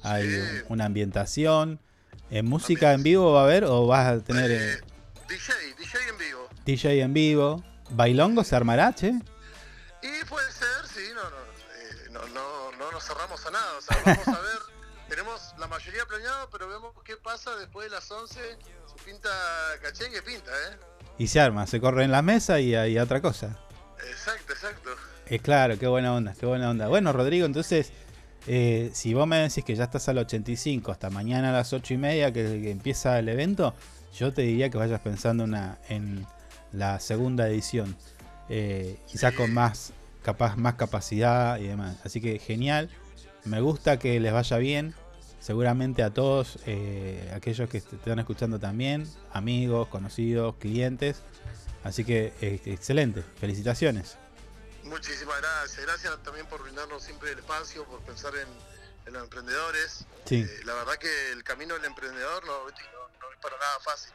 [0.03, 1.79] Hay un- una ambientación.
[2.29, 4.51] ¿En música en vivo va a haber o vas a tener...
[4.51, 4.81] eh,
[5.29, 6.49] DJ, DJ en vivo.
[6.65, 7.63] DJ en vivo.
[7.91, 9.07] ¿Bailongo se armará, che?
[9.09, 13.77] Y puede ser, sí, no, no, eh, no, no, no nos cerramos a nada.
[13.77, 14.59] O sea, vamos a ver,
[15.09, 18.37] tenemos la mayoría planeado, pero vemos qué pasa después de las 11.
[18.87, 19.29] Si pinta
[19.81, 20.77] cachengue, pinta, ¿eh?
[21.17, 23.57] Y se arma, se corre en la mesa y hay otra cosa.
[24.11, 24.89] Exacto, exacto.
[25.29, 26.87] Es claro, qué buena onda, qué buena onda.
[26.87, 27.91] Bueno, Rodrigo, entonces,
[28.47, 31.93] eh, si vos me decís que ya estás al 85 hasta mañana a las 8
[31.93, 33.73] y media que, que empieza el evento,
[34.17, 36.25] yo te diría que vayas pensando una, en
[36.71, 37.95] la segunda edición.
[38.49, 39.93] Eh, quizás con más,
[40.23, 41.97] capaz, más capacidad y demás.
[42.03, 42.89] Así que genial.
[43.45, 44.93] Me gusta que les vaya bien.
[45.39, 51.21] Seguramente a todos eh, aquellos que te están escuchando también, amigos, conocidos, clientes.
[51.83, 54.17] Así que eh, excelente, felicitaciones.
[54.87, 55.85] Muchísimas gracias.
[55.85, 58.47] Gracias también por brindarnos siempre el espacio, por pensar en,
[59.07, 60.05] en los emprendedores.
[60.25, 60.41] Sí.
[60.47, 64.11] Eh, la verdad que el camino del emprendedor no, no- no es para nada fácil.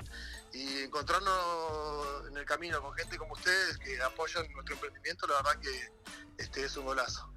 [0.53, 5.61] Y encontrarnos en el camino con gente como ustedes que apoyan nuestro emprendimiento, la verdad
[5.61, 5.93] que
[6.43, 7.29] este es un golazo.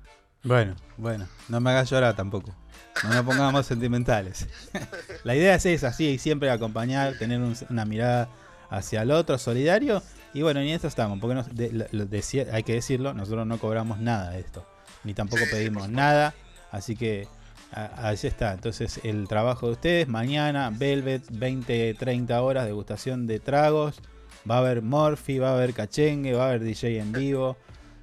[0.44, 2.56] Bueno, bueno, no me hagas llorar tampoco.
[3.04, 4.46] No nos pongamos sentimentales.
[5.24, 8.30] La idea es esa, sí, siempre acompañar, tener un- una mirada
[8.70, 10.04] hacia el otro, solidario.
[10.36, 12.08] Y bueno, ni en esto estamos, porque nos- de- lo-
[12.54, 14.68] hay que decirlo, nosotros no cobramos nada de esto,
[15.04, 16.34] ni tampoco pedimos nada.
[16.72, 17.28] Así que
[17.72, 18.52] a- allí está.
[18.54, 24.02] Entonces, el trabajo de ustedes, mañana, Velvet, 20, 30 horas, degustación de tragos.
[24.50, 27.58] Va a haber Morphy, va a haber cachengue, va a haber DJ en vivo.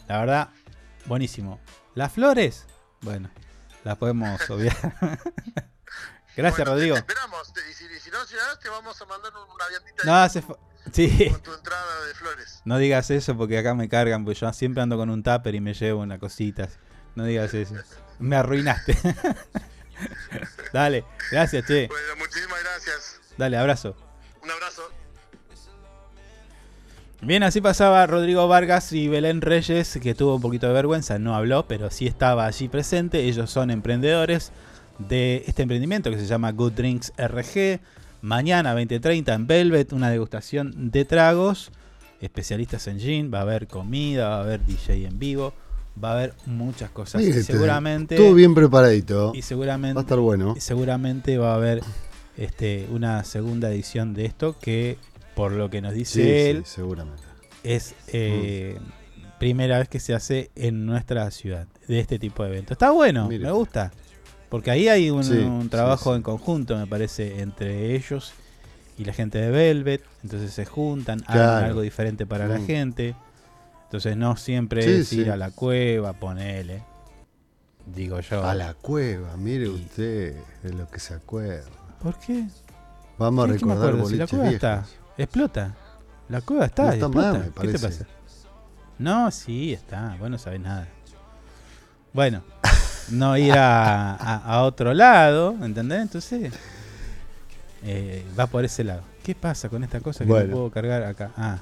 [0.09, 0.49] La verdad,
[1.07, 1.61] buenísimo.
[1.95, 2.67] Las flores,
[3.03, 3.31] bueno,
[3.85, 4.75] las podemos obviar.
[6.37, 6.97] Gracias, Rodrigo.
[6.97, 10.41] Esperamos, y si, si no llegas, te vamos a mandar un- una viandita No hace
[10.41, 10.57] fa-
[10.91, 11.29] Sí.
[11.31, 12.63] con tu entrada de flores.
[12.65, 15.61] No digas eso porque acá me cargan, porque yo siempre ando con un tupper y
[15.61, 16.69] me llevo una cosita.
[17.15, 17.75] No digas eso.
[18.19, 18.97] Me arruinaste.
[20.73, 21.87] Dale, gracias, che.
[21.87, 23.21] Bueno, muchísimas gracias.
[23.37, 23.97] Dale, abrazo.
[24.43, 24.83] Un abrazo.
[27.21, 31.37] Bien, así pasaba Rodrigo Vargas y Belén Reyes, que tuvo un poquito de vergüenza, no
[31.37, 33.21] habló, pero sí estaba allí presente.
[33.21, 34.51] Ellos son emprendedores
[34.99, 37.81] de este emprendimiento que se llama Good Drinks RG.
[38.23, 41.73] Mañana 20.30 en Velvet, una degustación de tragos.
[42.21, 45.53] Especialistas en gin, va a haber comida, va a haber DJ en vivo,
[46.03, 47.21] va a haber muchas cosas.
[47.21, 48.15] Y este, seguramente.
[48.17, 49.33] Todo bien preparadito.
[49.35, 49.95] Y seguramente.
[49.95, 50.55] Va a estar bueno.
[50.57, 51.83] y seguramente va a haber
[52.37, 54.99] este, una segunda edición de esto que,
[55.35, 57.25] por lo que nos dice Sí, él, sí, seguramente.
[57.65, 58.79] es eh,
[59.41, 62.77] primera vez que se hace en nuestra ciudad de este tipo de eventos.
[62.77, 63.91] Está bueno, me gusta.
[64.53, 68.35] Porque ahí hay un, Sí, un sí, trabajo en conjunto, me parece, entre ellos
[68.99, 70.05] y la gente de Velvet.
[70.23, 71.65] Entonces se juntan, Claro.
[71.65, 72.67] algo diferente para la Mm.
[72.67, 73.15] gente.
[73.85, 76.83] Entonces no siempre es ir a la cueva, ponele.
[77.87, 78.45] Digo yo.
[78.45, 81.71] A la cueva, mire usted de lo que se acuerda.
[82.03, 82.45] ¿Por qué?
[83.17, 84.11] Vamos a Sí, ¿qué me recordar acuerdo?
[84.11, 84.85] Si la boliches cueva está,
[85.17, 85.75] explota.
[86.29, 87.33] La cueva está, No está explota.
[87.33, 88.07] mal, me ¿Qué te pasa?
[88.99, 90.15] No, sí, está.
[90.21, 90.89] Vos no sabés nada.
[92.13, 92.43] Bueno,
[93.11, 96.01] no ir a, a- a otro lado, ¿entendés?
[96.03, 96.53] Entonces,
[97.85, 99.03] eh, va por ese lado.
[99.23, 100.47] ¿Qué pasa con esta cosa que Bueno.
[100.49, 101.31] no puedo cargar acá?
[101.37, 101.59] Ah,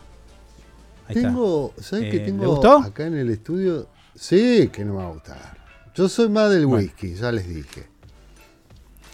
[1.08, 1.28] ahí está.
[1.28, 2.78] Tengo, ¿sabes Eh, qué ¿le tengo gustó?
[2.78, 3.86] acá en el estudio?
[4.14, 5.56] Sí, que no me va a gustar.
[5.94, 6.84] Yo soy más del Bueno.
[6.84, 7.86] whisky, ya les dije.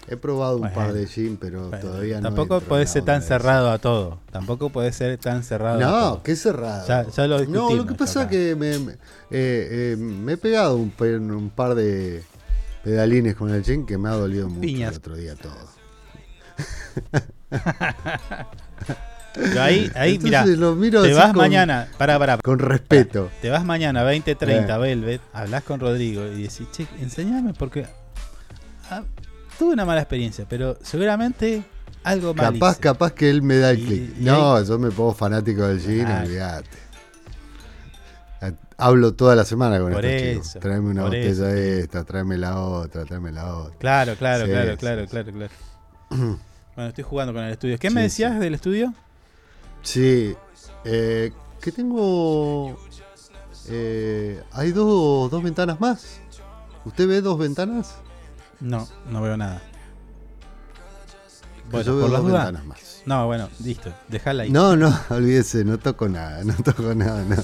[0.09, 2.23] He probado un par de gin, pero Bueno, todavía no.
[2.29, 4.21] Tampoco la ser tan cerrado a todo.
[4.31, 6.23] Tampoco puede ser tan cerrado a No, todo.
[6.23, 6.87] qué cerrado.
[6.87, 7.45] Ya, ya lo.
[7.47, 8.99] No, lo que pasa es que me, me- eh,
[9.31, 10.91] eh, me he pegado un,
[11.51, 12.23] par de
[12.85, 14.93] pedalines con el gin que me ha dolido mucho Piñas.
[14.93, 15.57] el otro día todo.
[19.35, 23.29] Pero ahí, ahí mira, te vas con- mañana, para, para, Con respeto.
[23.43, 24.79] te vas mañana 20.30 Eh.
[24.79, 27.85] Velvet, hablas con Rodrigo y decís, che, enseñame porque
[28.91, 29.03] ah,
[29.59, 31.63] tuve una mala experiencia, pero seguramente
[32.05, 32.81] algo mal Capaz, hice".
[32.81, 34.17] capaz que él me da el clic.
[34.19, 36.25] No, yo me pongo fanático del gin, Claro.
[36.27, 36.69] olvídate.
[38.79, 40.21] Hablo toda la semana con estos
[40.53, 40.61] chicos.
[40.61, 41.47] Tráeme una botella eso.
[41.49, 43.79] esta, tráeme la otra, tráeme la otra.
[43.79, 45.09] Claro, claro, Sí, claro, sí, claro, sí.
[45.09, 45.53] claro, claro.
[46.77, 47.79] bueno, estoy jugando con el estudio.
[47.79, 48.93] ¿Qué me decías del estudio?
[49.83, 50.35] Sí,
[50.85, 52.79] eh, que tengo...
[53.69, 56.21] eh, hay dos, dos ventanas más.
[56.85, 57.95] ¿Usted ve dos ventanas?
[58.61, 59.63] No, no veo nada.
[61.71, 62.65] Bueno, por las dudas.
[62.65, 63.03] más.
[63.07, 64.51] No, bueno, listo, dejala ahí.
[64.51, 67.37] No, no, olvídese, no toco nada, no toco nada, no.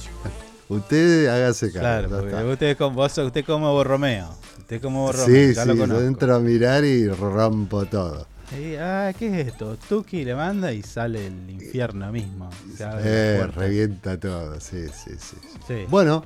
[0.68, 1.80] Usted hágase cargo.
[1.80, 4.34] Claro, porque usted es como, vos, usted como Borromeo.
[4.58, 8.26] Usted como Borromeo, Sí, ya sí, lo yo entro a mirar y rompo todo.
[8.78, 9.76] Ah, ¿qué es esto?
[9.88, 12.50] Tuki le manda y sale el infierno mismo.
[12.76, 15.36] Se abre la Eh, revienta todo, sí, sí, sí.
[15.66, 15.74] Sí.
[15.88, 16.24] Bueno,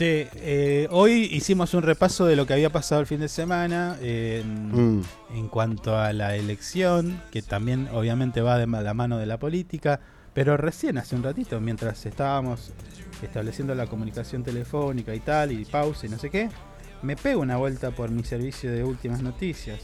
[0.00, 3.98] Sí, eh, hoy hicimos un repaso de lo que había pasado el fin de semana
[4.00, 5.02] eh, en, Mm.
[5.34, 10.00] en cuanto a la elección, que también obviamente va de la mano de la política,
[10.32, 12.72] Pero recién, hace un ratito, mientras estábamos
[13.20, 16.48] estableciendo la comunicación telefónica y tal, y pausa y no sé qué,
[17.02, 19.80] me pego una vuelta por mi servicio de últimas noticias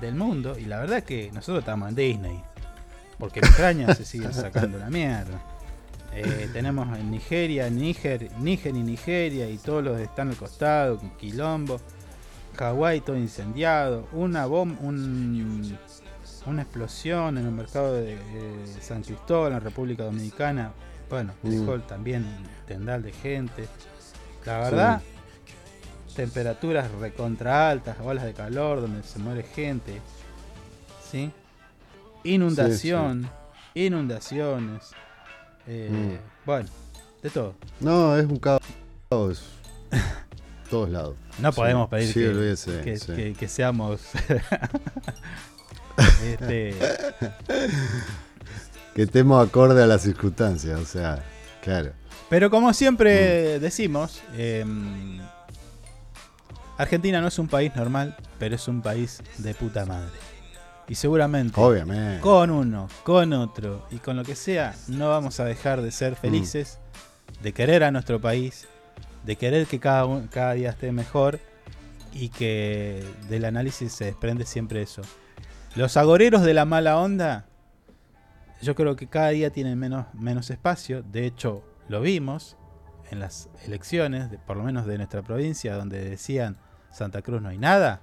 [0.00, 2.40] del mundo, y la verdad que nosotros estamos en Disney.
[3.18, 5.42] Porque en Ucrania se siguen sacando la mierda.
[6.18, 10.96] Eh, tenemos en Nigeria, Níger, Níger y Nigeria, y todos los que están al costado,
[10.98, 11.78] con Quilombo.
[12.56, 14.08] Hawái todo incendiado.
[14.12, 15.76] Una bomba, un,
[16.46, 18.18] una explosión en el mercado de eh,
[18.80, 20.72] San Cristóbal, en República Dominicana.
[21.10, 21.80] Bueno, Mm.
[21.86, 22.24] también
[22.66, 23.68] tendal de gente.
[24.46, 25.02] La verdad,
[26.16, 30.00] temperaturas recontra altas, olas de calor donde se muere gente.
[31.10, 31.30] ¿Sí?
[32.24, 33.28] Inundación,
[33.74, 34.92] inundaciones.
[35.66, 36.46] Eh, Mm.
[36.46, 36.68] Bueno,
[37.22, 37.54] de todo.
[37.80, 38.60] No, es un caos.
[39.10, 39.46] Todos
[40.90, 41.16] lados.
[41.38, 43.12] No Sí, podemos pedir sí, que, olvídese, que- sí.
[43.14, 44.00] que- que seamos.
[46.24, 46.74] este,
[48.94, 51.22] Que estemos acorde a las circunstancias, o sea,
[51.62, 51.92] claro.
[52.30, 52.74] pero como Mm.
[52.74, 55.18] siempre decimos, em,
[56.78, 60.10] Argentina no es un país normal, pero es un país de puta madre.
[60.88, 62.20] Y seguramente, Obviamente.
[62.20, 66.14] con uno, con otro y con lo que sea, no vamos a dejar de ser
[66.14, 66.78] felices,
[67.42, 68.68] de querer a nuestro país,
[69.24, 71.40] de querer que cada, un- cada día esté mejor
[72.12, 75.02] y que del análisis se desprende siempre eso.
[75.74, 77.46] Los agoreros de la mala onda,
[78.62, 81.02] yo creo que cada día tienen menos, menos espacio.
[81.02, 82.56] De hecho, lo vimos
[83.10, 86.56] en las elecciones, de- por lo menos de nuestra provincia, donde decían
[86.92, 88.00] Santa Cruz no hay nada,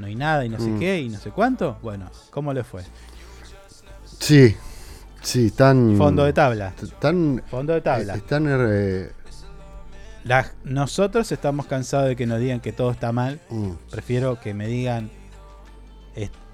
[0.00, 0.78] no hay nada y no sé Mm.
[0.78, 1.78] qué y no sé cuánto.
[1.82, 2.82] Bueno, ¿cómo le fue?
[4.18, 4.56] Sí,
[5.22, 5.96] sí, están.
[5.96, 6.72] Fondo de tabla.
[6.82, 7.42] Están.
[7.50, 8.14] Fondo de tabla.
[8.14, 8.46] Están.
[8.48, 9.12] eh,
[10.24, 13.40] La- nosotros estamos cansados de que nos digan que todo está mal.
[13.48, 13.70] Mm.
[13.90, 15.10] Prefiero que me digan,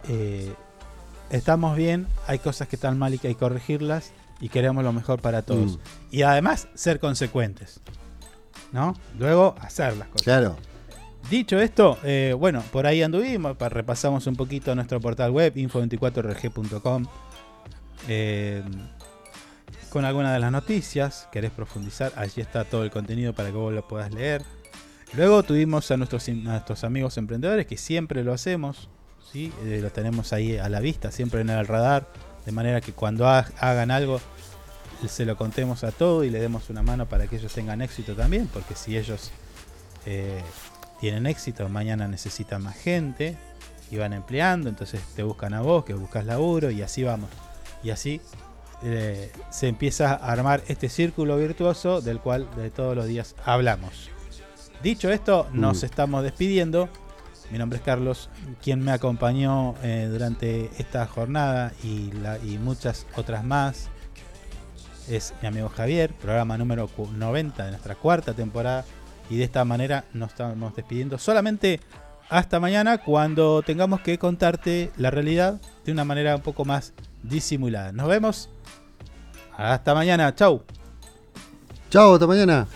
[0.08, 0.54] eh,
[1.30, 4.92] estamos bien, hay cosas que están mal y que hay que corregirlas y queremos lo
[4.92, 5.72] mejor para todos.
[5.78, 5.80] Mm.
[6.12, 7.80] Y además ser consecuentes.
[8.72, 8.94] ¿No?
[9.18, 10.22] Luego hacer las cosas.
[10.24, 10.56] Claro.
[11.30, 17.04] Dicho esto, eh, bueno, por ahí anduvimos, pa- repasamos un poquito nuestro portal web, info24rg.com,
[18.08, 18.62] eh,
[19.90, 23.72] con algunas de las noticias, querés profundizar, allí está todo el contenido para que vos
[23.72, 24.42] lo puedas leer.
[25.14, 26.28] Luego tuvimos a nuestros,
[26.84, 28.88] amigos emprendedores, que siempre lo hacemos,
[29.32, 29.52] ¿sí?
[29.64, 32.06] Eh, lo tenemos ahí a la vista, siempre en el radar,
[32.44, 34.20] de manera que cuando ha- hagan algo,
[35.08, 38.14] se lo contemos a todo y le demos una mano para que ellos tengan éxito
[38.14, 39.32] también, porque si ellos
[40.08, 40.40] eh,
[41.00, 43.36] tienen éxito, mañana necesitan más gente
[43.90, 47.30] y van empleando, entonces te buscan a vos, que buscas laburo y así vamos.
[47.82, 48.20] Y así
[48.82, 54.10] eh, se empieza a armar este círculo virtuoso del cual de todos los días hablamos.
[54.82, 55.86] Dicho esto, nos Mm.
[55.86, 56.88] estamos despidiendo.
[57.50, 58.28] Mi nombre es Carlos,
[58.62, 63.88] quien me acompañó eh, durante esta jornada y, la- y muchas otras más
[65.08, 68.84] es mi amigo Javier, programa número cu- 90 de nuestra cuarta temporada.
[69.28, 71.80] Y de esta manera nos estamos despidiendo solamente
[72.28, 76.92] hasta mañana cuando tengamos que contarte la realidad de una manera un poco más
[77.22, 77.92] disimulada.
[77.92, 78.48] Nos vemos.
[79.56, 80.34] Hasta mañana.
[80.34, 80.62] Chau.
[81.90, 82.66] Chao, hasta mañana.